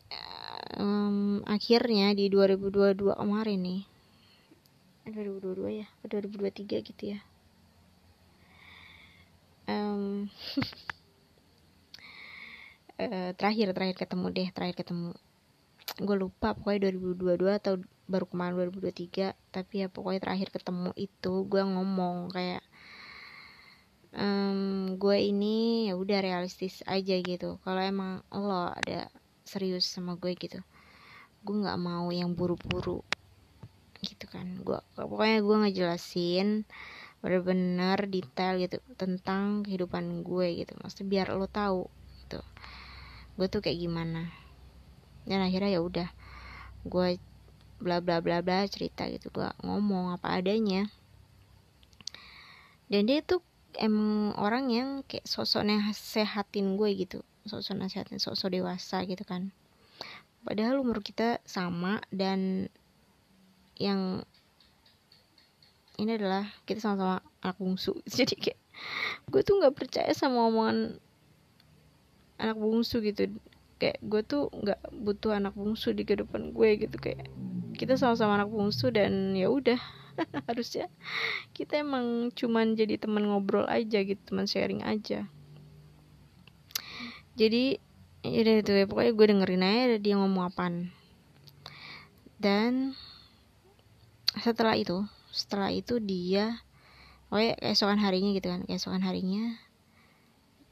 um, 0.75 1.45
akhirnya 1.45 2.11
di 2.17 2.27
2022 2.27 3.15
kemarin 3.15 3.59
nih. 3.63 3.81
2022 5.05 5.85
ya 5.85 5.87
2023 6.09 6.89
gitu 6.89 7.03
ya 7.13 7.19
um, 9.69 10.29
uh, 13.01 13.31
terakhir 13.37 13.73
terakhir 13.75 13.97
ketemu 14.07 14.25
deh 14.31 14.49
terakhir 14.51 14.75
ketemu. 14.85 15.11
Gue 16.01 16.15
lupa 16.17 16.57
pokoknya 16.57 16.91
2022 16.91 17.59
atau 17.61 17.73
baru 18.05 18.25
kemarin 18.29 18.69
2023 18.69 19.33
tapi 19.49 19.73
ya 19.81 19.87
pokoknya 19.89 20.21
terakhir 20.21 20.49
ketemu 20.53 20.93
itu 20.93 21.33
gue 21.49 21.63
ngomong 21.65 22.29
kayak 22.29 22.61
um, 24.13 24.93
gue 24.97 25.17
ini 25.17 25.89
ya 25.89 25.97
udah 25.97 26.19
realistis 26.21 26.85
aja 26.85 27.15
gitu. 27.21 27.57
Kalau 27.65 27.81
emang 27.81 28.21
lo 28.33 28.69
ada 28.69 29.09
serius 29.45 29.85
sama 29.85 30.17
gue 30.17 30.33
gitu 30.37 30.61
gue 31.45 31.61
nggak 31.61 31.77
mau 31.77 32.09
yang 32.09 32.33
buru-buru. 32.33 33.05
Gitu 34.01 34.25
kan. 34.25 34.65
Gue 34.65 34.81
pokoknya 34.97 35.39
gue 35.45 35.55
ngejelasin 35.61 36.65
bener-bener 37.25 38.05
detail 38.05 38.61
gitu 38.61 38.77
tentang 38.93 39.65
kehidupan 39.65 40.21
gue 40.21 40.61
gitu. 40.61 40.77
Maksudnya 40.77 41.07
biar 41.09 41.27
lo 41.33 41.49
tahu 41.49 41.89
gitu 42.21 42.37
gue 43.35 43.47
tuh 43.49 43.65
kayak 43.65 43.81
gimana. 43.81 44.29
Dan 45.25 45.41
akhirnya 45.41 45.73
ya 45.73 45.81
udah 45.81 46.09
gue 46.85 47.17
bla 47.81 47.97
bla 47.97 48.21
bla 48.21 48.45
bla 48.45 48.69
cerita 48.69 49.09
gitu 49.09 49.33
gue 49.33 49.49
ngomong 49.65 50.13
apa 50.13 50.37
adanya. 50.37 50.85
Dan 52.85 53.09
dia 53.09 53.25
tuh 53.25 53.41
emang 53.73 54.37
orang 54.37 54.69
yang 54.69 54.89
kayak 55.09 55.25
sosok 55.25 55.65
nasehatin 55.65 56.77
gue 56.77 56.93
gitu 56.93 57.25
sosok 57.49 57.77
nasehatin 57.81 58.21
sosok 58.21 58.53
dewasa 58.53 59.01
gitu 59.09 59.25
kan. 59.25 59.49
Padahal 60.45 60.77
umur 60.77 61.01
kita 61.01 61.41
sama 61.41 62.05
dan 62.13 62.69
yang 63.81 64.21
ini 65.95 66.19
adalah 66.19 66.43
kita 66.67 66.83
sama-sama 66.83 67.23
anak 67.39 67.57
bungsu. 67.59 67.95
Jadi 68.17 68.35
kayak 68.35 68.59
gue 69.31 69.41
tuh 69.41 69.55
nggak 69.59 69.75
percaya 69.75 70.11
sama 70.11 70.47
omongan 70.47 70.99
anak 72.39 72.57
bungsu 72.59 72.99
gitu. 72.99 73.31
Kayak 73.79 73.99
gue 74.03 74.21
tuh 74.23 74.51
nggak 74.51 74.79
butuh 74.91 75.35
anak 75.35 75.55
bungsu 75.55 75.95
di 75.95 76.03
kehidupan 76.03 76.51
gue 76.51 76.69
gitu. 76.79 76.95
Kayak 76.99 77.27
kita 77.75 77.99
sama-sama 77.99 78.39
anak 78.39 78.51
bungsu 78.51 78.91
dan 78.91 79.35
ya 79.35 79.47
udah. 79.47 79.79
Harusnya 80.47 80.87
kita 81.51 81.83
emang 81.83 82.31
cuman 82.31 82.79
jadi 82.79 82.95
teman 82.95 83.27
ngobrol 83.27 83.67
aja 83.67 83.99
gitu 84.03 84.19
teman 84.31 84.47
sharing 84.47 84.79
aja. 84.83 85.27
Jadi 87.35 87.79
ya 88.23 88.39
udah 88.43 88.55
itu 88.63 88.71
ya. 88.71 88.85
Pokoknya 88.87 89.11
gue 89.11 89.25
dengerin 89.27 89.63
aja 89.63 89.97
dia 89.99 90.15
ngomong 90.15 90.51
apaan. 90.51 90.91
Dan 92.39 92.95
setelah 94.39 94.75
itu 94.75 95.03
setelah 95.35 95.67
itu 95.75 95.99
dia 95.99 96.63
pokoknya 97.27 97.59
keesokan 97.59 97.99
harinya 97.99 98.31
gitu 98.31 98.47
kan 98.47 98.63
keesokan 98.63 99.03
harinya 99.03 99.59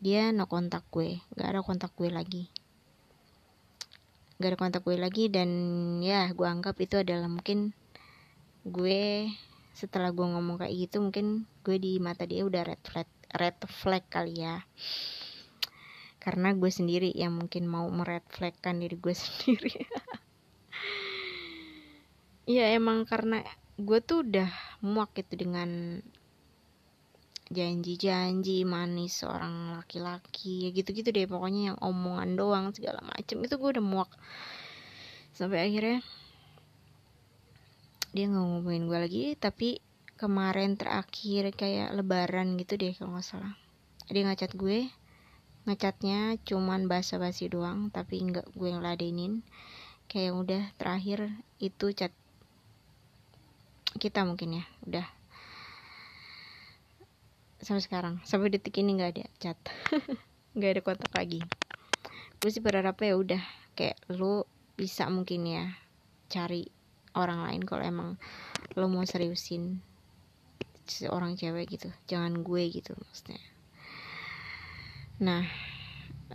dia 0.04 0.36
no 0.36 0.52
kontak 0.52 0.84
gue 0.92 1.24
gak 1.40 1.56
ada 1.56 1.64
kontak 1.64 1.96
gue 1.96 2.12
lagi. 2.12 2.52
Gak 4.36 4.52
ada 4.52 4.60
kontak 4.60 4.84
gue 4.84 5.00
lagi 5.00 5.32
dan 5.32 5.48
ya 6.04 6.28
gue 6.36 6.44
anggap 6.44 6.76
itu 6.84 7.00
adalah 7.00 7.32
mungkin 7.32 7.72
gue 8.68 9.32
setelah 9.72 10.12
gue 10.12 10.28
ngomong 10.28 10.60
kayak 10.60 10.76
gitu 10.76 11.00
mungkin 11.00 11.48
gue 11.64 11.80
di 11.80 12.04
mata 12.04 12.28
dia 12.28 12.44
udah 12.44 12.68
red 12.68 12.84
flag 12.84 13.08
red 13.32 13.56
flag 13.64 14.04
kali 14.12 14.44
ya. 14.44 14.68
Karena 16.20 16.52
gue 16.52 16.68
sendiri 16.68 17.16
yang 17.16 17.40
mungkin 17.40 17.64
mau 17.64 17.88
mered 17.88 18.28
flagkan 18.28 18.84
diri 18.84 19.00
gue 19.00 19.16
sendiri. 19.24 19.88
Ya 22.44 22.76
emang 22.76 23.08
karena 23.08 23.40
gue 23.74 24.00
tuh 24.06 24.22
udah 24.22 24.50
muak 24.86 25.18
gitu 25.18 25.34
dengan 25.50 25.98
janji-janji 27.54 28.66
manis 28.66 29.22
seorang 29.22 29.78
laki-laki 29.78 30.68
ya 30.68 30.70
gitu-gitu 30.74 31.10
deh 31.14 31.30
pokoknya 31.30 31.74
yang 31.74 31.78
omongan 31.82 32.38
doang 32.38 32.66
segala 32.74 33.02
macem. 33.02 33.42
Itu 33.42 33.58
gue 33.58 33.70
udah 33.78 33.86
muak. 33.86 34.10
Sampai 35.34 35.66
akhirnya 35.66 36.06
dia 38.14 38.30
nggak 38.30 38.46
ngomongin 38.46 38.86
gue 38.86 39.00
lagi 39.02 39.24
tapi 39.38 39.82
kemarin 40.22 40.78
terakhir 40.78 41.50
kayak 41.58 41.98
lebaran 41.98 42.54
gitu 42.62 42.78
deh 42.78 42.94
kalau 42.94 43.18
nggak 43.18 43.26
salah. 43.26 43.54
Dia 44.10 44.22
ngacat 44.30 44.54
gue 44.54 44.90
ngecatnya 45.64 46.38
cuman 46.44 46.86
basa-basi 46.86 47.50
doang 47.50 47.90
tapi 47.90 48.22
nggak 48.22 48.54
gue 48.54 48.70
yang 48.70 48.86
ladenin. 48.86 49.42
Kayak 50.06 50.34
udah 50.38 50.64
terakhir 50.78 51.34
itu 51.58 51.90
cat 51.98 52.14
kita 53.98 54.26
mungkin 54.26 54.62
ya 54.62 54.66
udah. 54.86 55.08
Sampai 57.64 57.84
sekarang. 57.84 58.20
Sampai 58.28 58.52
detik 58.52 58.76
ini 58.82 58.98
nggak 58.98 59.12
ada 59.18 59.26
chat. 59.40 59.58
Nggak 60.54 60.70
ada 60.70 60.82
kontak 60.86 61.12
lagi. 61.18 61.42
Gue 62.38 62.50
sih 62.54 62.62
berharap 62.62 62.94
ya 63.02 63.18
udah 63.18 63.42
kayak 63.74 63.98
lu 64.14 64.46
bisa 64.78 65.10
mungkin 65.10 65.50
ya 65.50 65.66
cari 66.30 66.70
orang 67.18 67.42
lain 67.50 67.62
kalau 67.66 67.82
emang 67.82 68.10
lo 68.78 68.86
mau 68.86 69.02
seriusin 69.02 69.82
seorang 70.86 71.34
cewek 71.34 71.74
gitu. 71.74 71.90
Jangan 72.06 72.46
gue 72.46 72.70
gitu 72.70 72.94
maksudnya. 72.94 73.42
Nah 75.26 75.42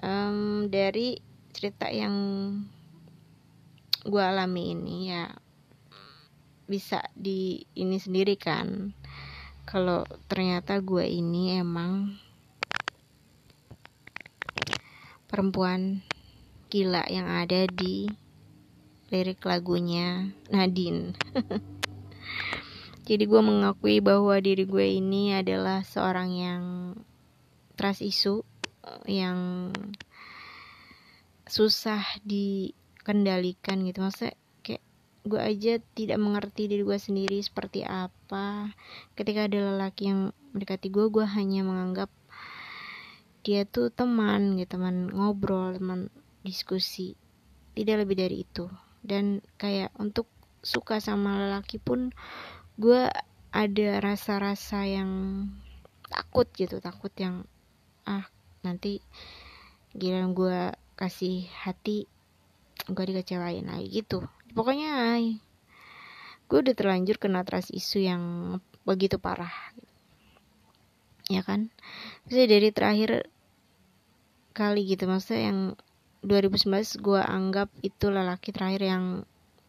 um, 0.02 0.66
dari 0.66 1.18
cerita 1.54 1.90
yang 1.90 2.14
gue 4.06 4.22
alami 4.22 4.74
ini 4.74 5.10
ya 5.10 5.26
bisa 6.68 7.00
di 7.16 7.64
ini 7.72 7.96
sendiri 7.96 8.36
kan. 8.36 8.92
Kalau 9.64 10.04
ternyata 10.28 10.78
gue 10.84 11.08
ini 11.08 11.56
emang 11.56 12.12
perempuan 15.28 16.04
gila 16.68 17.08
yang 17.08 17.28
ada 17.28 17.64
di 17.64 18.08
lirik 19.08 19.40
lagunya 19.48 20.28
Nadine. 20.52 21.16
Jadi 23.08 23.24
gue 23.24 23.40
mengakui 23.40 24.04
bahwa 24.04 24.36
diri 24.36 24.68
gue 24.68 25.00
ini 25.00 25.32
adalah 25.32 25.80
seorang 25.80 26.28
yang 26.36 26.62
trust 27.72 28.04
isu 28.04 28.44
yang 29.08 29.72
susah 31.48 32.04
dikendalikan 32.20 33.80
gitu. 33.88 34.04
Maksudnya 34.04 34.36
gue 35.28 35.38
aja 35.38 35.76
tidak 35.94 36.18
mengerti 36.18 36.66
diri 36.66 36.82
gue 36.82 36.98
sendiri 36.98 37.38
seperti 37.44 37.84
apa. 37.84 38.72
Ketika 39.12 39.46
ada 39.46 39.76
lelaki 39.76 40.08
yang 40.08 40.32
mendekati 40.56 40.88
gue 40.88 41.06
gue 41.12 41.26
hanya 41.28 41.60
menganggap 41.62 42.08
dia 43.44 43.68
tuh 43.68 43.92
teman 43.92 44.56
gitu 44.56 44.80
teman 44.80 45.12
ngobrol 45.12 45.76
teman 45.76 46.08
diskusi. 46.42 47.14
Tidak 47.76 47.96
lebih 48.00 48.16
dari 48.18 48.42
itu. 48.42 48.66
Dan 49.04 49.44
kayak 49.60 49.92
untuk 50.00 50.26
suka 50.64 50.98
sama 50.98 51.38
lelaki 51.38 51.78
pun 51.78 52.10
gue 52.80 53.06
ada 53.54 53.88
rasa-rasa 54.02 54.84
yang 54.84 55.10
takut 56.08 56.48
gitu 56.56 56.80
takut 56.80 57.12
yang 57.20 57.44
ah 58.08 58.24
nanti 58.64 59.04
giliran 59.92 60.32
gue 60.32 60.72
kasih 60.96 61.46
hati 61.52 62.08
gue 62.88 63.04
dikecewain 63.04 63.68
lagi 63.68 64.02
gitu 64.02 64.24
pokoknya 64.58 65.22
gue 66.50 66.58
udah 66.58 66.74
terlanjur 66.74 67.22
kena 67.22 67.46
trust 67.46 67.70
isu 67.70 68.02
yang 68.02 68.22
begitu 68.82 69.22
parah. 69.22 69.52
Ya 71.30 71.46
kan? 71.46 71.70
Terus 72.26 72.50
dari 72.50 72.74
terakhir 72.74 73.30
kali 74.56 74.82
gitu 74.90 75.06
maksudnya 75.06 75.54
yang 75.54 75.60
2019 76.26 76.98
gue 76.98 77.20
anggap 77.22 77.70
itu 77.86 78.10
lelaki 78.10 78.50
terakhir 78.50 78.82
yang 78.82 79.04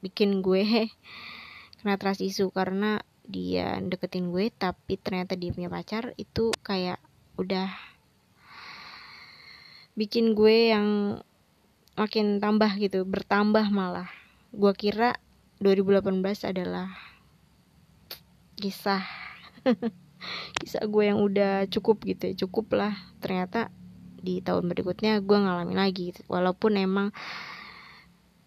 bikin 0.02 0.42
gue 0.42 0.90
kena 1.84 2.00
trust 2.02 2.26
isu. 2.26 2.50
Karena 2.50 2.98
dia 3.30 3.78
deketin 3.78 4.34
gue 4.34 4.50
tapi 4.50 4.98
ternyata 4.98 5.38
dia 5.38 5.54
punya 5.54 5.70
pacar 5.70 6.18
itu 6.18 6.50
kayak 6.66 6.98
udah 7.38 7.70
bikin 9.94 10.34
gue 10.34 10.74
yang 10.74 11.20
makin 12.00 12.40
tambah 12.40 12.72
gitu 12.80 13.04
bertambah 13.04 13.68
malah 13.70 14.19
gue 14.50 14.74
kira 14.74 15.18
2018 15.60 16.50
adalah 16.50 16.88
kisah. 18.60 19.04
Kisah 20.60 20.84
gue 20.84 21.04
yang 21.08 21.24
udah 21.24 21.68
cukup 21.72 22.04
gitu 22.04 22.32
ya 22.32 22.36
cukup 22.36 22.76
lah. 22.76 22.94
Ternyata 23.24 23.72
di 24.20 24.44
tahun 24.44 24.68
berikutnya 24.68 25.24
gue 25.24 25.38
ngalamin 25.40 25.80
lagi 25.80 26.12
gitu. 26.12 26.28
walaupun 26.28 26.76
emang 26.76 27.16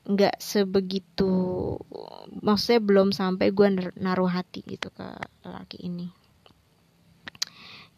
nggak 0.02 0.36
sebegitu 0.42 1.78
maksudnya 2.44 2.82
belum 2.82 3.14
sampai 3.14 3.54
gue 3.54 3.68
naruh 3.96 4.28
hati 4.28 4.60
gitu 4.66 4.92
ke 4.92 5.06
laki 5.46 5.88
ini. 5.88 6.12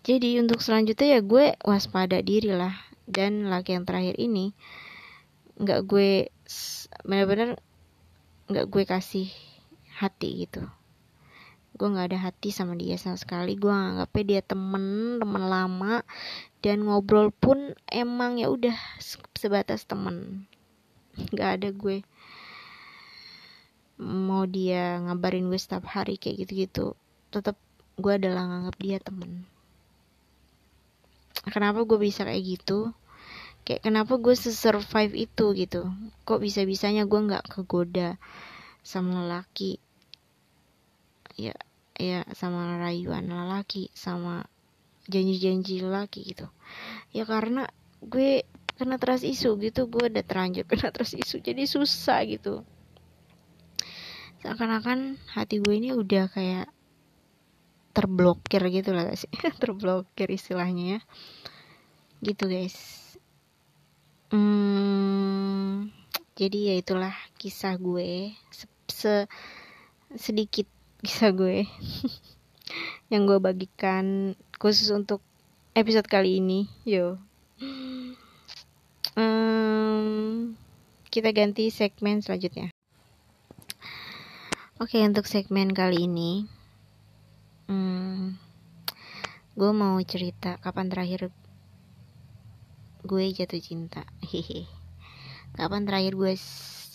Jadi 0.05 0.37
untuk 0.37 0.61
selanjutnya 0.61 1.19
ya 1.19 1.21
gue 1.25 1.57
waspada 1.65 2.21
diri 2.21 2.53
lah. 2.53 2.77
Dan 3.05 3.49
laki 3.49 3.77
yang 3.77 3.85
terakhir 3.85 4.17
ini 4.21 4.53
nggak 5.61 5.81
gue 5.89 6.29
bener-bener 7.05 7.57
nggak 8.55 8.71
gue 8.71 8.85
kasih 8.87 9.27
hati 9.99 10.47
gitu. 10.47 10.63
Gue 11.75 11.91
nggak 11.91 12.15
ada 12.15 12.31
hati 12.31 12.55
sama 12.55 12.79
dia 12.79 12.95
sama 12.95 13.19
sekali. 13.19 13.59
Gue 13.59 13.75
anggapnya 13.75 14.23
dia 14.23 14.41
temen 14.47 15.19
temen 15.19 15.43
lama 15.43 16.07
dan 16.63 16.87
ngobrol 16.87 17.35
pun 17.35 17.75
emang 17.91 18.39
ya 18.39 18.47
udah 18.47 18.79
sebatas 19.35 19.91
temen. 19.91 20.47
Nggak 21.35 21.51
ada 21.51 21.69
gue 21.75 22.07
mau 23.99 24.47
dia 24.47 25.03
ngabarin 25.03 25.51
gue 25.51 25.59
setiap 25.59 25.91
hari 25.91 26.15
kayak 26.15 26.47
gitu-gitu. 26.47 26.95
Tetap 27.35 27.59
gue 27.99 28.13
adalah 28.15 28.47
nganggap 28.47 28.77
dia 28.79 29.03
temen. 29.03 29.51
Kenapa 31.51 31.83
gue 31.83 31.99
bisa 31.99 32.23
kayak 32.23 32.63
gitu 32.63 32.95
kayak 33.65 33.81
kenapa 33.81 34.21
gue 34.21 34.37
se-survive 34.37 35.17
itu 35.17 35.47
gitu. 35.57 35.89
Kok 36.29 36.41
bisa-bisanya 36.45 37.09
gue 37.09 37.21
nggak 37.21 37.49
kegoda 37.49 38.21
sama 38.85 39.25
lelaki? 39.25 39.81
Ya 41.41 41.57
ya 41.97 42.29
sama 42.37 42.77
rayuan 42.77 43.27
lelaki 43.33 43.89
sama 43.97 44.45
janji-janji 45.09 45.81
lelaki 45.81 46.37
gitu. 46.37 46.47
Ya 47.17 47.25
karena 47.25 47.73
gue 48.05 48.45
kena 48.77 49.01
trust 49.01 49.25
isu 49.25 49.57
gitu. 49.65 49.89
Gue 49.89 50.13
udah 50.13 50.23
terlanjur 50.23 50.69
kena 50.71 50.93
trust 50.93 51.17
isu 51.17 51.41
jadi 51.41 51.65
susah 51.65 52.21
gitu. 52.29 52.61
Seakan-akan 54.45 55.17
hati 55.33 55.65
gue 55.65 55.73
ini 55.73 55.97
udah 55.97 56.29
kayak 56.29 56.69
terblokir 57.97 58.61
gitu 58.69 58.93
lah 58.93 59.09
guys 59.09 59.25
terblokir 59.63 60.29
istilahnya 60.29 61.01
ya. 61.01 61.01
Gitu 62.21 62.45
guys 62.45 63.04
hmm, 64.35 65.95
jadi 66.35 66.59
ya 66.59 66.75
itulah 66.83 67.15
kisah 67.39 67.79
gue. 67.79 68.35
Se, 68.51 68.67
se 68.91 69.15
sedikit 70.19 70.67
kisah 71.07 71.31
gue 71.31 71.71
yang 73.15 73.31
gue 73.31 73.39
bagikan 73.39 74.35
khusus 74.59 74.91
untuk 74.91 75.23
episode 75.79 76.11
kali 76.11 76.43
ini. 76.43 76.67
Yo. 76.83 77.23
Um, 79.15 80.59
kita 81.15 81.31
ganti 81.31 81.71
segmen 81.71 82.19
selanjutnya. 82.19 82.75
Oke 84.83 84.99
untuk 85.07 85.31
segmen 85.31 85.71
kali 85.71 86.11
ini 86.11 86.51
hmm, 87.69 88.37
gue 89.55 89.73
mau 89.73 89.97
cerita 90.03 90.59
kapan 90.61 90.91
terakhir 90.91 91.31
gue 93.05 93.25
jatuh 93.37 93.61
cinta. 93.61 94.03
Hehe. 94.25 94.65
Kapan 95.55 95.85
terakhir 95.85 96.17
gue 96.17 96.33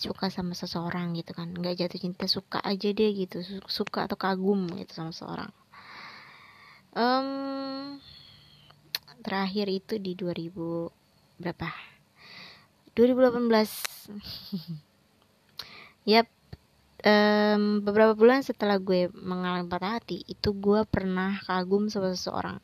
suka 0.02 0.26
sama 0.28 0.58
seseorang 0.58 1.14
gitu 1.14 1.32
kan? 1.32 1.54
Nggak 1.54 1.86
jatuh 1.86 1.98
cinta 2.02 2.26
suka 2.26 2.58
aja 2.60 2.90
deh 2.90 3.10
gitu. 3.14 3.40
Suka 3.70 4.10
atau 4.10 4.18
kagum 4.18 4.66
gitu 4.74 4.90
sama 4.90 5.14
seseorang. 5.14 5.54
Um, 6.90 8.02
terakhir 9.22 9.70
itu 9.70 10.02
di 10.02 10.18
2000 10.18 10.90
berapa? 11.38 11.70
2018 12.98 13.46
yap. 16.10 16.26
Um, 17.00 17.80
beberapa 17.80 18.12
bulan 18.12 18.44
setelah 18.44 18.76
gue 18.76 19.08
mengalami 19.16 19.64
patah 19.64 19.96
hati 19.96 20.20
itu 20.28 20.52
gue 20.52 20.84
pernah 20.84 21.40
kagum 21.48 21.88
sama 21.88 22.12
seseorang 22.12 22.60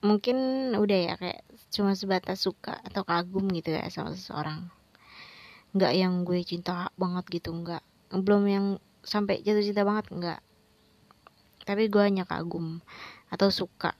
mungkin 0.00 0.36
udah 0.72 0.98
ya 1.12 1.14
kayak 1.20 1.44
cuma 1.68 1.92
sebatas 1.92 2.44
suka 2.44 2.80
atau 2.86 3.02
kagum 3.04 3.44
gitu 3.52 3.74
ya 3.74 3.84
sama 3.92 4.16
seseorang. 4.16 4.70
Nggak 5.76 5.92
yang 5.92 6.24
gue 6.24 6.40
cinta 6.46 6.88
banget 6.96 7.24
gitu 7.28 7.52
nggak. 7.52 7.84
Belum 8.16 8.44
yang 8.48 8.66
sampai 9.04 9.44
jatuh 9.44 9.60
cinta 9.60 9.84
banget 9.84 10.06
nggak. 10.08 10.40
Tapi 11.66 11.82
gue 11.90 12.02
hanya 12.02 12.24
kagum 12.24 12.80
atau 13.28 13.52
suka. 13.52 13.92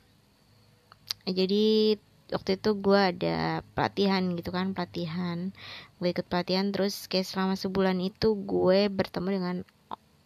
Jadi 1.27 1.99
waktu 2.31 2.59
itu 2.59 2.71
gue 2.79 3.01
ada 3.01 3.61
pelatihan 3.75 4.23
gitu 4.39 4.51
kan 4.55 4.73
pelatihan. 4.73 5.51
Gue 5.99 6.15
ikut 6.15 6.27
pelatihan 6.31 6.71
terus 6.71 7.11
kayak 7.11 7.27
selama 7.27 7.55
sebulan 7.59 7.99
itu 8.01 8.39
gue 8.47 8.87
bertemu 8.89 9.29
dengan 9.29 9.57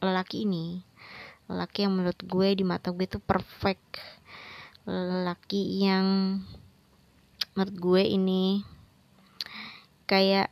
lelaki 0.04 0.44
ini. 0.44 0.84
Lelaki 1.50 1.88
yang 1.88 1.96
menurut 1.96 2.20
gue 2.22 2.48
di 2.54 2.62
mata 2.62 2.92
gue 2.94 3.04
itu 3.08 3.18
perfect 3.18 3.98
lelaki 4.88 5.84
yang 5.84 6.40
menurut 7.54 7.76
gue 7.76 8.02
ini 8.06 8.64
kayak 10.08 10.48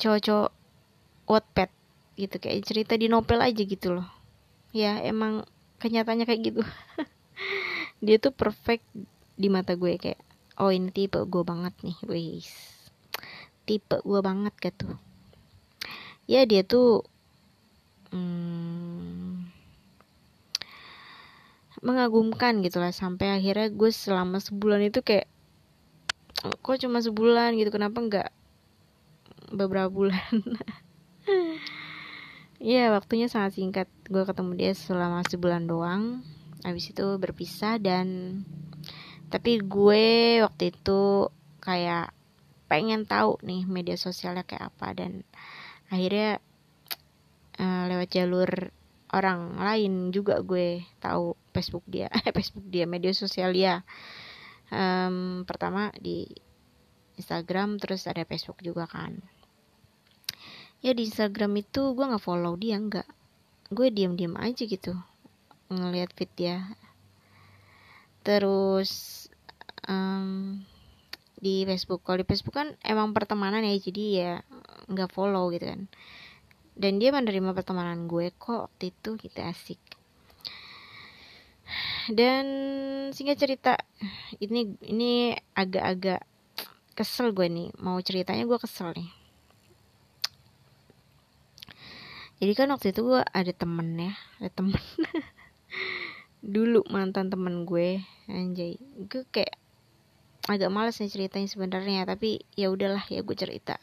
cowok-cowok 0.00 0.52
Wattpad 1.30 1.70
gitu 2.18 2.36
kayak 2.36 2.66
cerita 2.66 2.98
di 2.98 3.06
novel 3.06 3.40
aja 3.40 3.62
gitu 3.62 4.00
loh. 4.00 4.08
Ya 4.74 4.98
emang 5.04 5.46
kenyataannya 5.78 6.26
kayak 6.26 6.42
gitu. 6.52 6.62
Dia 8.04 8.18
tuh 8.18 8.34
perfect 8.34 8.84
di 9.38 9.48
mata 9.48 9.78
gue 9.78 9.96
kayak 9.96 10.20
oh 10.60 10.68
ini 10.74 10.90
tipe 10.90 11.16
gue 11.22 11.42
banget 11.46 11.72
nih 11.86 11.96
wis. 12.10 12.50
Tipe 13.64 14.02
gue 14.02 14.20
banget 14.20 14.54
gitu. 14.58 14.98
Ya 16.26 16.46
dia 16.46 16.62
tuh 16.66 17.06
hmm, 18.10 19.21
mengagumkan 21.82 22.62
gitu 22.62 22.78
lah. 22.78 22.94
Sampai 22.94 23.34
akhirnya 23.34 23.68
gue 23.68 23.90
selama 23.90 24.38
sebulan 24.38 24.88
itu 24.88 25.02
kayak 25.02 25.28
kok 26.62 26.78
cuma 26.80 27.02
sebulan 27.02 27.58
gitu? 27.58 27.68
Kenapa 27.74 27.98
enggak 28.00 28.28
beberapa 29.52 29.90
bulan? 29.92 30.30
Ya 32.62 32.94
waktunya 32.94 33.26
sangat 33.26 33.58
singkat. 33.58 33.90
Gue 34.06 34.22
ketemu 34.22 34.54
dia 34.54 34.70
selama 34.70 35.26
sebulan 35.26 35.66
doang. 35.66 36.22
Habis 36.62 36.94
itu 36.94 37.18
berpisah 37.18 37.82
dan 37.82 38.38
tapi 39.34 39.58
gue 39.58 40.38
waktu 40.46 40.70
itu 40.70 41.26
kayak 41.58 42.14
pengen 42.70 43.02
tahu 43.02 43.40
nih 43.42 43.66
media 43.66 43.98
sosialnya 43.98 44.46
kayak 44.46 44.70
apa 44.70 44.94
dan 44.94 45.26
akhirnya 45.90 46.38
uh, 47.58 47.84
lewat 47.90 48.08
jalur 48.14 48.70
orang 49.10 49.58
lain 49.58 50.14
juga 50.14 50.38
gue 50.44 50.86
tahu 51.02 51.34
Facebook 51.52 51.84
dia 51.86 52.08
Facebook 52.36 52.66
dia 52.66 52.88
media 52.88 53.12
sosial 53.12 53.52
dia. 53.52 53.84
Um, 54.72 55.44
pertama 55.44 55.92
di 56.00 56.24
Instagram 57.20 57.76
terus 57.76 58.08
ada 58.08 58.24
Facebook 58.24 58.64
juga 58.64 58.88
kan. 58.88 59.20
Ya 60.82 60.96
di 60.96 61.06
Instagram 61.06 61.60
itu 61.60 61.92
gue 61.94 62.04
nggak 62.08 62.24
follow 62.24 62.56
dia 62.56 62.80
nggak. 62.80 63.06
Gue 63.70 63.92
diam-diam 63.92 64.34
aja 64.40 64.64
gitu 64.64 64.96
ngelihat 65.72 66.12
feed 66.16 66.32
dia. 66.36 66.56
Terus 68.24 69.24
um, 69.88 70.60
di 71.42 71.66
Facebook 71.66 72.06
kalau 72.06 72.22
di 72.22 72.26
Facebook 72.28 72.54
kan 72.54 72.78
emang 72.86 73.10
pertemanan 73.16 73.66
ya 73.66 73.76
jadi 73.76 74.04
ya 74.12 74.32
nggak 74.88 75.10
follow 75.12 75.52
gitu 75.52 75.68
kan. 75.68 75.82
Dan 76.72 76.96
dia 76.96 77.12
menerima 77.12 77.52
pertemanan 77.52 78.08
gue 78.08 78.32
kok 78.32 78.72
waktu 78.72 78.96
itu 78.96 79.20
kita 79.20 79.44
gitu, 79.44 79.52
asik 79.52 79.80
dan 82.10 82.44
singkat 83.14 83.38
cerita 83.38 83.78
ini 84.42 84.74
ini 84.82 85.38
agak-agak 85.54 86.26
kesel 86.98 87.30
gue 87.30 87.46
nih. 87.46 87.68
Mau 87.78 88.02
ceritanya 88.02 88.42
gue 88.42 88.58
kesel 88.58 88.90
nih. 88.96 89.10
Jadi 92.42 92.52
kan 92.58 92.74
waktu 92.74 92.90
itu 92.90 93.06
gue 93.06 93.22
ada 93.22 93.52
temen 93.54 93.94
ya 93.94 94.12
ada 94.42 94.50
temen. 94.50 94.82
Dulu 96.54 96.82
mantan 96.90 97.30
temen 97.30 97.62
gue 97.62 98.02
anjay. 98.26 98.82
Gue 99.06 99.22
kayak 99.30 99.54
agak 100.50 100.74
males 100.74 100.98
nih 100.98 101.06
ceritanya 101.06 101.46
sebenarnya 101.46 102.02
tapi 102.02 102.42
ya 102.58 102.74
udahlah 102.74 103.06
ya 103.06 103.22
gue 103.22 103.36
cerita. 103.38 103.78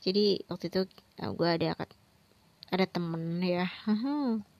Jadi 0.00 0.48
waktu 0.48 0.72
itu 0.72 0.88
eh, 1.20 1.28
gue 1.28 1.48
ada 1.48 1.76
ada 2.68 2.86
temen 2.88 3.40
ya 3.40 3.68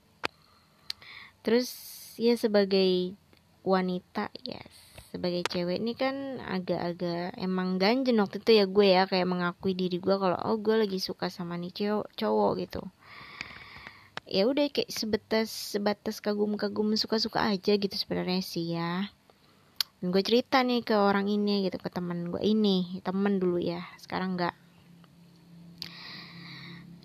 terus 1.49 1.73
ya 2.21 2.37
sebagai 2.37 3.17
wanita 3.65 4.29
ya 4.45 4.61
sebagai 5.09 5.41
cewek 5.49 5.81
ini 5.81 5.97
kan 5.97 6.37
agak-agak 6.45 7.33
emang 7.41 7.81
ganjen 7.81 8.21
waktu 8.21 8.45
itu 8.45 8.61
ya 8.61 8.65
gue 8.69 8.87
ya 8.93 9.09
kayak 9.09 9.25
mengakui 9.25 9.73
diri 9.73 9.97
gue 9.97 10.13
kalau 10.21 10.37
oh 10.45 10.61
gue 10.61 10.77
lagi 10.77 11.01
suka 11.01 11.33
sama 11.33 11.57
nih 11.57 11.73
cowok 11.73 12.07
cowok 12.13 12.53
gitu. 12.61 12.83
Ya 14.29 14.45
udah 14.45 14.69
kayak 14.69 14.93
sebatas 14.93 15.49
sebatas 15.49 16.21
kagum-kagum 16.21 16.93
suka-suka 17.01 17.49
aja 17.49 17.73
gitu 17.81 17.97
sebenarnya 17.97 18.45
sih 18.45 18.77
ya. 18.77 19.09
Dan 20.05 20.13
gue 20.13 20.21
cerita 20.21 20.61
nih 20.61 20.85
ke 20.85 20.93
orang 20.93 21.33
ini 21.33 21.65
gitu 21.65 21.81
ke 21.81 21.89
teman 21.89 22.29
gue 22.29 22.45
ini 22.45 23.01
temen 23.01 23.41
dulu 23.41 23.57
ya 23.57 23.89
sekarang 24.05 24.37
enggak 24.37 24.53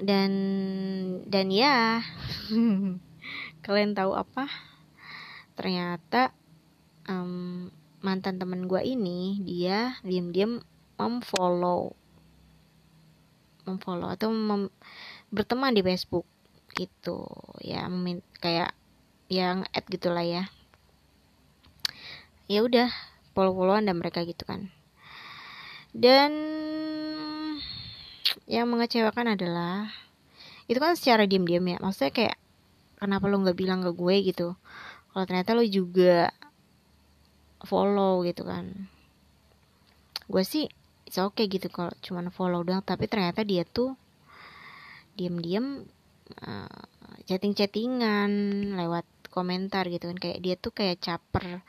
dan 0.03 0.31
dan 1.31 1.47
ya 1.47 2.03
kalian 3.63 3.95
tahu 3.95 4.11
apa? 4.13 4.51
Ternyata 5.55 6.35
um, 7.07 7.71
mantan 8.03 8.35
temen 8.35 8.67
gue 8.67 8.83
ini 8.83 9.39
dia 9.47 9.95
diam-diam 10.03 10.59
memfollow. 10.99 11.95
Memfollow 13.63 14.11
atau 14.11 14.29
mem 14.35 14.67
berteman 15.31 15.71
di 15.71 15.81
Facebook 15.81 16.27
gitu. 16.75 17.23
Ya 17.63 17.87
kayak 18.43 18.75
yang 19.31 19.63
add 19.71 19.87
gitulah 19.87 20.27
ya. 20.27 20.51
Ya 22.51 22.59
udah 22.61 22.91
follow-followan 23.31 23.87
dan 23.87 23.97
mereka 24.03 24.27
gitu 24.27 24.43
kan. 24.43 24.69
Dan 25.95 26.31
yang 28.43 28.67
mengecewakan 28.67 29.39
adalah 29.39 29.87
itu 30.67 30.75
kan 30.81 30.99
secara 30.99 31.23
diam-diam 31.23 31.63
ya. 31.63 31.79
Maksudnya 31.79 32.11
kayak 32.11 32.37
kenapa 33.03 33.27
lo 33.27 33.43
nggak 33.43 33.59
bilang 33.59 33.83
ke 33.83 33.91
gue 33.91 34.15
gitu? 34.31 34.55
Kalau 35.11 35.25
ternyata 35.27 35.51
lo 35.51 35.63
juga 35.67 36.31
follow 37.67 38.23
gitu 38.23 38.47
kan. 38.47 38.87
Gue 40.31 40.43
sih 40.47 40.71
it's 41.03 41.19
okay 41.19 41.51
gitu 41.51 41.67
kalau 41.67 41.91
cuman 41.99 42.31
follow 42.31 42.63
doang. 42.63 42.79
Tapi 42.79 43.11
ternyata 43.11 43.43
dia 43.43 43.67
tuh 43.67 43.99
diam-diam 45.19 45.83
uh, 46.41 46.81
chatting-chattingan 47.27 48.31
lewat 48.79 49.05
komentar 49.29 49.91
gitu 49.91 50.07
kan. 50.07 50.17
Kayak 50.17 50.39
dia 50.39 50.55
tuh 50.55 50.71
kayak 50.71 51.03
caper 51.03 51.61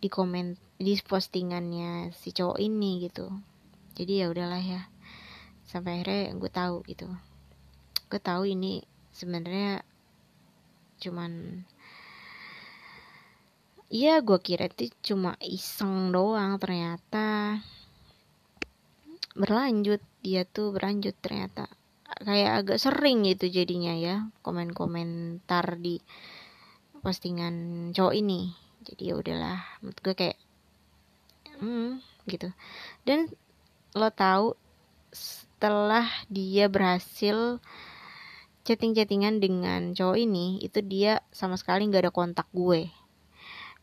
di 0.00 0.08
komen 0.08 0.54
di 0.80 0.96
postingannya 1.02 2.14
si 2.16 2.30
cowok 2.32 2.62
ini 2.62 3.04
gitu. 3.10 3.28
Jadi 3.98 4.24
ya 4.24 4.32
udahlah 4.32 4.62
ya. 4.62 4.88
Sampai 5.68 6.00
akhirnya 6.00 6.32
gue 6.38 6.50
tahu 6.50 6.80
gitu. 6.88 7.10
Gue 8.08 8.20
tahu 8.22 8.48
ini 8.48 8.80
sebenarnya 9.12 9.84
cuman 11.00 11.64
Iya 13.90 14.22
gue 14.22 14.38
kira 14.38 14.70
itu 14.70 14.86
cuma 15.02 15.34
iseng 15.42 16.14
doang 16.14 16.62
ternyata. 16.62 17.58
Berlanjut 19.34 19.98
dia 20.22 20.46
tuh 20.46 20.70
berlanjut 20.70 21.18
ternyata. 21.18 21.66
Kayak 22.22 22.52
agak 22.62 22.78
sering 22.78 23.26
gitu 23.26 23.50
jadinya 23.50 23.90
ya 23.98 24.30
komen-komentar 24.46 25.82
di 25.82 25.98
postingan 27.02 27.90
cowok 27.90 28.14
ini. 28.14 28.54
Jadi 28.86 29.10
ya 29.10 29.14
udahlah 29.18 29.58
menurut 29.82 29.98
gue 30.06 30.14
kayak 30.14 30.38
hmm 31.58 31.98
gitu. 32.30 32.46
Dan 33.02 33.26
lo 33.98 34.14
tahu 34.14 34.54
setelah 35.10 36.06
dia 36.30 36.70
berhasil 36.70 37.58
chatting-chattingan 38.66 39.40
dengan 39.40 39.96
cowok 39.96 40.18
ini 40.20 40.60
itu 40.60 40.80
dia 40.84 41.24
sama 41.32 41.56
sekali 41.56 41.88
nggak 41.88 42.08
ada 42.08 42.12
kontak 42.12 42.48
gue. 42.52 42.90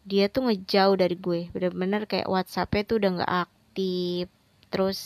Dia 0.08 0.32
tuh 0.32 0.48
ngejauh 0.48 0.96
dari 0.96 1.20
gue. 1.20 1.52
Bener-bener 1.52 2.08
kayak 2.08 2.32
WhatsAppnya 2.32 2.84
tuh 2.88 2.96
udah 3.02 3.10
nggak 3.20 3.34
aktif. 3.50 4.26
Terus 4.72 5.00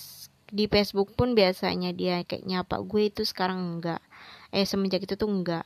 di 0.51 0.67
Facebook 0.67 1.15
pun 1.15 1.34
biasanya 1.34 1.95
dia 1.95 2.22
kayak 2.28 2.43
nyapa 2.43 2.84
gue 2.84 3.07
itu 3.07 3.24
sekarang 3.24 3.80
enggak 3.80 4.03
eh 4.51 4.67
semenjak 4.67 4.99
itu 5.07 5.15
tuh 5.15 5.32
enggak 5.32 5.63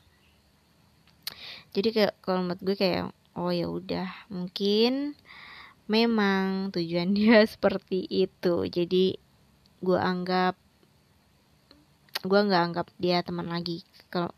jadi 1.76 1.90
kayak 1.92 2.14
kalau 2.24 2.48
menurut 2.48 2.62
gue 2.64 2.76
kayak 2.80 3.12
oh 3.36 3.52
ya 3.52 3.68
udah 3.68 4.08
mungkin 4.32 5.20
memang 5.92 6.72
tujuan 6.72 7.12
dia 7.18 7.44
seperti 7.44 8.08
itu. 8.08 8.64
Jadi 8.72 9.20
gue 9.84 10.00
anggap 10.00 10.56
gue 12.26 12.40
nggak 12.42 12.64
anggap 12.72 12.88
dia 12.98 13.22
teman 13.22 13.52
lagi 13.52 13.86
kalau 14.16 14.32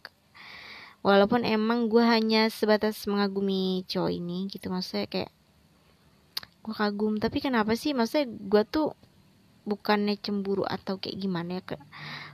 walaupun 1.06 1.46
emang 1.46 1.86
gue 1.86 2.02
hanya 2.02 2.50
sebatas 2.50 3.06
mengagumi 3.06 3.86
cowok 3.86 4.12
ini 4.18 4.50
gitu 4.50 4.74
maksudnya 4.74 5.06
kayak 5.06 5.32
gue 6.68 6.76
kagum. 6.76 7.16
Tapi 7.16 7.40
kenapa 7.40 7.80
sih? 7.80 7.96
Maksudnya 7.96 8.28
gue 8.28 8.64
tuh 8.68 8.92
bukannya 9.64 10.20
cemburu 10.20 10.68
atau 10.68 11.00
kayak 11.00 11.20
gimana 11.20 11.60
ya 11.60 11.76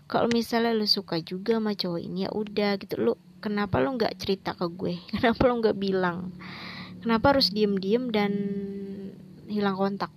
kalau 0.06 0.30
misalnya 0.30 0.78
lu 0.78 0.86
suka 0.86 1.18
juga 1.26 1.58
sama 1.58 1.74
cowok 1.74 2.02
ini 2.02 2.26
ya 2.26 2.30
udah 2.34 2.72
gitu. 2.82 2.96
Lu 2.98 3.14
kenapa 3.44 3.78
lo 3.78 3.94
nggak 3.94 4.18
cerita 4.18 4.58
ke 4.58 4.66
gue? 4.72 4.98
Kenapa 5.14 5.42
lo 5.46 5.54
nggak 5.62 5.78
bilang? 5.78 6.34
Kenapa 7.04 7.36
harus 7.36 7.52
diem-diem 7.52 8.10
dan 8.10 8.32
hilang 9.52 9.76
kontak? 9.76 10.10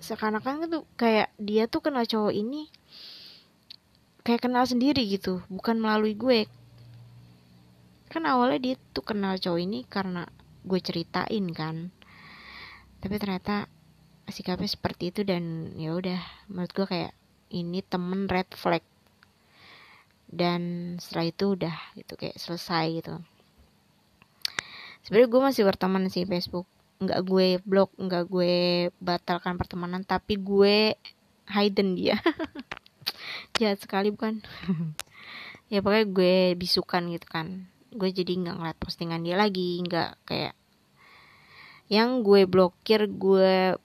Seakan-akan 0.00 0.68
tuh 0.68 0.84
kayak 1.00 1.32
dia 1.40 1.64
tuh 1.66 1.80
kenal 1.84 2.04
cowok 2.04 2.32
ini 2.32 2.68
kayak 4.20 4.44
kenal 4.44 4.64
sendiri 4.68 5.00
gitu 5.08 5.40
bukan 5.48 5.80
melalui 5.80 6.12
gue. 6.12 6.44
Kan 8.10 8.26
awalnya 8.26 8.58
dia 8.60 8.74
tuh 8.92 9.06
kenal 9.06 9.38
cowok 9.38 9.60
ini 9.60 9.86
karena 9.86 10.26
gue 10.66 10.80
ceritain 10.82 11.46
kan. 11.54 11.88
Tapi 13.00 13.14
ternyata 13.16 13.70
sikapnya 14.28 14.68
seperti 14.68 15.10
itu 15.10 15.20
dan 15.24 15.74
ya 15.74 15.96
udah 15.96 16.20
menurut 16.52 16.72
gue 16.74 16.86
kayak 16.86 17.12
ini 17.50 17.80
temen 17.86 18.28
red 18.28 18.50
flag. 18.52 18.84
Dan 20.30 20.94
setelah 21.02 21.26
itu 21.26 21.44
udah 21.58 21.76
gitu 21.98 22.14
kayak 22.14 22.38
selesai 22.38 22.86
gitu. 23.02 23.14
Sebenarnya 25.02 25.28
gue 25.32 25.40
masih 25.42 25.62
berteman 25.66 26.06
sih 26.12 26.28
Facebook. 26.28 26.68
Nggak 27.00 27.20
gue 27.24 27.46
blok 27.64 27.90
nggak 27.96 28.24
gue 28.28 28.52
batalkan 29.00 29.56
pertemanan 29.56 30.04
tapi 30.04 30.36
gue 30.36 30.92
hidden 31.50 31.98
dia 31.98 32.20
jahat 33.58 33.78
sekali 33.82 34.12
bukan? 34.12 34.42
Ya 35.70 35.86
pokoknya 35.86 36.06
gue 36.10 36.34
bisukan 36.58 37.06
gitu 37.14 37.30
kan. 37.30 37.70
Gue 37.94 38.10
jadi 38.10 38.34
nggak 38.34 38.58
ngeliat 38.58 38.78
postingan 38.82 39.22
dia 39.22 39.38
lagi 39.38 39.78
nggak 39.86 40.18
kayak 40.26 40.58
yang 41.86 42.26
gue 42.26 42.42
blokir 42.50 43.06
gue 43.06 43.78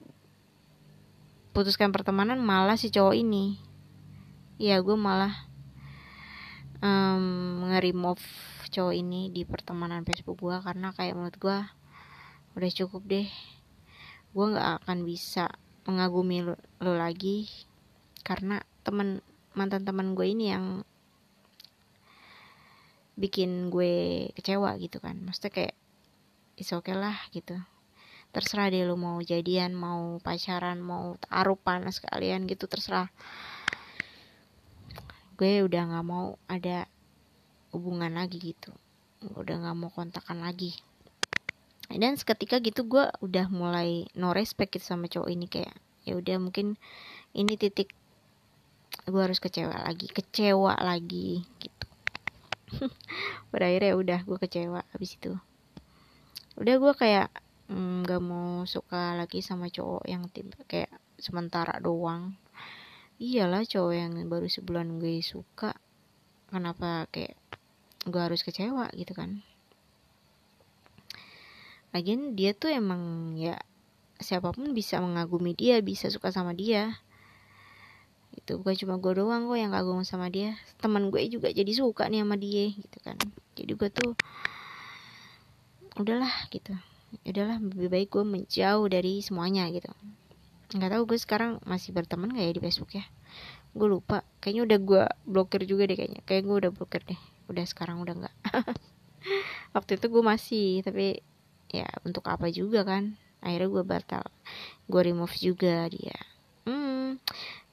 putuskan 1.54 1.94
pertemanan 1.94 2.42
malah 2.42 2.74
si 2.74 2.90
cowok 2.90 3.14
ini. 3.14 3.62
Ya 4.58 4.82
gue 4.82 4.98
malah 4.98 5.46
um, 6.82 7.70
nge-remove 7.70 8.22
cowok 8.66 8.94
ini 8.98 9.30
di 9.30 9.46
pertemanan 9.46 10.02
Facebook 10.02 10.42
gue 10.42 10.58
karena 10.66 10.90
kayak 10.90 11.14
menurut 11.14 11.38
gue 11.38 11.58
udah 12.58 12.70
cukup 12.82 13.02
deh. 13.06 13.30
Gue 14.34 14.46
nggak 14.50 14.82
akan 14.82 15.06
bisa 15.06 15.54
mengagumi 15.86 16.42
lo, 16.42 16.58
lo 16.82 16.98
lagi 16.98 17.46
karena 18.26 18.58
teman 18.82 19.22
mantan 19.56 19.88
teman 19.88 20.12
gue 20.12 20.28
ini 20.28 20.52
yang 20.52 20.84
bikin 23.16 23.72
gue 23.72 24.28
kecewa 24.36 24.76
gitu 24.76 25.00
kan. 25.00 25.16
Maksudnya 25.24 25.50
kayak 25.50 25.74
is 26.60 26.70
okay 26.76 26.92
lah 26.92 27.16
gitu. 27.32 27.56
Terserah 28.30 28.68
deh 28.68 28.84
lo 28.84 29.00
mau 29.00 29.16
jadian 29.24 29.72
mau 29.72 30.20
pacaran 30.20 30.76
mau 30.76 31.16
taruh 31.24 31.56
panas 31.56 32.04
sekalian 32.04 32.44
gitu 32.44 32.68
terserah. 32.68 33.08
Gue 35.40 35.64
udah 35.64 35.82
nggak 35.88 36.04
mau 36.04 36.36
ada 36.48 36.84
hubungan 37.72 38.12
lagi 38.12 38.36
gitu. 38.52 38.76
Udah 39.32 39.56
nggak 39.64 39.76
mau 39.76 39.88
kontakan 39.88 40.44
lagi. 40.44 40.76
Dan 41.88 42.20
seketika 42.20 42.60
gitu 42.60 42.84
gue 42.84 43.08
udah 43.24 43.48
mulai 43.48 44.04
no 44.12 44.36
respect 44.36 44.76
gitu 44.76 44.84
sama 44.84 45.08
cowok 45.08 45.32
ini 45.32 45.48
kayak 45.48 45.72
ya 46.04 46.18
udah 46.18 46.36
mungkin 46.38 46.76
ini 47.32 47.56
titik 47.56 47.96
gue 49.06 49.22
harus 49.22 49.38
kecewa 49.38 49.86
lagi 49.86 50.10
kecewa 50.10 50.74
lagi 50.82 51.46
gitu. 51.62 51.86
Pada 53.54 53.70
akhirnya 53.70 53.94
ya 53.94 53.96
udah 53.96 54.20
gue 54.26 54.38
kecewa 54.42 54.82
abis 54.90 55.14
itu. 55.14 55.38
Udah 56.58 56.74
gue 56.82 56.92
kayak 56.98 57.30
mm, 57.70 58.10
mau 58.18 58.66
suka 58.66 59.14
lagi 59.14 59.46
sama 59.46 59.70
cowok 59.70 60.10
yang 60.10 60.26
tipe 60.26 60.58
kayak 60.66 60.90
sementara 61.22 61.78
doang. 61.78 62.34
Iyalah 63.22 63.62
cowok 63.62 63.94
yang 63.94 64.12
baru 64.26 64.50
sebulan 64.50 64.98
gue 64.98 65.22
suka 65.22 65.78
kenapa 66.50 67.06
kayak 67.14 67.38
gue 68.10 68.20
harus 68.20 68.42
kecewa 68.42 68.90
gitu 68.98 69.14
kan? 69.14 69.46
Lagian 71.94 72.34
dia 72.34 72.52
tuh 72.58 72.74
emang 72.74 73.34
ya 73.38 73.56
siapa 74.18 74.50
pun 74.50 74.72
bisa 74.74 74.98
mengagumi 74.98 75.52
dia 75.54 75.78
bisa 75.84 76.10
suka 76.10 76.32
sama 76.32 76.56
dia 76.56 76.98
itu 78.46 78.62
bukan 78.62 78.78
cuma 78.78 78.94
gue 79.02 79.12
doang 79.18 79.50
kok 79.50 79.58
yang 79.58 79.74
kagum 79.74 80.06
sama 80.06 80.30
dia. 80.30 80.54
Teman 80.78 81.10
gue 81.10 81.18
juga 81.26 81.50
jadi 81.50 81.66
suka 81.74 82.06
nih 82.06 82.22
sama 82.22 82.38
dia 82.38 82.70
gitu 82.70 82.98
kan. 83.02 83.18
Jadi 83.58 83.72
gue 83.74 83.88
tuh 83.90 84.14
udahlah 85.98 86.30
gitu. 86.54 86.70
Udahlah 87.26 87.58
lebih 87.58 87.90
baik 87.90 88.14
gue 88.14 88.22
menjauh 88.22 88.86
dari 88.86 89.18
semuanya 89.18 89.66
gitu. 89.74 89.90
Nggak 90.78 90.94
tahu 90.94 91.02
gue 91.10 91.18
sekarang 91.18 91.58
masih 91.66 91.90
berteman 91.90 92.30
gak 92.30 92.46
ya 92.46 92.52
di 92.54 92.62
Facebook 92.62 92.94
ya? 92.94 93.04
Gue 93.74 93.90
lupa. 93.90 94.22
Kayaknya 94.38 94.62
udah 94.62 94.78
gue 94.78 95.02
blokir 95.26 95.66
juga 95.66 95.90
deh 95.90 95.98
kayaknya. 95.98 96.22
Kayak 96.22 96.46
gue 96.46 96.56
udah 96.62 96.70
blokir 96.70 97.02
deh. 97.02 97.18
Udah 97.50 97.66
sekarang 97.66 97.98
udah 97.98 98.14
nggak. 98.14 98.36
Waktu 99.74 99.98
itu 99.98 100.06
gue 100.06 100.22
masih 100.22 100.86
tapi 100.86 101.18
ya 101.74 101.90
untuk 102.06 102.22
apa 102.30 102.46
juga 102.54 102.86
kan? 102.86 103.18
Akhirnya 103.42 103.74
gue 103.74 103.82
batal. 103.82 104.22
Gue 104.86 105.02
remove 105.02 105.34
juga 105.34 105.90
dia. 105.90 106.14
Hmm 106.62 106.86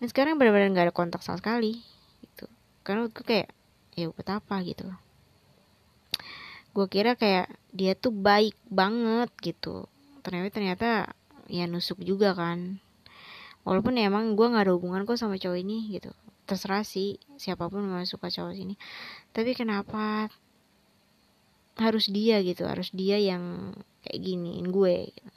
dan 0.03 0.11
sekarang 0.11 0.35
benar-benar 0.35 0.67
nggak 0.75 0.91
ada 0.91 0.95
kontak 0.99 1.23
sama 1.23 1.39
sekali 1.39 1.79
gitu. 2.19 2.43
Karena 2.83 3.07
gue 3.07 3.23
kayak 3.23 3.55
ya 3.95 4.11
buat 4.11 4.27
apa 4.27 4.59
gitu. 4.67 4.83
Gue 6.75 6.91
kira 6.91 7.15
kayak 7.15 7.47
dia 7.71 7.95
tuh 7.95 8.11
baik 8.11 8.51
banget 8.67 9.31
gitu. 9.39 9.87
Ternyata 10.19 10.51
ternyata 10.51 10.89
ya 11.47 11.71
nusuk 11.71 12.03
juga 12.03 12.35
kan. 12.35 12.83
Walaupun 13.63 13.95
ya 13.95 14.11
emang 14.11 14.35
gue 14.35 14.43
nggak 14.43 14.67
ada 14.67 14.75
hubungan 14.75 15.07
kok 15.07 15.15
sama 15.15 15.39
cowok 15.39 15.63
ini 15.63 15.95
gitu. 15.95 16.11
Terserah 16.51 16.83
sih 16.83 17.15
siapa 17.39 17.71
pun 17.71 17.87
mau 17.87 18.03
suka 18.03 18.27
cowok 18.27 18.59
ini 18.59 18.75
tapi 19.31 19.55
kenapa 19.55 20.27
harus 21.79 22.11
dia 22.11 22.43
gitu? 22.43 22.67
Harus 22.67 22.91
dia 22.91 23.23
yang 23.23 23.71
kayak 24.03 24.19
giniin 24.19 24.67
gue 24.67 25.15
gitu. 25.15 25.31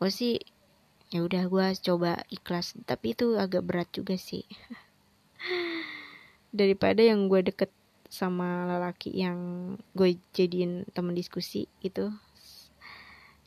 gue 0.00 0.08
sih 0.08 0.40
ya 1.08 1.24
udah 1.24 1.48
gue 1.48 1.66
coba 1.80 2.22
ikhlas. 2.28 2.76
Tapi 2.84 3.16
itu 3.16 3.36
agak 3.36 3.64
berat 3.64 3.88
juga 3.92 4.16
sih. 4.16 4.44
Daripada 6.58 7.00
yang 7.04 7.28
gue 7.28 7.44
deket 7.44 7.72
sama 8.08 8.64
lelaki 8.64 9.12
yang 9.12 9.38
gue 9.92 10.16
jadiin 10.32 10.88
temen 10.96 11.12
diskusi 11.12 11.68
itu 11.84 12.08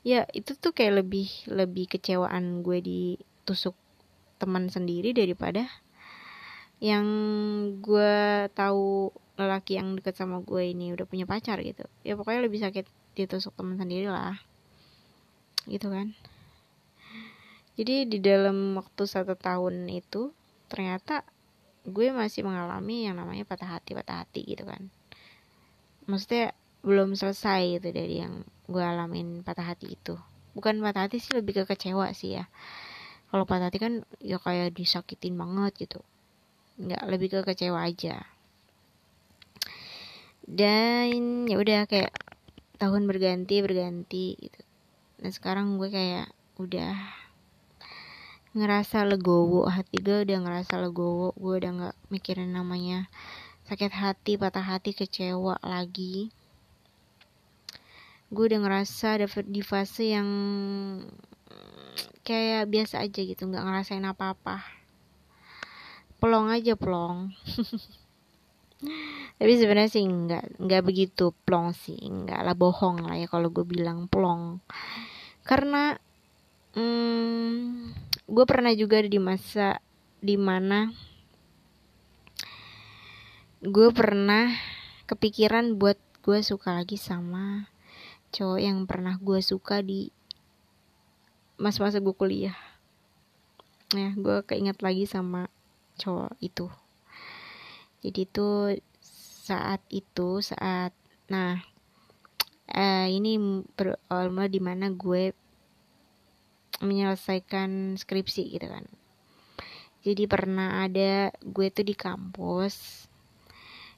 ya 0.05 0.29
itu 0.37 0.53
tuh 0.53 0.69
kayak 0.69 1.01
lebih 1.01 1.29
lebih 1.49 1.89
kecewaan 1.89 2.61
gue 2.61 2.77
ditusuk 2.77 3.73
teman 4.37 4.69
sendiri 4.69 5.17
daripada 5.17 5.65
yang 6.77 7.05
gue 7.81 8.13
tahu 8.53 9.13
lelaki 9.37 9.81
yang 9.81 9.97
deket 9.97 10.17
sama 10.17 10.41
gue 10.45 10.73
ini 10.73 10.93
udah 10.93 11.05
punya 11.05 11.29
pacar 11.29 11.61
gitu. 11.61 11.85
Ya 12.01 12.17
pokoknya 12.17 12.45
lebih 12.45 12.61
sakit 12.61 12.85
ditusuk 13.17 13.53
teman 13.53 13.77
sendiri 13.77 14.09
lah. 14.09 14.37
Gitu 15.69 15.89
kan 15.89 16.13
jadi 17.79 18.03
di 18.03 18.19
dalam 18.19 18.75
waktu 18.75 19.03
satu 19.07 19.39
tahun 19.39 19.87
itu 19.87 20.35
ternyata 20.67 21.23
gue 21.87 22.13
masih 22.13 22.45
mengalami 22.45 23.09
yang 23.09 23.17
namanya 23.17 23.47
patah 23.47 23.79
hati 23.79 23.97
patah 23.97 24.21
hati 24.21 24.43
gitu 24.43 24.67
kan. 24.67 24.91
Maksudnya 26.05 26.53
belum 26.83 27.13
selesai 27.15 27.79
gitu 27.79 27.89
dari 27.93 28.21
yang 28.21 28.43
gue 28.67 28.83
alamin 28.83 29.41
patah 29.41 29.65
hati 29.65 29.95
itu. 29.95 30.19
Bukan 30.51 30.83
patah 30.83 31.07
hati 31.07 31.23
sih 31.23 31.33
lebih 31.33 31.63
ke 31.63 31.63
kecewa 31.73 32.11
sih 32.11 32.37
ya. 32.37 32.45
Kalau 33.31 33.47
patah 33.47 33.71
hati 33.71 33.79
kan 33.79 34.03
ya 34.19 34.37
kayak 34.37 34.75
disakitin 34.75 35.39
banget 35.39 35.87
gitu. 35.87 35.99
Nggak 36.75 37.03
lebih 37.07 37.27
ke 37.33 37.39
kecewa 37.47 37.87
aja. 37.87 38.27
Dan 40.43 41.47
ya 41.47 41.55
udah 41.55 41.87
kayak 41.87 42.11
tahun 42.77 43.07
berganti 43.07 43.63
berganti 43.63 44.35
gitu. 44.37 44.61
Dan 45.21 45.31
sekarang 45.31 45.79
gue 45.79 45.87
kayak 45.87 46.33
udah 46.57 47.20
ngerasa 48.51 49.07
legowo. 49.07 49.67
Hati 49.67 49.99
gue 49.99 50.27
udah 50.27 50.37
ngerasa 50.43 50.79
legowo. 50.83 51.31
Gue 51.39 51.59
udah 51.63 51.71
nggak 51.71 51.95
mikirin 52.11 52.51
namanya 52.51 53.07
sakit 53.67 53.93
hati 53.93 54.35
patah 54.35 54.63
hati 54.63 54.91
kecewa 54.91 55.55
lagi. 55.63 56.31
Gue 58.31 58.51
udah 58.51 58.59
ngerasa 58.63 59.23
dapet 59.23 59.47
di 59.47 59.63
fase 59.63 60.11
yang 60.11 60.29
kayak 62.21 62.69
biasa 62.69 63.03
aja 63.03 63.19
gitu 63.23 63.47
nggak 63.47 63.63
ngerasain 63.63 64.03
apa-apa. 64.03 64.63
Pelong 66.21 66.53
aja 66.53 66.77
pelong 66.77 67.33
tapi 69.41 69.57
sebenarnya 69.57 69.89
sih 69.89 70.05
nggak 70.05 70.61
nggak 70.61 70.83
begitu 70.85 71.33
plong 71.45 71.73
sih. 71.73 71.97
Nggak 71.97 72.41
lah 72.45 72.55
bohong 72.57 73.05
lah 73.05 73.17
ya 73.17 73.25
kalau 73.25 73.49
gue 73.49 73.65
bilang 73.65 74.05
plong. 74.05 74.61
Karena 75.41 75.97
hmm, 76.77 78.10
gue 78.31 78.45
pernah 78.47 78.71
juga 78.71 79.03
di 79.03 79.19
masa 79.19 79.83
di 80.23 80.39
mana 80.39 80.87
gue 83.59 83.91
pernah 83.91 84.55
kepikiran 85.03 85.75
buat 85.75 85.99
gue 86.23 86.39
suka 86.39 86.79
lagi 86.79 86.95
sama 86.95 87.67
cowok 88.31 88.59
yang 88.63 88.87
pernah 88.87 89.19
gue 89.19 89.43
suka 89.43 89.83
di 89.83 90.15
masa-masa 91.59 91.99
gue 91.99 92.15
kuliah. 92.15 92.55
Ya 93.91 94.15
gue 94.15 94.47
keinget 94.47 94.79
lagi 94.79 95.03
sama 95.03 95.51
cowok 95.99 96.31
itu. 96.39 96.71
Jadi 97.99 98.21
tuh 98.31 98.79
saat 99.43 99.83
itu 99.91 100.39
saat 100.39 100.95
nah 101.27 101.59
uh, 102.71 103.07
ini 103.11 103.35
berawal 103.75 104.47
di 104.47 104.63
mana 104.63 104.87
gue 104.87 105.35
menyelesaikan 106.79 107.99
skripsi 107.99 108.55
gitu 108.55 108.67
kan. 108.71 108.87
Jadi 110.01 110.25
pernah 110.25 110.87
ada 110.87 111.29
gue 111.43 111.67
tuh 111.69 111.85
di 111.85 111.93
kampus 111.93 113.05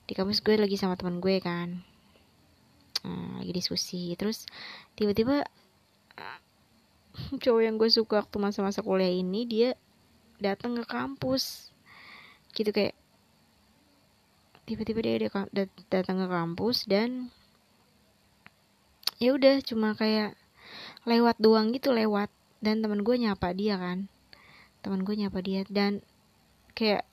di 0.03 0.13
kampus 0.13 0.43
gue 0.43 0.59
lagi 0.59 0.75
sama 0.75 0.99
teman 0.99 1.23
gue 1.23 1.39
kan. 1.39 1.79
Uh, 3.03 3.39
lagi 3.39 3.51
diskusi. 3.55 4.11
Terus 4.19 4.47
tiba-tiba 4.99 5.47
cowok 7.43 7.61
yang 7.63 7.75
gue 7.79 7.87
suka 7.87 8.25
waktu 8.25 8.37
masa-masa 8.39 8.83
kuliah 8.83 9.11
ini 9.11 9.47
dia 9.47 9.69
datang 10.43 10.75
ke 10.75 10.83
kampus. 10.83 11.71
Gitu 12.51 12.75
kayak 12.75 12.95
tiba-tiba 14.63 14.99
dia 15.03 15.15
datang 15.91 16.23
ke 16.23 16.27
kampus 16.27 16.87
dan 16.87 17.31
ya 19.19 19.35
udah 19.35 19.59
cuma 19.63 19.91
kayak 19.95 20.35
lewat 21.03 21.35
doang 21.39 21.75
gitu 21.75 21.91
lewat 21.91 22.31
dan 22.63 22.79
teman 22.79 23.03
gue 23.03 23.19
nyapa 23.19 23.51
dia 23.51 23.75
kan. 23.75 24.07
Teman 24.79 25.03
gue 25.03 25.19
nyapa 25.19 25.43
dia. 25.43 25.67
Dan 25.67 25.99
kayak 26.71 27.03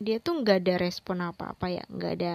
dia 0.00 0.16
tuh 0.16 0.40
nggak 0.40 0.64
ada 0.64 0.74
respon 0.80 1.20
apa 1.20 1.52
apa 1.52 1.68
ya. 1.68 1.84
Nggak 1.92 2.12
ada 2.16 2.34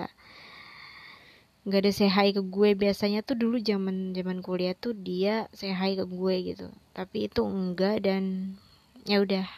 nggak 1.65 1.81
ada 1.81 1.91
hi 2.05 2.29
ke 2.37 2.45
gue. 2.45 2.69
Biasanya 2.77 3.25
tuh 3.25 3.33
dulu 3.33 3.57
zaman 3.57 4.13
zaman 4.13 4.45
kuliah 4.45 4.77
tuh 4.77 4.93
dia 4.93 5.49
hi 5.57 5.97
ke 5.97 6.05
gue 6.05 6.35
gitu. 6.53 6.69
Tapi 6.93 7.25
itu 7.25 7.41
enggak 7.41 8.05
dan 8.05 8.53
ya 9.09 9.25
udah. 9.25 9.49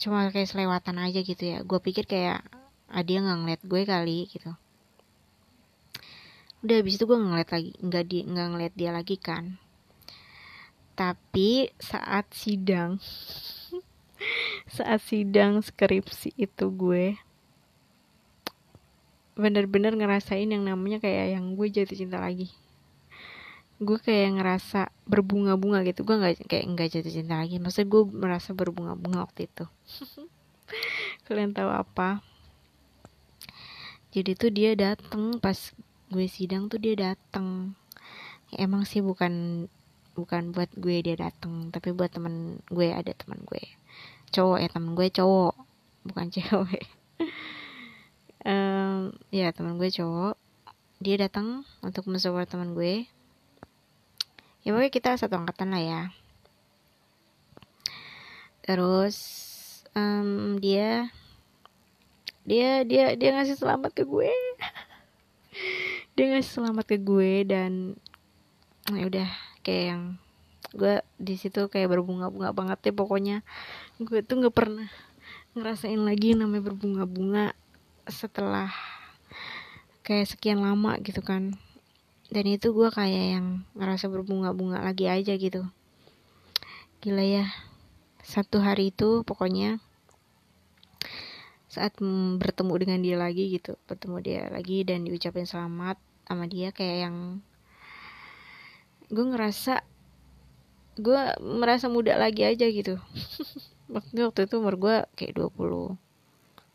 Cuma 0.00 0.32
kayak 0.32 0.48
selewatan 0.48 0.96
aja 1.04 1.20
gitu 1.20 1.44
ya. 1.44 1.60
Gue 1.68 1.84
pikir 1.84 2.08
kayak 2.08 2.40
ah, 2.88 3.04
dia 3.04 3.20
nggak 3.20 3.38
ngeliat 3.44 3.62
gue 3.68 3.82
kali 3.84 4.24
gitu. 4.32 4.56
Udah 6.64 6.80
habis 6.80 6.96
itu 6.96 7.04
gue 7.04 7.20
ngeliat 7.20 7.52
lagi. 7.52 7.76
Nggak 7.84 8.04
di 8.08 8.18
nggak 8.24 8.48
ngeliat 8.56 8.72
dia 8.72 8.90
lagi 8.96 9.20
kan 9.20 9.65
tapi 10.96 11.70
saat 11.76 12.26
sidang 12.32 12.96
saat 14.76 15.04
sidang 15.04 15.60
skripsi 15.60 16.32
itu 16.40 16.66
gue 16.72 17.20
bener-bener 19.36 19.92
ngerasain 19.92 20.48
yang 20.48 20.64
namanya 20.64 20.96
kayak 20.98 21.36
yang 21.36 21.52
gue 21.54 21.68
jatuh 21.68 21.92
cinta 21.92 22.16
lagi. 22.16 22.48
Gue 23.76 24.00
kayak 24.00 24.40
ngerasa 24.40 24.88
berbunga-bunga 25.04 25.84
gitu. 25.84 26.08
Gue 26.08 26.16
nggak 26.16 26.48
kayak 26.48 26.64
nggak 26.72 26.88
jatuh 26.96 27.12
cinta 27.12 27.36
lagi. 27.36 27.60
Maksudnya 27.60 27.88
gue 27.92 28.02
merasa 28.08 28.56
berbunga-bunga 28.56 29.28
waktu 29.28 29.52
itu. 29.52 29.68
Kalian 31.28 31.52
tahu 31.52 31.68
apa? 31.68 32.24
Jadi 34.16 34.32
tuh 34.32 34.48
dia 34.48 34.72
dateng 34.72 35.36
pas 35.44 35.76
gue 36.08 36.26
sidang 36.32 36.72
tuh 36.72 36.80
dia 36.80 36.96
dateng. 36.96 37.76
Emang 38.56 38.88
sih 38.88 39.04
bukan 39.04 39.66
bukan 40.16 40.56
buat 40.56 40.72
gue 40.80 41.04
dia 41.04 41.14
dateng 41.20 41.68
tapi 41.68 41.92
buat 41.92 42.08
temen 42.08 42.64
gue 42.72 42.88
ada 42.90 43.12
temen 43.12 43.44
gue. 43.44 43.62
Cowok 44.32 44.58
ya 44.64 44.68
temen 44.72 44.96
gue 44.96 45.08
cowok 45.12 45.54
bukan 46.08 46.26
cewek. 46.34 46.88
Ya 49.36 49.52
teman 49.52 49.76
gue 49.76 49.92
cowok. 49.92 50.40
Dia 51.04 51.20
datang 51.20 51.68
untuk 51.84 52.08
mensupport 52.08 52.48
teman 52.48 52.72
gue. 52.72 53.04
Ya 54.64 54.72
pokoknya 54.72 54.90
kita 54.90 55.20
satu 55.20 55.36
angkatan 55.36 55.76
lah 55.76 55.82
ya. 55.84 56.02
Terus 58.64 59.16
um, 59.92 60.56
dia 60.56 61.12
dia 62.48 62.80
dia 62.88 63.12
dia 63.12 63.30
ngasih 63.36 63.60
selamat 63.60 63.92
ke 63.92 64.08
gue. 64.08 64.32
Dia 66.16 66.32
ngasih 66.32 66.64
selamat 66.64 66.88
ke 66.88 66.96
gue 66.96 67.44
dan 67.44 67.92
ya 68.88 69.04
udah 69.04 69.28
kayak 69.66 69.84
yang 69.90 70.02
gue 70.70 71.02
di 71.18 71.34
situ 71.34 71.66
kayak 71.66 71.90
berbunga-bunga 71.90 72.54
banget 72.54 72.90
ya 72.90 72.92
pokoknya 72.94 73.36
gue 73.98 74.22
tuh 74.22 74.38
nggak 74.38 74.54
pernah 74.54 74.86
ngerasain 75.58 75.98
lagi 75.98 76.38
namanya 76.38 76.70
berbunga-bunga 76.70 77.56
setelah 78.06 78.70
kayak 80.06 80.30
sekian 80.30 80.62
lama 80.62 80.94
gitu 81.02 81.18
kan. 81.24 81.58
Dan 82.30 82.44
itu 82.46 82.70
gue 82.70 82.90
kayak 82.90 83.24
yang 83.38 83.46
ngerasa 83.74 84.06
berbunga-bunga 84.06 84.82
lagi 84.82 85.10
aja 85.10 85.34
gitu. 85.34 85.66
Gila 87.02 87.24
ya. 87.26 87.46
Satu 88.22 88.62
hari 88.62 88.94
itu 88.94 89.22
pokoknya 89.26 89.82
saat 91.76 91.92
bertemu 92.40 92.72
dengan 92.80 93.00
dia 93.04 93.16
lagi 93.20 93.52
gitu 93.52 93.76
bertemu 93.84 94.16
dia 94.24 94.42
lagi 94.48 94.80
dan 94.88 95.04
diucapin 95.04 95.44
selamat 95.44 96.00
sama 96.24 96.48
dia 96.48 96.72
kayak 96.72 96.98
yang 97.04 97.44
gue 99.06 99.24
ngerasa 99.24 99.86
gue 100.96 101.20
merasa 101.40 101.86
muda 101.92 102.16
lagi 102.16 102.42
aja 102.42 102.66
gitu. 102.66 102.96
Waktu 103.94 104.18
waktu 104.18 104.50
itu 104.50 104.54
umur 104.58 104.74
gue 104.82 104.96
kayak 105.14 105.38
20 105.38 105.94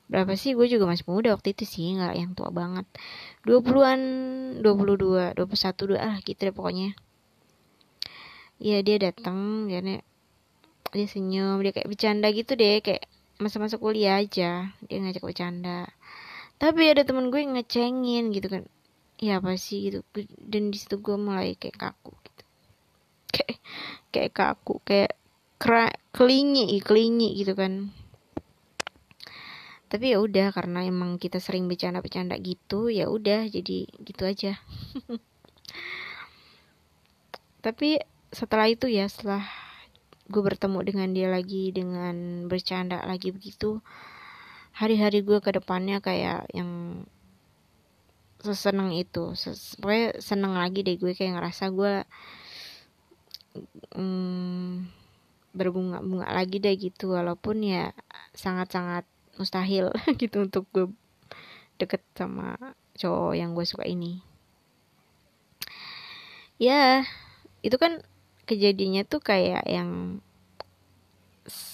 berapa 0.08 0.32
sih? 0.40 0.56
Gue 0.56 0.72
juga 0.72 0.88
masih 0.88 1.04
muda 1.12 1.36
waktu 1.36 1.52
itu 1.52 1.68
sih 1.68 1.92
nggak 2.00 2.16
yang 2.16 2.32
tua 2.32 2.56
banget. 2.56 2.88
20-an 3.44 4.00
22 4.64 5.36
21 5.36 5.90
dua 5.92 6.00
ah 6.00 6.16
gitu 6.24 6.40
deh 6.40 6.56
pokoknya. 6.56 6.96
Iya 8.64 8.80
dia 8.80 8.98
datang 9.12 9.68
dia 9.68 9.84
dia 10.92 11.08
senyum 11.08 11.60
dia 11.60 11.76
kayak 11.76 11.92
bercanda 11.92 12.32
gitu 12.32 12.56
deh 12.56 12.80
kayak 12.80 13.04
masa-masa 13.44 13.76
kuliah 13.76 14.24
aja 14.24 14.72
dia 14.72 14.98
ngajak 15.04 15.24
bercanda. 15.28 15.92
Tapi 16.56 16.96
ada 16.96 17.04
temen 17.04 17.28
gue 17.28 17.44
yang 17.44 17.60
ngecengin 17.60 18.32
gitu 18.32 18.48
kan. 18.48 18.64
Ya 19.20 19.44
apa 19.44 19.60
sih 19.60 19.92
gitu. 19.92 20.00
Dan 20.40 20.72
di 20.72 20.80
situ 20.80 20.96
gue 21.04 21.20
mulai 21.20 21.60
kayak 21.60 21.76
kaku 21.76 22.20
kayak 23.42 23.60
kayak 24.14 24.32
kaku 24.38 24.78
kayak 24.86 25.18
kera, 25.62 25.89
kelinyi 26.14 26.78
kelinyi 26.82 27.38
gitu 27.38 27.54
kan. 27.58 27.94
Tapi 29.92 30.16
ya 30.16 30.24
udah 30.24 30.56
karena 30.56 30.88
emang 30.88 31.20
kita 31.20 31.44
sering 31.44 31.68
bercanda-bercanda 31.68 32.39
gitu 32.39 32.88
ya 32.88 33.12
udah 33.12 33.44
jadi 33.52 33.86
gitu 33.92 34.24
aja. 34.24 34.56
Tapi 37.66 38.00
setelah 38.32 38.72
itu 38.72 38.88
ya 38.88 39.06
setelah 39.12 39.44
gue 40.32 40.39
bertemu 40.39 40.80
dengan 40.88 41.10
dia 41.12 41.28
lagi 41.28 41.76
dengan 41.76 42.48
bercanda 42.48 43.04
lagi 43.04 43.36
begitu 43.36 43.84
hari-hari 44.72 45.28
gue 45.28 45.44
ke 45.44 45.52
depannya 45.52 46.00
kayak 46.00 46.48
yang 46.56 47.04
seseneng 48.42 48.96
itu. 48.96 49.36
Pokoknya 49.78 50.18
seneng 50.24 50.56
lagi 50.56 50.82
deh 50.82 50.96
gue 50.98 51.14
kayak 51.14 51.38
ngerasa 51.38 51.70
gue 51.70 52.08
hmm, 53.95 54.88
berbunga-bunga 55.52 56.28
lagi 56.32 56.58
deh 56.60 56.76
gitu. 56.76 57.16
Walaupun 57.16 57.64
ya 57.64 57.91
sangat-sangat 58.36 59.04
mustahil 59.39 59.91
gitu 60.22 60.43
untuk 60.45 60.68
gue 60.72 60.88
deket 61.80 62.04
sama 62.14 62.56
cowok 62.99 63.34
yang 63.34 63.58
gue 63.58 63.66
suka 63.66 63.88
ini. 63.88 64.22
Ya 66.62 67.02
itu 67.66 67.78
kan 67.82 68.06
kejadiannya 68.45 69.08
tuh 69.10 69.22
kayak 69.24 69.66
yang 69.66 70.22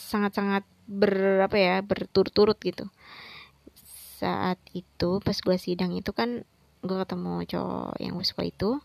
sangat-sangat 0.08 0.64
ber 0.88 1.44
apa 1.44 1.58
ya 1.60 1.76
berturut-turut 1.84 2.56
gitu. 2.64 2.88
Saat 4.18 4.58
itu 4.72 5.20
pas 5.20 5.36
gue 5.36 5.58
sidang 5.60 5.92
itu 5.92 6.16
kan 6.16 6.48
gue 6.86 6.98
ketemu 7.04 7.44
cowok 7.44 8.00
yang 8.00 8.16
gue 8.16 8.26
suka 8.26 8.44
itu. 8.48 8.80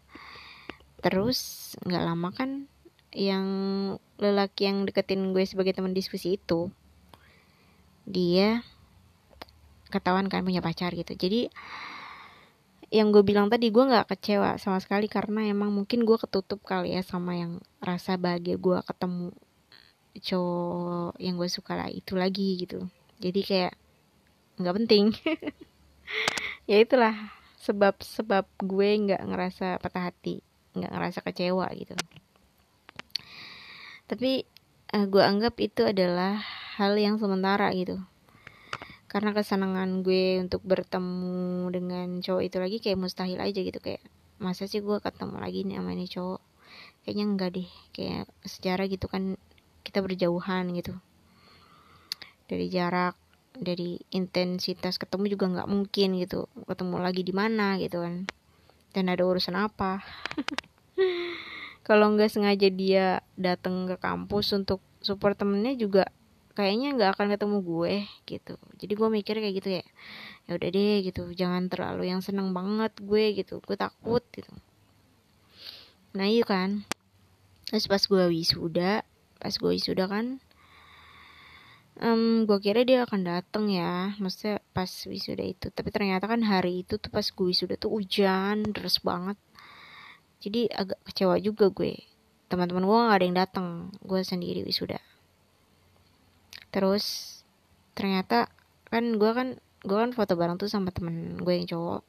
Terus 0.98 1.72
nggak 1.86 2.02
lama 2.02 2.28
kan 2.34 2.66
yang 3.12 3.46
lelaki 4.16 4.68
yang 4.68 4.88
deketin 4.88 5.36
gue 5.36 5.44
sebagai 5.44 5.76
teman 5.76 5.92
diskusi 5.92 6.40
itu 6.40 6.72
dia 8.08 8.64
ketahuan 9.92 10.26
kan 10.32 10.42
punya 10.42 10.64
pacar 10.64 10.96
gitu. 10.96 11.12
Jadi 11.12 11.52
yang 12.92 13.08
gue 13.08 13.24
bilang 13.24 13.48
tadi 13.48 13.72
gue 13.72 13.84
nggak 13.84 14.08
kecewa 14.12 14.60
sama 14.60 14.80
sekali 14.80 15.08
karena 15.08 15.48
emang 15.48 15.72
mungkin 15.72 16.04
gue 16.04 16.16
ketutup 16.20 16.60
kali 16.64 16.92
ya 16.92 17.00
sama 17.00 17.36
yang 17.36 17.60
rasa 17.80 18.20
bahagia 18.20 18.60
gue 18.60 18.78
ketemu 18.84 19.32
cowok 20.12 21.16
yang 21.16 21.40
gue 21.40 21.48
suka 21.48 21.72
lah 21.76 21.88
itu 21.88 22.16
lagi 22.16 22.60
gitu. 22.60 22.88
Jadi 23.20 23.40
kayak 23.44 23.74
nggak 24.60 24.76
penting. 24.82 25.04
Ya 26.70 26.78
itulah 26.78 27.14
sebab 27.62 27.98
sebab 28.02 28.44
gue 28.58 28.88
nggak 29.06 29.22
ngerasa 29.22 29.78
patah 29.78 30.10
hati 30.10 30.42
nggak 30.74 30.92
ngerasa 30.92 31.18
kecewa 31.22 31.66
gitu 31.78 31.94
tapi 34.12 34.44
uh, 34.92 34.96
eh, 35.00 35.06
gue 35.08 35.24
anggap 35.24 35.56
itu 35.56 35.88
adalah 35.88 36.36
hal 36.76 36.92
yang 37.00 37.16
sementara 37.16 37.72
gitu. 37.72 37.96
Karena 39.08 39.32
kesenangan 39.32 40.04
gue 40.04 40.36
untuk 40.44 40.60
bertemu 40.68 41.72
dengan 41.72 42.20
cowok 42.20 42.42
itu 42.44 42.56
lagi 42.60 42.76
kayak 42.84 43.00
mustahil 43.00 43.40
aja 43.40 43.56
gitu. 43.56 43.80
Kayak 43.80 44.04
masa 44.36 44.68
sih 44.68 44.84
gue 44.84 45.00
ketemu 45.00 45.40
lagi 45.40 45.64
nih 45.64 45.80
sama 45.80 45.96
ini 45.96 46.04
cowok? 46.04 46.40
Kayaknya 47.08 47.24
enggak 47.24 47.50
deh. 47.56 47.70
Kayak 47.96 48.24
sejarah 48.44 48.86
gitu 48.92 49.08
kan 49.08 49.40
kita 49.80 50.04
berjauhan 50.04 50.76
gitu. 50.76 50.92
Dari 52.52 52.68
jarak 52.68 53.16
dari 53.56 53.96
intensitas 54.12 55.00
ketemu 55.00 55.40
juga 55.40 55.48
nggak 55.56 55.68
mungkin 55.72 56.20
gitu. 56.20 56.52
Ketemu 56.68 56.96
lagi 57.00 57.24
di 57.24 57.32
mana 57.32 57.80
gitu 57.80 58.04
kan? 58.04 58.28
Dan 58.92 59.08
ada 59.08 59.24
urusan 59.24 59.56
apa 59.56 60.04
kalau 61.82 62.14
nggak 62.14 62.30
sengaja 62.30 62.68
dia 62.70 63.06
datang 63.34 63.90
ke 63.90 63.98
kampus 63.98 64.54
untuk 64.54 64.78
support 65.02 65.34
temennya 65.34 65.74
juga 65.74 66.06
kayaknya 66.54 66.94
nggak 66.94 67.10
akan 67.18 67.26
ketemu 67.34 67.58
gue 67.64 67.94
gitu. 68.28 68.54
Jadi 68.78 68.92
gue 68.94 69.08
mikir 69.08 69.34
kayak 69.42 69.54
gitu 69.58 69.68
ya 69.82 69.84
ya 70.46 70.50
udah 70.58 70.70
deh 70.70 70.96
gitu. 71.02 71.22
Jangan 71.34 71.66
terlalu 71.66 72.12
yang 72.12 72.22
seneng 72.22 72.54
banget 72.54 72.92
gue 73.02 73.24
gitu. 73.34 73.58
Gue 73.64 73.74
takut 73.74 74.22
gitu. 74.30 74.52
Nah 76.14 76.28
iya 76.28 76.44
kan? 76.46 76.86
Terus 77.66 77.88
pas 77.90 78.02
gue 78.04 78.24
wisuda 78.30 79.02
pas 79.42 79.54
gue 79.58 79.70
wisuda 79.74 80.06
kan 80.06 80.38
um, 81.98 82.46
gue 82.46 82.58
kira 82.62 82.86
dia 82.86 83.02
akan 83.08 83.26
dateng 83.26 83.72
ya. 83.72 84.14
Maksudnya 84.22 84.62
pas 84.70 84.90
wisuda 85.08 85.42
itu. 85.42 85.66
Tapi 85.72 85.88
ternyata 85.90 86.30
kan 86.30 86.46
hari 86.46 86.86
itu 86.86 87.00
tuh 87.00 87.10
pas 87.10 87.26
gue 87.26 87.46
wisuda 87.48 87.74
tuh 87.74 87.90
hujan 87.90 88.70
deras 88.70 89.02
banget 89.02 89.34
jadi 90.42 90.66
agak 90.74 90.98
kecewa 91.06 91.38
juga 91.38 91.70
gue. 91.70 92.02
Teman-teman 92.50 92.82
gue 92.82 92.98
gak 92.98 93.16
ada 93.16 93.24
yang 93.24 93.38
datang. 93.38 93.66
Gue 94.02 94.26
sendiri 94.26 94.66
wisuda. 94.66 94.98
Terus 96.74 97.38
ternyata 97.94 98.50
kan 98.90 99.16
gue 99.16 99.30
kan 99.30 99.62
gue 99.86 99.98
kan 99.98 100.10
foto 100.10 100.34
bareng 100.34 100.58
tuh 100.58 100.66
sama 100.66 100.90
temen 100.90 101.38
gue 101.38 101.54
yang 101.54 101.70
cowok. 101.70 102.02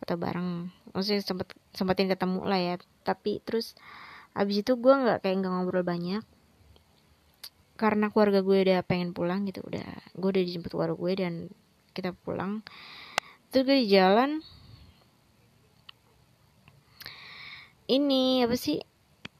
Foto 0.00 0.14
bareng. 0.16 0.72
Maksudnya 0.96 1.20
sempet 1.20 1.52
sempetin 1.76 2.08
ketemu 2.08 2.40
lah 2.48 2.58
ya. 2.58 2.74
Tapi 3.04 3.44
terus 3.44 3.76
abis 4.32 4.64
itu 4.64 4.80
gue 4.80 4.94
nggak 4.96 5.20
kayak 5.20 5.36
nggak 5.44 5.52
ngobrol 5.52 5.84
banyak. 5.84 6.24
Karena 7.76 8.08
keluarga 8.08 8.40
gue 8.40 8.56
udah 8.56 8.80
pengen 8.88 9.12
pulang 9.12 9.44
gitu. 9.44 9.60
Udah 9.68 9.84
gue 10.16 10.28
udah 10.32 10.42
dijemput 10.48 10.72
keluarga 10.72 10.96
gue 10.96 11.12
dan 11.20 11.34
kita 11.92 12.16
pulang. 12.24 12.64
Terus 13.52 13.68
gue 13.68 13.76
di 13.84 13.88
jalan 13.92 14.40
ini 17.92 18.40
apa 18.40 18.56
sih 18.56 18.80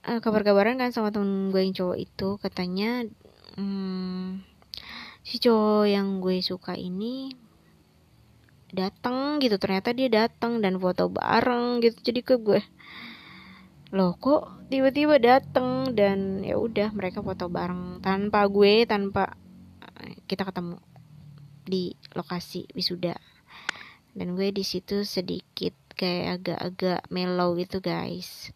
uh, 0.05 0.21
kabar-kabaran 0.21 0.77
kan 0.77 0.93
sama 0.93 1.09
temen 1.09 1.49
gue 1.49 1.65
yang 1.65 1.73
cowok 1.73 1.97
itu 1.97 2.29
katanya 2.37 3.09
hmm, 3.57 4.45
si 5.25 5.41
cowok 5.41 5.89
yang 5.89 6.21
gue 6.21 6.45
suka 6.45 6.77
ini 6.77 7.33
datang 8.73 9.41
gitu 9.41 9.57
ternyata 9.57 9.97
dia 9.97 10.13
datang 10.13 10.61
dan 10.61 10.77
foto 10.77 11.09
bareng 11.09 11.81
gitu 11.81 11.97
jadi 12.13 12.21
ke 12.21 12.37
gue 12.37 12.61
loh 13.93 14.17
kok 14.17 14.69
tiba-tiba 14.73 15.21
datang 15.21 15.93
dan 15.93 16.41
ya 16.41 16.57
udah 16.57 16.93
mereka 16.97 17.21
foto 17.21 17.49
bareng 17.49 18.01
tanpa 18.01 18.49
gue 18.49 18.89
tanpa 18.89 19.37
eh, 20.01 20.17
kita 20.25 20.49
ketemu 20.49 20.81
di 21.63 21.95
lokasi 22.15 22.67
wisuda. 22.75 23.15
Dan 24.13 24.37
gue 24.37 24.53
di 24.53 24.61
situ 24.61 25.09
sedikit 25.09 25.73
kayak 25.95 26.43
agak-agak 26.43 27.01
mellow 27.13 27.55
gitu 27.57 27.79
guys. 27.79 28.51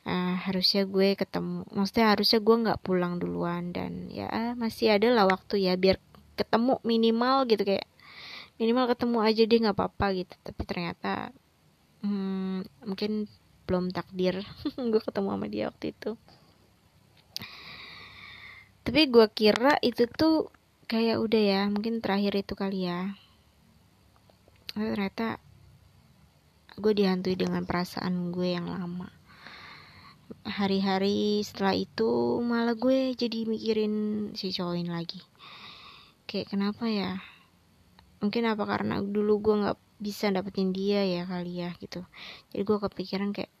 Uh, 0.00 0.34
harusnya 0.48 0.88
gue 0.88 1.12
ketemu 1.12 1.68
maksudnya 1.76 2.16
harusnya 2.16 2.40
gue 2.40 2.56
nggak 2.56 2.80
pulang 2.80 3.20
duluan 3.20 3.68
dan 3.70 4.08
ya 4.08 4.56
masih 4.56 4.96
ada 4.96 5.12
lah 5.12 5.28
waktu 5.28 5.60
ya 5.60 5.76
biar 5.76 6.00
ketemu 6.40 6.80
minimal 6.88 7.44
gitu 7.44 7.68
kayak 7.68 7.84
minimal 8.56 8.88
ketemu 8.88 9.18
aja 9.20 9.42
deh 9.44 9.58
nggak 9.60 9.76
apa-apa 9.76 10.06
gitu. 10.16 10.34
Tapi 10.40 10.62
ternyata 10.64 11.12
hmm, 12.00 12.88
mungkin 12.88 13.28
belum 13.68 13.92
takdir 13.92 14.40
gue 14.92 15.00
ketemu 15.04 15.28
sama 15.36 15.46
dia 15.46 15.68
waktu 15.68 15.92
itu. 15.92 16.16
Tapi 18.80 19.00
gue 19.12 19.26
kira 19.36 19.76
itu 19.84 20.08
tuh 20.08 20.48
kayak 20.90 21.22
udah 21.22 21.42
ya 21.44 21.60
mungkin 21.70 22.02
terakhir 22.02 22.34
itu 22.40 22.56
kali 22.56 22.88
ya. 22.88 23.14
Ternyata 24.74 25.38
gue 26.80 26.92
dihantui 26.96 27.36
dengan 27.36 27.68
perasaan 27.68 28.32
gue 28.32 28.56
yang 28.56 28.66
lama. 28.66 29.12
Hari-hari 30.48 31.44
setelah 31.44 31.76
itu 31.76 32.40
malah 32.40 32.74
gue 32.74 33.12
jadi 33.12 33.44
mikirin 33.44 33.94
si 34.32 34.50
cowok 34.50 34.74
ini 34.80 34.90
lagi. 34.90 35.20
Kayak 36.24 36.56
kenapa 36.56 36.88
ya? 36.88 37.20
Mungkin 38.24 38.48
apa 38.48 38.64
karena 38.64 39.04
dulu 39.04 39.44
gue 39.44 39.54
nggak 39.62 39.78
bisa 40.00 40.32
dapetin 40.32 40.72
dia 40.72 41.04
ya 41.04 41.28
kali 41.28 41.60
ya 41.60 41.76
gitu. 41.76 42.02
Jadi 42.50 42.62
gue 42.64 42.78
kepikiran 42.80 43.30
kayak 43.36 43.52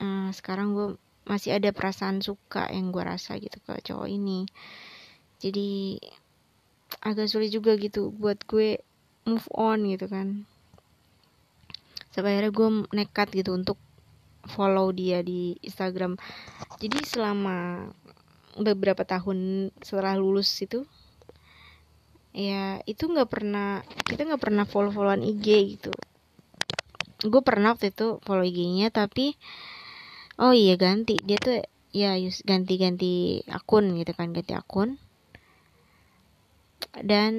uh, 0.00 0.32
sekarang 0.32 0.72
gue 0.72 0.96
masih 1.28 1.60
ada 1.60 1.68
perasaan 1.76 2.24
suka 2.24 2.72
yang 2.72 2.88
gue 2.88 3.04
rasa 3.04 3.36
gitu 3.36 3.60
ke 3.60 3.76
cowok 3.84 4.08
ini. 4.08 4.48
Jadi 5.36 6.00
agak 7.04 7.28
sulit 7.28 7.52
juga 7.52 7.76
gitu 7.76 8.08
buat 8.14 8.40
gue 8.48 8.80
move 9.26 9.48
on 9.52 9.84
gitu 9.90 10.06
kan 10.06 10.46
sampai 12.16 12.40
akhirnya 12.40 12.52
gue 12.56 12.68
nekat 12.96 13.28
gitu 13.36 13.52
untuk 13.52 13.76
follow 14.48 14.88
dia 14.88 15.20
di 15.20 15.60
Instagram. 15.60 16.16
Jadi 16.80 17.04
selama 17.04 17.84
beberapa 18.56 19.04
tahun 19.04 19.68
setelah 19.84 20.16
lulus 20.16 20.48
itu 20.64 20.88
ya 22.32 22.80
itu 22.88 23.04
nggak 23.04 23.28
pernah 23.28 23.84
kita 24.08 24.24
nggak 24.24 24.40
pernah 24.40 24.64
follow 24.64 24.88
followan 24.88 25.20
IG 25.20 25.76
gitu. 25.76 25.92
Gue 27.20 27.44
pernah 27.44 27.76
waktu 27.76 27.92
itu 27.92 28.16
follow 28.24 28.48
IG-nya 28.48 28.88
tapi 28.88 29.36
oh 30.40 30.56
iya 30.56 30.80
ganti. 30.80 31.20
Dia 31.20 31.36
tuh 31.36 31.60
ya 31.92 32.16
ganti-ganti 32.48 33.44
akun 33.52 33.92
gitu 34.00 34.16
kan 34.16 34.32
ganti 34.32 34.56
akun. 34.56 34.96
Dan 36.96 37.34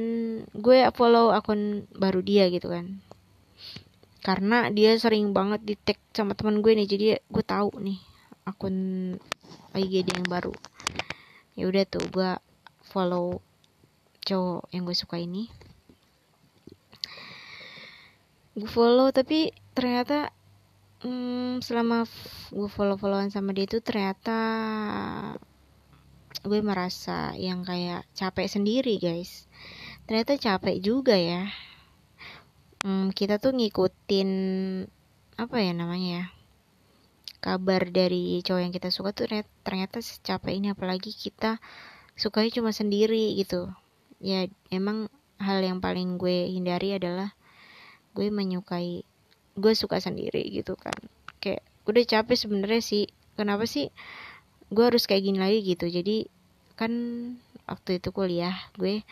gue 0.53 0.85
follow 0.93 1.33
akun 1.33 1.89
baru 1.97 2.21
dia 2.21 2.45
gitu 2.53 2.69
kan 2.69 3.06
karena 4.27 4.67
dia 4.67 4.91
sering 4.99 5.31
banget 5.31 5.63
di 5.63 5.79
tag 5.79 5.95
sama 6.11 6.35
teman 6.35 6.59
gue 6.59 6.75
nih 6.75 6.83
jadi 6.83 7.05
gue 7.31 7.43
tahu 7.47 7.79
nih 7.79 7.95
akun 8.43 8.75
IG 9.71 10.03
dia 10.03 10.19
yang 10.19 10.27
baru. 10.27 10.51
Ya 11.55 11.71
udah 11.71 11.87
tuh 11.87 12.03
gue 12.11 12.35
follow 12.83 13.39
cowok 14.27 14.67
yang 14.75 14.83
gue 14.83 14.97
suka 14.99 15.15
ini. 15.15 15.47
Gue 18.51 18.67
follow 18.67 19.15
tapi 19.15 19.55
ternyata 19.71 20.35
hmm, 21.07 21.63
selama 21.63 22.03
gue 22.51 22.67
follow 22.67 22.99
followan 22.99 23.31
sama 23.31 23.55
dia 23.55 23.63
itu 23.63 23.79
ternyata 23.79 24.39
gue 26.43 26.59
merasa 26.59 27.31
yang 27.39 27.63
kayak 27.63 28.03
capek 28.11 28.51
sendiri 28.51 28.99
guys. 28.99 29.47
Ternyata 30.03 30.35
capek 30.35 30.83
juga 30.83 31.15
ya 31.15 31.47
hmm, 32.83 33.13
kita 33.15 33.39
tuh 33.41 33.55
ngikutin 33.55 34.29
apa 35.37 35.55
ya 35.61 35.71
namanya 35.71 36.09
ya 36.09 36.25
kabar 37.37 37.87
dari 37.87 38.41
cowok 38.41 38.61
yang 38.61 38.73
kita 38.73 38.89
suka 38.89 39.13
tuh 39.13 39.29
ternyata 39.61 40.01
secapek 40.01 40.57
ini 40.57 40.73
apalagi 40.73 41.13
kita 41.13 41.61
sukanya 42.17 42.49
cuma 42.51 42.73
sendiri 42.73 43.37
gitu. 43.37 43.69
Ya 44.17 44.49
emang 44.73 45.07
hal 45.37 45.61
yang 45.61 45.77
paling 45.77 46.17
gue 46.17 46.49
hindari 46.49 46.97
adalah 46.97 47.37
gue 48.17 48.33
menyukai 48.33 49.05
gue 49.53 49.73
suka 49.77 50.01
sendiri 50.01 50.43
gitu 50.49 50.73
kan. 50.73 50.97
Kayak 51.37 51.61
udah 51.85 52.03
capek 52.03 52.37
sebenarnya 52.37 52.81
sih. 52.81 53.05
Kenapa 53.37 53.69
sih 53.69 53.93
gue 54.73 54.83
harus 54.83 55.05
kayak 55.05 55.29
gini 55.29 55.37
lagi 55.37 55.61
gitu? 55.61 55.85
Jadi 55.85 56.25
kan 56.73 56.91
waktu 57.69 58.01
itu 58.01 58.09
kuliah 58.09 58.57
gue 58.81 59.05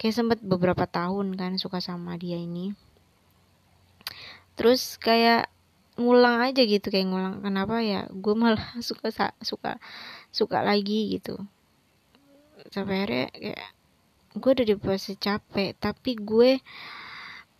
kayak 0.00 0.16
sempet 0.16 0.38
beberapa 0.40 0.88
tahun 0.88 1.36
kan 1.36 1.60
suka 1.60 1.84
sama 1.84 2.16
dia 2.16 2.40
ini 2.40 2.76
terus 4.56 4.96
kayak 4.96 5.52
ngulang 5.96 6.44
aja 6.44 6.60
gitu 6.64 6.92
kayak 6.92 7.08
ngulang 7.08 7.40
kenapa 7.40 7.80
ya? 7.80 8.04
Gue 8.12 8.36
malah 8.36 8.76
suka 8.88 9.08
suka 9.40 9.80
suka 10.32 10.58
lagi 10.60 11.16
gitu. 11.16 11.40
Sampai 12.72 13.04
akhirnya 13.04 13.28
kayak 13.32 13.64
gue 14.36 14.50
udah 14.52 14.66
di 14.68 14.76
posisi 14.76 15.16
capek 15.16 15.72
tapi 15.80 16.12
gue 16.20 16.60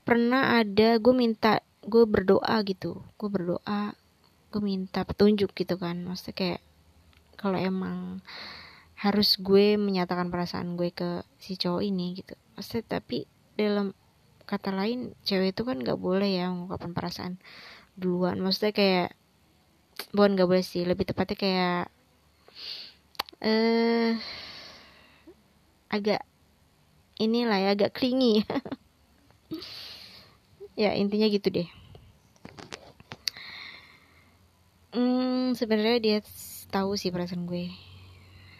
pernah 0.04 0.60
ada 0.60 1.00
gue 1.00 1.14
minta 1.16 1.64
gue 1.84 2.04
berdoa 2.04 2.56
gitu. 2.68 3.00
Gue 3.16 3.28
berdoa 3.32 3.96
gue 4.52 4.62
minta 4.62 5.04
petunjuk 5.08 5.56
gitu 5.56 5.80
kan. 5.80 5.96
Maksudnya 6.04 6.36
kayak 6.36 6.60
kalau 7.40 7.56
emang 7.56 8.20
harus 8.96 9.36
gue 9.36 9.76
menyatakan 9.76 10.32
perasaan 10.32 10.76
gue 10.76 10.92
ke 10.92 11.24
si 11.40 11.56
cowok 11.56 11.84
ini 11.84 12.16
gitu. 12.20 12.36
Maksudnya 12.56 13.00
tapi 13.00 13.28
dalam 13.56 13.96
kata 14.46 14.70
lain 14.70 15.12
cewek 15.26 15.52
itu 15.52 15.62
kan 15.66 15.76
nggak 15.82 15.98
boleh 15.98 16.30
ya 16.38 16.48
mengungkapkan 16.48 16.94
perasaan 16.94 17.34
duluan. 17.98 18.38
Maksudnya 18.38 18.72
kayak 18.72 19.08
bukan 20.14 20.38
nggak 20.38 20.48
boleh 20.48 20.64
sih 20.64 20.86
lebih 20.86 21.04
tepatnya 21.08 21.36
kayak 21.36 21.82
eh 23.42 24.14
agak 25.90 26.22
inilah 27.18 27.58
ya 27.58 27.70
agak 27.74 27.92
klingi. 27.92 28.42
Ya 30.76 30.92
intinya 30.92 31.24
gitu 31.32 31.48
deh. 31.48 31.64
Hmm 34.92 35.56
sebenarnya 35.56 35.98
dia 36.04 36.18
tahu 36.68 37.00
sih 37.00 37.08
perasaan 37.08 37.48
gue. 37.48 37.72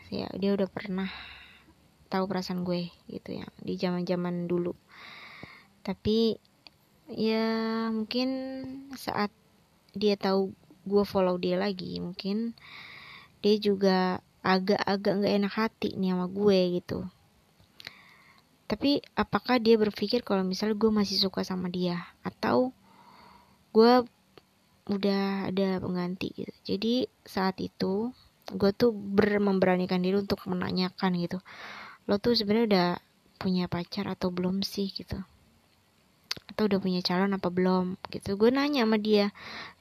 Ya 0.09 0.33
dia 0.33 0.57
udah 0.57 0.65
pernah 0.65 1.13
tahu 2.09 2.25
perasaan 2.25 2.65
gue 2.65 2.89
gitu 3.11 3.37
ya 3.37 3.47
di 3.61 3.77
zaman 3.77 4.09
zaman 4.09 4.49
dulu 4.49 4.73
tapi 5.87 6.43
ya 7.07 7.47
mungkin 7.95 8.29
saat 8.99 9.31
dia 9.95 10.19
tahu 10.19 10.51
gue 10.83 11.05
follow 11.07 11.39
dia 11.39 11.55
lagi 11.55 12.03
mungkin 12.03 12.59
dia 13.39 13.55
juga 13.63 14.19
agak-agak 14.43 15.13
nggak 15.23 15.35
enak 15.39 15.55
hati 15.55 15.95
nih 15.95 16.15
sama 16.15 16.27
gue 16.27 16.59
gitu. 16.83 16.99
Tapi 18.67 18.99
apakah 19.15 19.63
dia 19.63 19.79
berpikir 19.79 20.27
kalau 20.27 20.43
misalnya 20.43 20.75
gue 20.75 20.91
masih 20.91 21.23
suka 21.23 21.47
sama 21.47 21.71
dia? 21.71 22.03
Atau 22.27 22.75
gue 23.71 24.03
udah 24.91 25.51
ada 25.51 25.79
pengganti 25.79 26.35
gitu? 26.35 26.55
Jadi 26.67 27.07
saat 27.23 27.63
itu 27.63 28.11
gue 28.51 28.71
tuh 28.75 28.91
ber 28.91 29.39
memberanikan 29.39 30.03
diri 30.03 30.19
untuk 30.19 30.43
menanyakan 30.51 31.15
gitu. 31.23 31.39
Lo 32.11 32.19
tuh 32.19 32.35
sebenarnya 32.35 32.67
udah 32.67 32.89
punya 33.39 33.71
pacar 33.71 34.11
atau 34.11 34.35
belum 34.35 34.67
sih 34.67 34.91
gitu 34.91 35.23
atau 36.57 36.73
udah 36.73 36.81
punya 36.81 37.05
calon 37.05 37.37
apa 37.37 37.53
belum 37.53 38.01
gitu. 38.09 38.41
Gue 38.41 38.49
nanya 38.49 38.89
sama 38.89 38.97
dia 38.97 39.29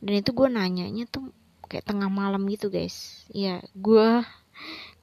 dan 0.03 0.19
itu 0.19 0.35
gue 0.35 0.51
nanyanya 0.51 1.07
tuh 1.07 1.31
kayak 1.71 1.87
tengah 1.87 2.11
malam 2.11 2.43
gitu 2.51 2.67
guys. 2.67 3.23
Ya 3.31 3.63
gue 3.71 4.27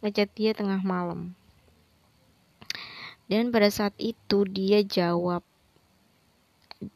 ngechat 0.04 0.28
dia 0.36 0.52
tengah 0.52 0.84
malam. 0.84 1.32
Dan 3.24 3.48
pada 3.48 3.72
saat 3.72 3.96
itu 3.96 4.44
dia 4.44 4.84
jawab 4.84 5.40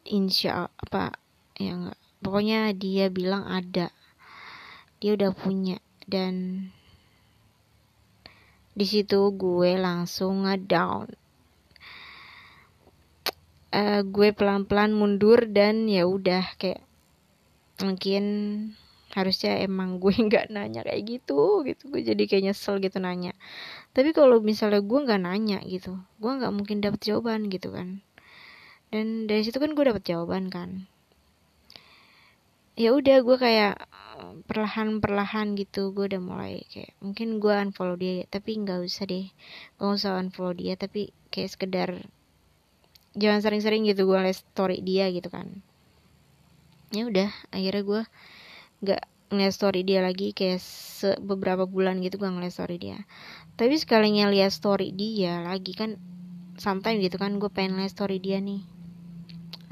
insya 0.04 0.68
apa 0.76 1.16
ya 1.56 1.72
enggak. 1.72 1.98
Pokoknya 2.20 2.76
dia 2.76 3.08
bilang 3.08 3.48
ada. 3.48 3.88
Dia 5.00 5.16
udah 5.16 5.32
punya 5.32 5.80
dan 6.04 6.68
di 8.76 8.84
situ 8.84 9.32
gue 9.32 9.80
langsung 9.80 10.44
ngedown 10.44 11.08
uh, 13.76 14.00
gue 14.08 14.32
pelan-pelan 14.32 14.96
mundur 14.96 15.44
dan 15.44 15.84
ya 15.84 16.08
udah 16.08 16.56
kayak 16.56 16.80
mungkin 17.84 18.24
harusnya 19.12 19.60
emang 19.64 20.00
gue 20.00 20.12
nggak 20.28 20.48
nanya 20.52 20.80
kayak 20.84 21.04
gitu 21.04 21.64
gitu. 21.68 21.82
Gue 21.92 22.00
jadi 22.00 22.22
kayak 22.24 22.52
nyesel 22.52 22.80
gitu 22.80 22.96
nanya. 22.98 23.36
Tapi 23.92 24.16
kalau 24.16 24.40
misalnya 24.40 24.80
gue 24.80 24.98
nggak 25.04 25.22
nanya 25.22 25.60
gitu 25.68 26.00
gue 26.20 26.32
nggak 26.32 26.52
mungkin 26.52 26.80
dapet 26.80 27.00
jawaban 27.04 27.52
gitu 27.52 27.72
kan. 27.72 28.00
Dan 28.88 29.28
dari 29.28 29.44
situ 29.44 29.60
kan 29.60 29.76
gue 29.76 29.84
dapet 29.84 30.04
jawaban 30.08 30.48
kan. 30.48 30.88
Ya 32.76 32.92
udah 32.92 33.24
gue 33.24 33.36
kayak 33.40 33.88
perlahan 34.48 35.00
perlahan 35.00 35.56
gitu 35.56 35.92
gue 35.96 36.12
udah 36.12 36.20
mulai 36.20 36.64
kayak 36.68 36.92
mungkin 37.00 37.40
gue 37.40 37.52
unfollow 37.52 37.96
dia 37.96 38.24
tapi 38.28 38.56
nggak 38.60 38.84
usah 38.84 39.04
deh. 39.08 39.32
Gak 39.80 39.90
usah 39.96 40.20
unfollow 40.20 40.52
dia 40.56 40.76
tapi 40.76 41.12
kayak 41.32 41.56
sekedar 41.56 41.88
jangan 43.16 43.40
sering-sering 43.40 43.88
gitu 43.88 44.04
gue 44.04 44.18
liat 44.20 44.36
story 44.36 44.84
dia 44.84 45.08
gitu 45.08 45.32
kan. 45.32 45.64
Ya 46.92 47.08
udah 47.08 47.32
akhirnya 47.50 47.82
gue 47.82 48.02
nggak 48.84 49.02
ngeliat 49.32 49.54
story 49.56 49.82
dia 49.82 50.04
lagi 50.04 50.30
kayak 50.30 50.62
beberapa 51.24 51.66
bulan 51.66 51.98
gitu 52.04 52.20
gue 52.20 52.30
ngeliat 52.30 52.54
story 52.54 52.76
dia. 52.78 53.02
Tapi 53.56 53.74
sekalinya 53.80 54.28
lihat 54.30 54.52
story 54.52 54.92
dia 54.92 55.42
lagi 55.42 55.72
kan 55.72 55.96
sometimes 56.60 57.02
gitu 57.02 57.16
kan 57.16 57.40
gue 57.40 57.50
pengen 57.50 57.80
lihat 57.80 57.96
story 57.96 58.20
dia 58.20 58.38
nih. 58.38 58.62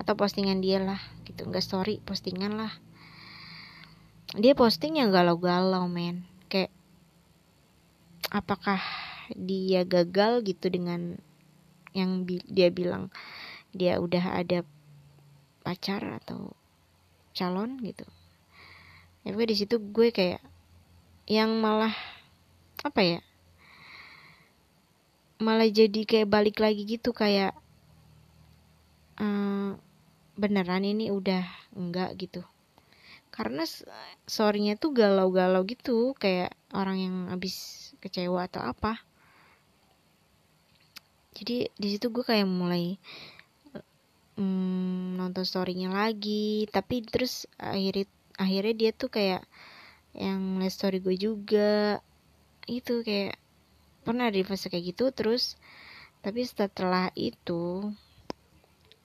Atau 0.01 0.19
postingan 0.19 0.59
dia 0.65 0.83
lah 0.83 0.99
gitu. 1.29 1.47
Nggak 1.47 1.63
story 1.63 2.01
postingan 2.03 2.59
lah. 2.59 2.73
Dia 4.35 4.59
posting 4.59 4.99
yang 4.99 5.15
galau-galau 5.15 5.87
men. 5.87 6.27
Kayak 6.51 6.75
apakah 8.35 8.83
dia 9.31 9.87
gagal 9.87 10.43
gitu 10.43 10.67
dengan 10.67 11.23
yang 11.95 12.27
bi 12.27 12.43
dia 12.45 12.69
bilang 12.75 13.09
dia 13.71 14.03
udah 14.03 14.43
ada 14.43 14.67
pacar 15.63 16.03
atau 16.21 16.53
calon 17.33 17.79
gitu. 17.81 18.05
Ya 19.25 19.33
gue 19.33 19.47
di 19.47 19.57
situ 19.57 19.81
gue 19.81 20.13
kayak 20.13 20.43
yang 21.25 21.57
malah 21.63 21.95
apa 22.85 23.01
ya 23.01 23.21
malah 25.41 25.67
jadi 25.67 26.05
kayak 26.05 26.29
balik 26.29 26.61
lagi 26.61 26.85
gitu 26.85 27.17
kayak 27.17 27.57
uh, 29.19 29.75
beneran 30.37 30.85
ini 30.85 31.09
udah 31.09 31.47
enggak 31.75 32.15
gitu. 32.21 32.45
Karena 33.35 33.67
sorrynya 34.31 34.79
tuh 34.79 34.95
galau-galau 34.95 35.67
gitu 35.67 36.15
kayak 36.15 36.55
orang 36.71 36.99
yang 37.03 37.17
habis 37.35 37.91
kecewa 37.99 38.47
atau 38.47 38.63
apa 38.63 39.03
jadi 41.35 41.67
di 41.75 41.89
situ 41.91 42.15
gue 42.15 42.23
kayak 42.23 42.47
mulai 42.47 42.95
hmm, 44.39 45.19
nonton 45.19 45.43
storynya 45.43 45.91
lagi. 45.91 46.71
Tapi 46.71 47.03
terus 47.03 47.51
akhirnya 47.59 48.07
akhirnya 48.39 48.75
dia 48.75 48.91
tuh 48.95 49.11
kayak 49.11 49.43
yang 50.15 50.63
liat 50.63 50.71
story 50.71 51.03
gue 51.03 51.19
juga. 51.19 51.99
Itu 52.71 53.03
kayak 53.03 53.35
pernah 54.07 54.31
di 54.31 54.47
fase 54.47 54.69
kayak 54.69 54.95
gitu 54.95 55.11
terus 55.17 55.57
tapi 56.21 56.45
setelah 56.45 57.09
itu 57.17 57.89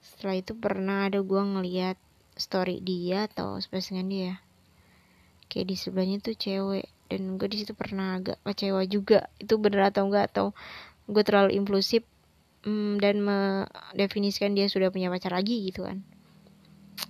setelah 0.00 0.36
itu 0.36 0.52
pernah 0.52 1.08
ada 1.08 1.24
gue 1.24 1.40
ngeliat 1.40 1.96
story 2.36 2.80
dia 2.80 3.28
atau 3.28 3.60
postingan 3.60 4.08
dia. 4.08 4.34
Kayak 5.50 5.66
di 5.66 5.76
sebelahnya 5.76 6.16
tuh 6.22 6.38
cewek 6.38 6.86
dan 7.10 7.36
gue 7.36 7.48
di 7.50 7.58
situ 7.60 7.74
pernah 7.74 8.22
agak 8.22 8.38
kecewa 8.46 8.86
juga. 8.86 9.28
Itu 9.36 9.58
bener 9.58 9.90
atau 9.92 10.08
enggak 10.08 10.32
atau 10.32 10.46
gue 11.10 11.22
terlalu 11.26 11.58
impulsif 11.58 12.06
mm, 12.64 13.00
dan 13.00 13.22
mendefinisikan 13.24 14.52
dia 14.52 14.66
sudah 14.66 14.92
punya 14.92 15.08
pacar 15.12 15.32
lagi 15.32 15.68
gitu 15.68 15.86
kan. 15.86 16.02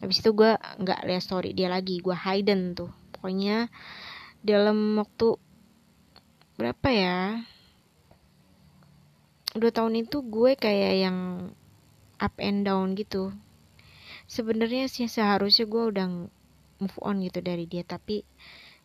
Habis 0.00 0.22
itu 0.22 0.30
gue 0.32 0.54
nggak 0.56 1.00
lihat 1.06 1.22
story 1.22 1.52
dia 1.52 1.68
lagi 1.68 1.98
gue 2.00 2.14
hidden 2.14 2.78
tuh. 2.78 2.90
Pokoknya 3.14 3.68
dalam 4.40 4.96
waktu 4.96 5.36
berapa 6.56 6.88
ya? 6.88 7.18
Dua 9.50 9.72
tahun 9.74 10.06
itu 10.06 10.22
gue 10.22 10.54
kayak 10.54 10.94
yang 11.10 11.18
up 12.22 12.34
and 12.38 12.62
down 12.62 12.94
gitu. 12.94 13.34
Sebenarnya 14.30 14.86
sih 14.86 15.10
seharusnya 15.10 15.66
gue 15.66 15.82
udah 15.90 16.06
move 16.80 16.98
on 17.04 17.20
gitu 17.20 17.44
dari 17.44 17.68
dia 17.68 17.84
tapi 17.84 18.24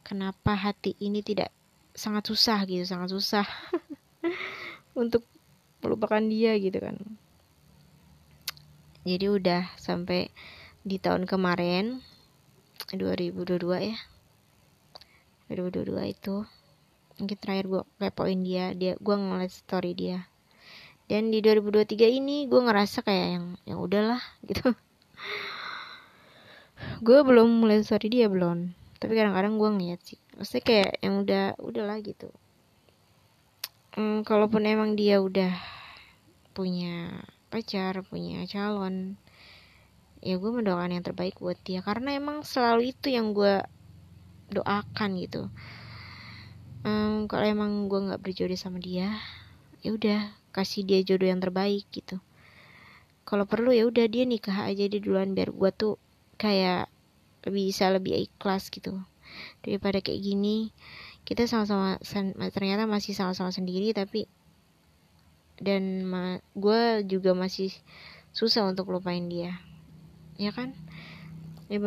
kenapa 0.03 0.53
hati 0.53 0.93
ini 0.99 1.23
tidak 1.23 1.49
sangat 1.95 2.27
susah 2.27 2.67
gitu 2.67 2.83
sangat 2.83 3.09
susah 3.15 3.47
untuk 5.01 5.23
melupakan 5.85 6.21
dia 6.25 6.57
gitu 6.57 6.81
kan. 6.81 6.97
Jadi 9.05 9.29
udah 9.29 9.69
sampai 9.77 10.33
di 10.81 10.97
tahun 10.97 11.29
kemarin 11.29 12.01
2022 12.89 13.93
ya. 13.93 13.97
2022 15.53 16.09
itu 16.09 16.41
mungkin 17.21 17.37
terakhir 17.37 17.65
gue 17.69 17.81
kepoin 18.01 18.41
dia 18.41 18.73
dia 18.73 18.97
gue 18.97 19.15
ngeliat 19.15 19.53
story 19.53 19.93
dia. 19.93 20.25
Dan 21.05 21.29
di 21.29 21.37
2023 21.37 22.17
ini 22.17 22.49
gue 22.49 22.57
ngerasa 22.65 23.05
kayak 23.05 23.27
yang 23.37 23.45
yang 23.69 23.77
udahlah 23.77 24.21
gitu. 24.49 24.73
Gue 27.05 27.21
belum 27.21 27.61
mulai 27.61 27.85
story 27.85 28.09
dia 28.09 28.25
belum. 28.25 28.73
Tapi 28.97 29.13
kadang-kadang 29.13 29.61
gue 29.61 29.69
ngeliat 29.69 30.01
sih. 30.01 30.17
Maksudnya 30.33 30.63
kayak 30.65 30.91
yang 31.05 31.21
udah 31.21 31.45
udahlah 31.61 31.97
gitu. 32.01 32.33
Hmm, 33.93 34.25
kalaupun 34.25 34.65
emang 34.65 34.97
dia 34.97 35.21
udah 35.21 35.74
punya 36.55 37.11
pacar 37.51 37.99
punya 38.07 38.47
calon 38.47 39.19
ya 40.25 40.41
gue 40.41 40.51
mendoakan 40.51 40.97
yang 40.97 41.05
terbaik 41.05 41.37
buat 41.37 41.59
dia. 41.61 41.85
Karena 41.85 42.17
emang 42.17 42.41
selalu 42.41 42.95
itu 42.97 43.13
yang 43.13 43.37
gue 43.37 43.61
doakan 44.49 45.21
gitu. 45.21 45.53
Um, 46.81 47.29
kalau 47.29 47.45
emang 47.45 47.85
gue 47.85 47.99
nggak 48.09 48.21
berjodoh 48.21 48.57
sama 48.57 48.77
dia 48.77 49.17
ya 49.85 49.93
udah 49.93 50.33
kasih 50.49 50.81
dia 50.81 51.05
jodoh 51.05 51.29
yang 51.29 51.37
terbaik 51.37 51.85
gitu. 51.93 52.17
Kalau 53.25 53.45
perlu 53.45 53.69
ya 53.73 53.85
udah 53.85 54.09
dia 54.09 54.25
nikah 54.25 54.65
aja 54.65 54.85
di 54.89 54.97
duluan 54.97 55.37
biar 55.37 55.53
gue 55.53 55.71
tuh 55.73 56.01
kayak 56.41 56.89
bisa 57.45 57.93
lebih 57.93 58.17
ikhlas 58.29 58.73
gitu. 58.73 58.97
Daripada 59.61 60.01
kayak 60.01 60.21
gini 60.25 60.73
kita 61.25 61.49
sama-sama 61.49 61.97
ternyata 62.53 62.85
masih 62.85 63.17
sama-sama 63.17 63.49
sendiri 63.49 63.93
tapi 63.93 64.29
dan 65.59 66.07
gue 66.55 67.05
juga 67.07 67.31
masih 67.31 67.71
susah 68.35 68.67
untuk 68.67 68.91
lupain 68.91 69.23
dia. 69.31 69.59
Ya 70.35 70.51
kan? 70.51 70.75
Ya, 71.71 71.79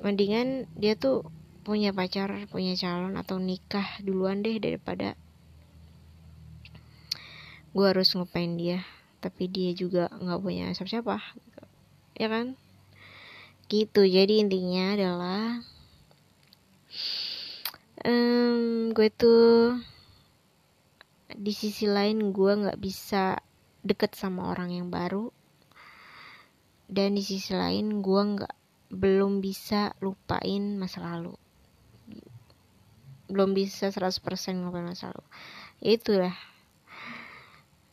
mendingan 0.00 0.68
dia 0.74 0.96
tuh 0.96 1.28
punya 1.64 1.96
pacar 1.96 2.28
punya 2.52 2.76
calon 2.76 3.16
atau 3.16 3.40
nikah 3.40 3.86
duluan 4.04 4.44
deh 4.44 4.60
daripada 4.60 5.16
gue 7.72 7.86
harus 7.88 8.12
ngelupain 8.12 8.56
dia. 8.56 8.84
Tapi 9.20 9.48
dia 9.48 9.72
juga 9.72 10.12
nggak 10.12 10.40
punya 10.40 10.72
siapa-siapa 10.72 11.20
ya 12.14 12.28
kan? 12.30 12.54
Gitu. 13.68 14.02
Jadi 14.06 14.44
intinya 14.44 14.94
adalah 14.94 15.64
um, 18.06 18.92
gue 18.92 19.08
tuh 19.10 19.80
di 21.34 21.50
sisi 21.50 21.90
lain 21.90 22.30
gue 22.30 22.52
nggak 22.54 22.78
bisa 22.78 23.42
deket 23.82 24.14
sama 24.14 24.54
orang 24.54 24.70
yang 24.70 24.88
baru. 24.88 25.34
Dan 26.86 27.18
di 27.18 27.22
sisi 27.26 27.52
lain 27.52 28.00
gue 28.00 28.22
nggak 28.22 28.54
belum 28.94 29.42
bisa 29.42 29.92
lupain 29.98 30.78
masa 30.78 31.02
lalu. 31.02 31.34
Belum 33.26 33.50
bisa 33.50 33.90
100% 33.90 34.22
lupain 34.62 34.86
masa 34.86 35.10
lalu. 35.10 35.24
Ya 35.82 35.90
itulah 35.98 36.34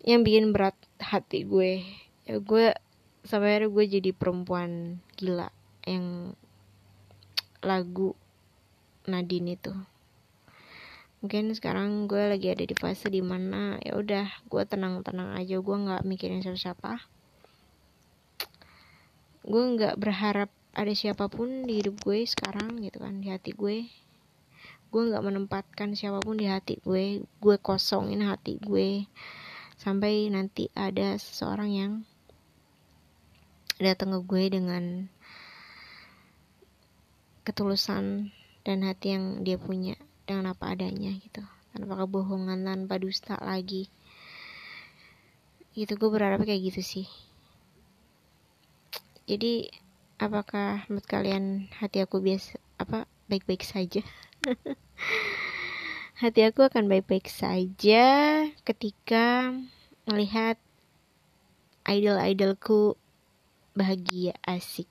yang 0.05 0.21
bikin 0.21 0.53
berat 0.53 0.77
hati 1.01 1.43
gue. 1.43 1.81
Ya 2.29 2.37
gue 2.37 2.77
sampai 3.25 3.57
akhirnya 3.57 3.73
gue 3.73 3.85
jadi 3.99 4.11
perempuan 4.13 5.01
gila 5.17 5.49
yang 5.89 6.37
lagu 7.61 8.13
Nadine 9.05 9.57
itu 9.57 9.73
mungkin 11.21 11.53
sekarang 11.53 12.09
gue 12.09 12.33
lagi 12.33 12.49
ada 12.49 12.65
di 12.65 12.73
fase 12.73 13.05
di 13.13 13.21
mana 13.21 13.77
ya 13.85 13.93
udah 13.93 14.25
gue 14.49 14.63
tenang-tenang 14.65 15.37
aja 15.37 15.61
gue 15.61 15.77
nggak 15.77 16.01
mikirin 16.01 16.41
siapa-siapa. 16.41 16.97
Gue 19.45 19.63
nggak 19.77 20.01
berharap 20.01 20.49
ada 20.73 20.93
siapa 20.97 21.29
pun 21.29 21.69
di 21.69 21.77
hidup 21.77 22.01
gue 22.01 22.25
sekarang 22.25 22.81
gitu 22.81 22.97
kan 22.97 23.21
di 23.21 23.29
hati 23.29 23.53
gue. 23.53 23.85
Gue 24.89 25.01
nggak 25.13 25.21
menempatkan 25.21 25.93
siapa 25.93 26.25
pun 26.25 26.41
di 26.41 26.49
hati 26.49 26.81
gue 26.81 27.21
gue 27.21 27.55
kosongin 27.61 28.25
hati 28.25 28.57
gue. 28.57 29.05
Sampai 29.77 30.25
nanti 30.33 30.73
ada 30.73 31.13
seseorang 31.21 31.69
yang 31.69 31.91
datang 33.77 34.09
ke 34.17 34.19
gue 34.25 34.43
dengan 34.57 35.05
ketulusan 37.45 38.33
dan 38.65 38.85
hati 38.85 39.17
yang 39.17 39.41
dia 39.45 39.57
punya 39.57 39.97
dengan 40.31 40.55
apa 40.55 40.71
adanya 40.71 41.11
gitu. 41.19 41.43
Tanpa 41.75 41.99
kebohongan 41.99 42.63
tanpa 42.63 42.95
dusta 42.95 43.35
lagi. 43.43 43.91
Gitu 45.75 45.99
gue 45.99 46.09
berharap 46.11 46.43
kayak 46.47 46.71
gitu 46.71 46.81
sih. 46.83 47.07
Jadi 49.27 49.67
apakah 50.19 50.87
menurut 50.87 51.07
kalian 51.07 51.67
hati 51.75 52.03
aku 52.03 52.23
biasa 52.23 52.59
apa 52.79 53.07
baik-baik 53.27 53.63
saja? 53.67 54.03
Hati 56.21 56.45
aku 56.45 56.61
akan 56.61 56.85
baik-baik 56.85 57.25
saja 57.25 58.05
ketika 58.61 59.49
melihat 60.05 60.61
idol-idolku 61.81 62.93
bahagia 63.73 64.37
asik. 64.45 64.85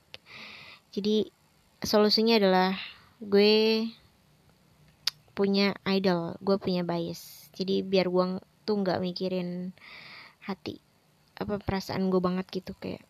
Jadi 0.91 1.31
solusinya 1.79 2.35
adalah 2.35 2.75
gue 3.23 3.87
punya 5.31 5.73
idol 5.87 6.35
gue 6.43 6.59
punya 6.59 6.83
bias. 6.83 7.49
Jadi 7.55 7.81
biar 7.81 8.11
gue 8.11 8.43
tuh 8.67 8.75
nggak 8.83 9.01
mikirin 9.01 9.73
hati 10.45 10.77
apa 11.37 11.57
perasaan 11.57 12.13
gue 12.13 12.21
banget 12.21 12.45
gitu 12.53 12.77
kayak 12.77 13.01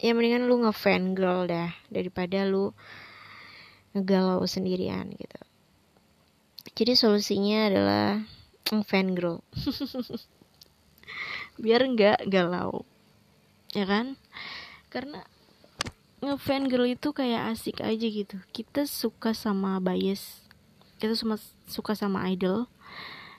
ya 0.00 0.16
mendingan 0.16 0.48
lu 0.48 0.64
ngefan 0.64 1.12
girl 1.12 1.44
dah 1.44 1.76
daripada 1.92 2.48
lu 2.48 2.72
ngegalau 3.92 4.40
sendirian 4.48 5.12
gitu. 5.12 5.40
Jadi 6.78 6.94
solusinya 6.94 7.68
adalah 7.68 8.22
fan 8.86 9.18
girl. 9.18 9.42
Biar 11.62 11.84
nggak 11.84 12.30
galau 12.30 12.86
ya 13.76 13.84
kan? 13.84 14.16
Karena 14.88 15.26
ngefan 16.24 16.70
girl 16.70 16.88
itu 16.88 17.12
kayak 17.12 17.52
asik 17.52 17.84
aja 17.84 18.06
gitu. 18.06 18.38
Kita 18.54 18.86
suka 18.86 19.36
sama 19.36 19.82
bias 19.82 20.47
kita 20.98 21.14
cuma 21.14 21.38
suka 21.70 21.94
sama 21.94 22.26
idol. 22.28 22.66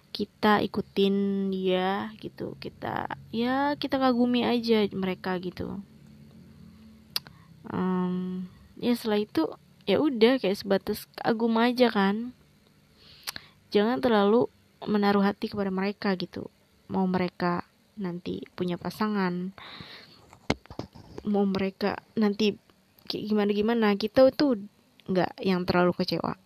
Kita 0.09 0.63
ikutin 0.63 1.47
dia 1.53 2.09
gitu. 2.17 2.57
Kita 2.57 3.05
ya 3.29 3.77
kita 3.77 4.01
kagumi 4.01 4.47
aja 4.47 4.87
mereka 4.95 5.37
gitu. 5.37 5.83
Um, 7.69 8.49
ya 8.81 8.95
setelah 8.97 9.21
itu 9.21 9.43
ya 9.85 10.01
udah 10.01 10.41
kayak 10.41 10.57
sebatas 10.57 11.05
kagum 11.19 11.59
aja 11.61 11.93
kan. 11.93 12.33
Jangan 13.69 14.01
terlalu 14.01 14.49
menaruh 14.87 15.21
hati 15.21 15.51
kepada 15.51 15.69
mereka 15.69 16.17
gitu. 16.17 16.49
Mau 16.89 17.05
mereka 17.05 17.67
nanti 17.99 18.41
punya 18.57 18.81
pasangan. 18.81 19.53
Mau 21.27 21.45
mereka 21.45 22.01
nanti 22.17 22.57
gimana 23.05 23.53
gimana 23.53 23.93
kita 23.93 24.25
itu 24.25 24.57
nggak 25.09 25.41
yang 25.41 25.65
terlalu 25.65 25.93
kecewa 25.97 26.37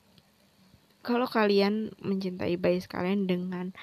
kalau 1.04 1.28
kalian 1.28 1.92
mencintai 2.00 2.56
bayi 2.56 2.80
kalian 2.80 3.28
dengan 3.28 3.76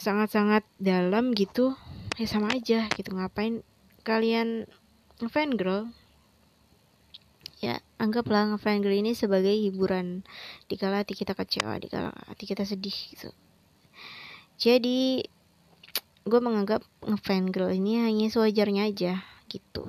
sangat-sangat 0.00 0.64
dalam 0.80 1.36
gitu 1.36 1.76
ya 2.16 2.24
sama 2.24 2.56
aja 2.56 2.88
gitu. 2.96 3.12
Ngapain 3.12 3.60
kalian 4.02 4.66
fan 5.30 5.54
girl 5.54 5.92
ya 7.62 7.78
anggaplah 8.00 8.58
fan 8.58 8.80
girl 8.80 8.96
ini 8.96 9.12
sebagai 9.12 9.52
hiburan. 9.52 10.24
Di 10.66 10.80
kala 10.80 11.04
hati 11.04 11.12
kita 11.12 11.36
kecewa 11.36 11.76
di 11.76 11.92
kala 11.92 12.10
hati 12.26 12.48
kita 12.48 12.64
sedih 12.64 12.96
gitu. 13.12 13.30
Jadi 14.56 15.22
gue 16.22 16.40
menganggap 16.40 16.86
ngefan 17.02 17.50
girl 17.50 17.68
ini 17.68 18.00
hanya 18.00 18.32
sewajarnya 18.32 18.88
aja 18.88 19.20
gitu. 19.52 19.84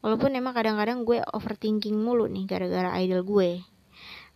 Walaupun 0.00 0.38
emang 0.38 0.54
kadang-kadang 0.54 1.02
gue 1.02 1.18
overthinking 1.34 1.98
mulu 1.98 2.30
nih 2.30 2.46
gara-gara 2.46 2.94
idol 3.02 3.26
gue 3.26 3.66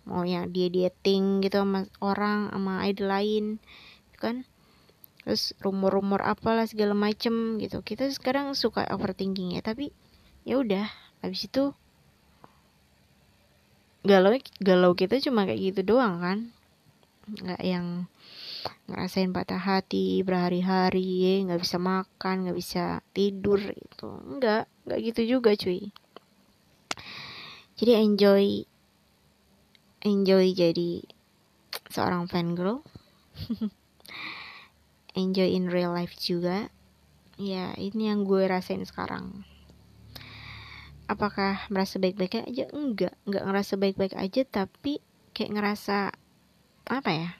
mau 0.02 0.26
yang 0.26 0.50
dia 0.50 0.66
dating 0.66 1.42
gitu 1.44 1.62
sama 1.62 1.86
orang 2.02 2.50
sama 2.50 2.82
idol 2.86 3.08
lain 3.10 3.44
gitu 4.10 4.18
kan. 4.18 4.36
Terus 5.22 5.54
rumor-rumor 5.62 6.18
apalah 6.26 6.66
segala 6.66 6.98
macem 6.98 7.62
gitu. 7.62 7.80
Kita 7.86 8.10
sekarang 8.10 8.50
suka 8.58 8.86
overthinking 8.90 9.54
ya 9.54 9.62
tapi 9.62 9.94
ya 10.42 10.58
udah 10.58 10.90
habis 11.22 11.46
itu 11.46 11.70
galau 14.02 14.34
galau 14.58 14.92
kita 14.98 15.22
cuma 15.22 15.46
kayak 15.46 15.72
gitu 15.72 15.94
doang 15.94 16.18
kan. 16.18 16.38
Nggak 17.22 17.62
yang 17.62 17.86
ngerasain 18.90 19.30
patah 19.30 19.62
hati 19.62 20.26
berhari-hari 20.26 21.06
ya 21.22 21.32
nggak 21.46 21.62
bisa 21.62 21.78
makan 21.78 22.46
nggak 22.46 22.58
bisa 22.58 23.02
tidur 23.14 23.58
itu 23.58 24.08
enggak 24.26 24.66
nggak 24.86 24.98
gitu 25.06 25.38
juga 25.38 25.54
cuy. 25.54 25.94
Jadi 27.78 27.92
enjoy 27.98 28.71
enjoy 30.02 30.50
jadi 30.54 31.02
seorang 31.88 32.26
fan 32.26 32.58
girl 32.58 32.82
enjoy 35.18 35.48
in 35.52 35.68
real 35.68 35.92
life 35.92 36.16
juga. 36.16 36.68
Ya 37.40 37.72
ini 37.80 38.12
yang 38.12 38.28
gue 38.28 38.44
rasain 38.44 38.84
sekarang. 38.84 39.44
Apakah 41.08 41.64
merasa 41.68 41.98
baik-baik 42.00 42.44
aja? 42.44 42.68
Enggak. 42.72 43.16
Enggak 43.28 43.44
ngerasa 43.48 43.74
baik-baik 43.76 44.14
aja 44.16 44.42
tapi 44.44 45.00
kayak 45.32 45.52
ngerasa 45.56 46.12
apa 46.88 47.10
ya 47.10 47.30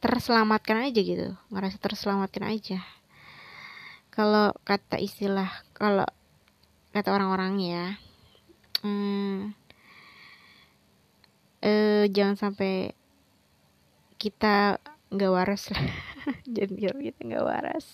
terselamatkan 0.00 0.88
aja 0.88 1.00
gitu. 1.00 1.36
Ngerasa 1.52 1.76
terselamatkan 1.76 2.44
aja. 2.48 2.80
Kalau 4.10 4.52
kata 4.64 4.96
istilah 4.96 5.48
kalau 5.76 6.08
kata 6.90 7.14
orang-orang 7.14 7.54
ya 7.62 7.84
hmm, 8.82 9.54
eh, 11.60 12.08
jangan 12.08 12.36
sampai 12.36 12.92
kita 14.20 14.76
nggak 15.10 15.32
waras 15.32 15.72
lah. 15.72 15.84
Jadi 16.56 16.74
kita 16.76 17.20
nggak 17.24 17.46
waras. 17.46 17.86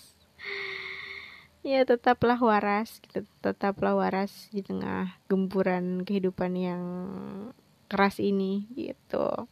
Ya 1.63 1.83
tetaplah 1.83 2.39
waras. 2.39 2.99
Kita 3.03 3.23
tetaplah 3.43 3.95
waras 3.95 4.51
di 4.51 4.63
tengah 4.63 5.17
gempuran 5.27 6.03
kehidupan 6.03 6.53
yang 6.55 6.83
keras 7.87 8.19
ini 8.19 8.67
gitu. 8.75 9.47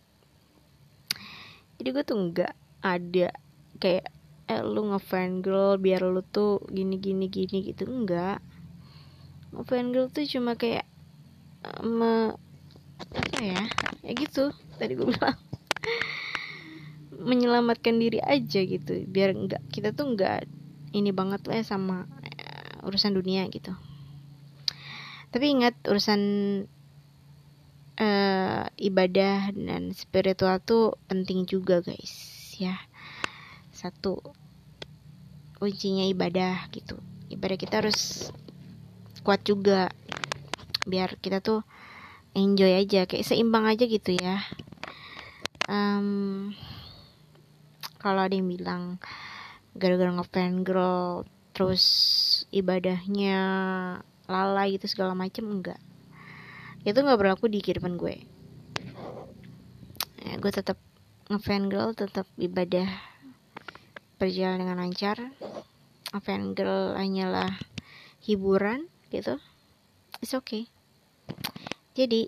Jadi 1.76 1.88
gue 1.92 2.04
tuh 2.04 2.18
nggak 2.32 2.54
ada 2.84 3.30
kayak 3.80 4.08
eh 4.46 4.62
lu 4.62 4.94
ngefan 4.94 5.42
girl 5.42 5.82
biar 5.82 6.06
lu 6.06 6.22
tuh 6.22 6.62
gini 6.72 7.02
gini 7.02 7.28
gini 7.28 7.66
gitu. 7.66 7.88
Enggak 7.90 8.40
ngefan 9.56 9.96
girl 9.96 10.12
tuh 10.12 10.28
cuma 10.28 10.60
kayak 10.60 10.86
me, 11.82 12.36
apa 12.36 12.45
ya. 13.46 13.62
Ya 14.02 14.12
gitu 14.18 14.50
tadi 14.82 14.98
gue 14.98 15.06
bilang. 15.06 15.38
Menyelamatkan 17.16 17.98
diri 17.98 18.22
aja 18.22 18.62
gitu 18.62 19.06
biar 19.06 19.34
enggak 19.34 19.64
kita 19.70 19.94
tuh 19.94 20.14
enggak 20.14 20.46
ini 20.96 21.12
banget 21.12 21.44
lah 21.46 21.62
sama 21.62 22.06
uh, 22.08 22.88
urusan 22.88 23.14
dunia 23.14 23.46
gitu. 23.52 23.76
Tapi 25.30 25.46
ingat 25.52 25.76
urusan 25.84 26.22
uh, 28.00 28.64
ibadah 28.80 29.52
dan 29.52 29.92
spiritual 29.92 30.64
tuh 30.64 30.96
penting 31.12 31.44
juga 31.44 31.84
guys 31.84 32.56
ya. 32.56 32.80
Satu 33.76 34.24
kuncinya 35.60 36.08
ibadah 36.08 36.72
gitu. 36.72 36.96
Ibadah 37.28 37.58
kita 37.60 37.84
harus 37.84 38.32
kuat 39.26 39.42
juga 39.44 39.90
biar 40.86 41.18
kita 41.18 41.42
tuh 41.42 41.66
enjoy 42.36 42.76
aja 42.76 43.08
kayak 43.08 43.24
seimbang 43.24 43.64
aja 43.64 43.88
gitu 43.88 44.12
ya. 44.20 44.44
Um, 45.66 46.52
kalau 47.98 48.28
ada 48.28 48.36
yang 48.36 48.52
bilang 48.52 49.00
gara-gara 49.74 50.12
ngefan 50.12 50.68
girl 50.68 51.24
terus 51.56 51.84
ibadahnya 52.52 53.40
lalai 54.28 54.76
gitu 54.76 54.92
segala 54.92 55.16
macem 55.16 55.48
enggak. 55.48 55.80
Itu 56.84 57.02
nggak 57.02 57.18
berlaku 57.18 57.48
di 57.48 57.64
kehidupan 57.64 57.96
gue. 57.96 58.20
Ya, 60.22 60.38
gue 60.38 60.52
tetap 60.52 60.78
ngefan 61.32 61.72
girl 61.72 61.96
tetap 61.96 62.28
ibadah 62.36 62.92
berjalan 64.20 64.62
dengan 64.62 64.84
lancar. 64.84 65.18
Ngefan 66.12 66.54
girl 66.54 67.00
hanyalah 67.00 67.56
hiburan 68.22 68.92
gitu. 69.10 69.40
It's 70.20 70.36
okay 70.36 70.75
jadi 71.96 72.28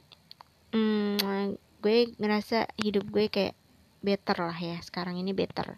hmm, 0.72 1.60
gue 1.84 1.98
ngerasa 2.16 2.72
hidup 2.80 3.12
gue 3.12 3.28
kayak 3.28 3.54
better 4.00 4.38
lah 4.40 4.56
ya. 4.56 4.80
Sekarang 4.80 5.20
ini 5.20 5.36
better. 5.36 5.76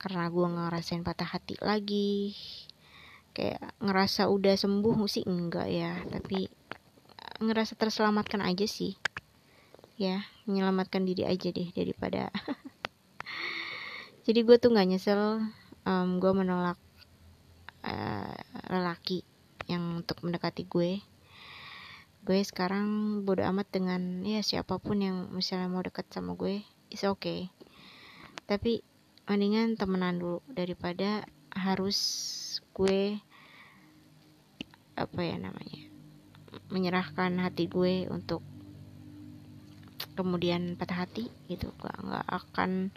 Karena 0.00 0.32
gue 0.32 0.46
ngerasain 0.48 1.04
patah 1.04 1.28
hati 1.28 1.60
lagi. 1.60 2.32
Kayak 3.36 3.76
ngerasa 3.78 4.32
udah 4.32 4.56
sembuh 4.56 5.04
sih? 5.04 5.28
Enggak 5.28 5.68
ya. 5.68 6.00
Tapi 6.08 6.48
ngerasa 7.44 7.76
terselamatkan 7.76 8.40
aja 8.40 8.64
sih. 8.64 8.96
Ya 10.00 10.24
menyelamatkan 10.50 11.06
diri 11.06 11.22
aja 11.22 11.54
deh 11.54 11.70
daripada 11.70 12.34
jadi 14.26 14.42
gue 14.42 14.56
tuh 14.58 14.74
nggak 14.74 14.88
nyesel 14.90 15.46
um, 15.86 16.18
gue 16.18 16.32
menolak 16.34 16.74
uh, 17.86 18.34
lelaki 18.66 19.22
yang 19.70 20.02
untuk 20.02 20.18
mendekati 20.26 20.66
gue 20.66 20.98
gue 22.20 22.40
sekarang 22.44 23.20
bodo 23.24 23.40
amat 23.48 23.72
dengan 23.72 24.20
ya 24.20 24.44
siapa 24.44 24.76
pun 24.76 25.00
yang 25.00 25.32
misalnya 25.32 25.72
mau 25.72 25.80
deket 25.80 26.04
sama 26.12 26.36
gue 26.36 26.60
is 26.92 27.04
okay. 27.08 27.48
Tapi 28.44 28.84
mendingan 29.24 29.80
temenan 29.80 30.20
dulu 30.20 30.44
daripada 30.52 31.24
harus 31.54 31.98
gue 32.76 33.16
apa 35.00 35.20
ya 35.24 35.40
namanya 35.40 35.88
menyerahkan 36.68 37.40
hati 37.40 37.72
gue 37.72 38.04
untuk 38.12 38.44
kemudian 40.12 40.76
patah 40.76 41.08
hati 41.08 41.32
gitu. 41.48 41.72
Gak 41.80 41.96
nggak 42.04 42.26
akan 42.28 42.92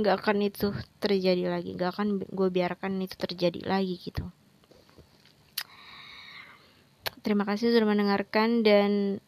nggak 0.00 0.14
akan 0.16 0.38
itu 0.48 0.72
terjadi 0.96 1.52
lagi. 1.52 1.76
Nggak 1.76 1.92
akan 1.92 2.08
gue 2.24 2.48
biarkan 2.48 3.04
itu 3.04 3.20
terjadi 3.20 3.68
lagi 3.68 4.00
gitu 4.00 4.32
terima 7.28 7.44
kasih 7.44 7.76
sudah 7.76 7.84
mendengarkan 7.84 8.64
dan 8.64 9.20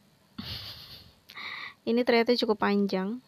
ini 1.85 2.01
ternyata 2.01 2.32
cukup 2.32 2.64
panjang 2.64 3.20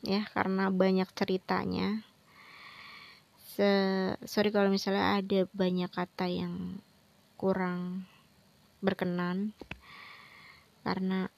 ya 0.00 0.24
karena 0.32 0.72
banyak 0.72 1.04
ceritanya. 1.12 2.00
Se 3.52 3.68
sorry 4.24 4.48
kalau 4.48 4.72
misalnya 4.72 5.20
ada 5.20 5.44
banyak 5.52 5.92
kata 5.92 6.24
yang 6.24 6.80
kurang 7.36 8.08
berkenan 8.80 9.52
karena 10.88 11.28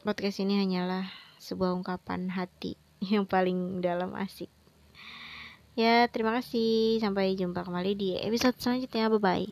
podcast 0.00 0.40
ini 0.40 0.64
hanyalah 0.64 1.12
sebuah 1.44 1.76
ungkapan 1.76 2.32
hati 2.32 2.80
yang 3.12 3.28
paling 3.28 3.84
dalam 3.84 4.16
asik. 4.16 4.48
Ya 5.76 6.08
terima 6.08 6.40
kasih. 6.40 7.04
Sampai 7.04 7.36
jumpa 7.36 7.68
kembali 7.68 7.92
di 8.00 8.16
episode 8.16 8.56
selanjutnya. 8.56 9.12
Bye 9.12 9.20
bye 9.20 9.48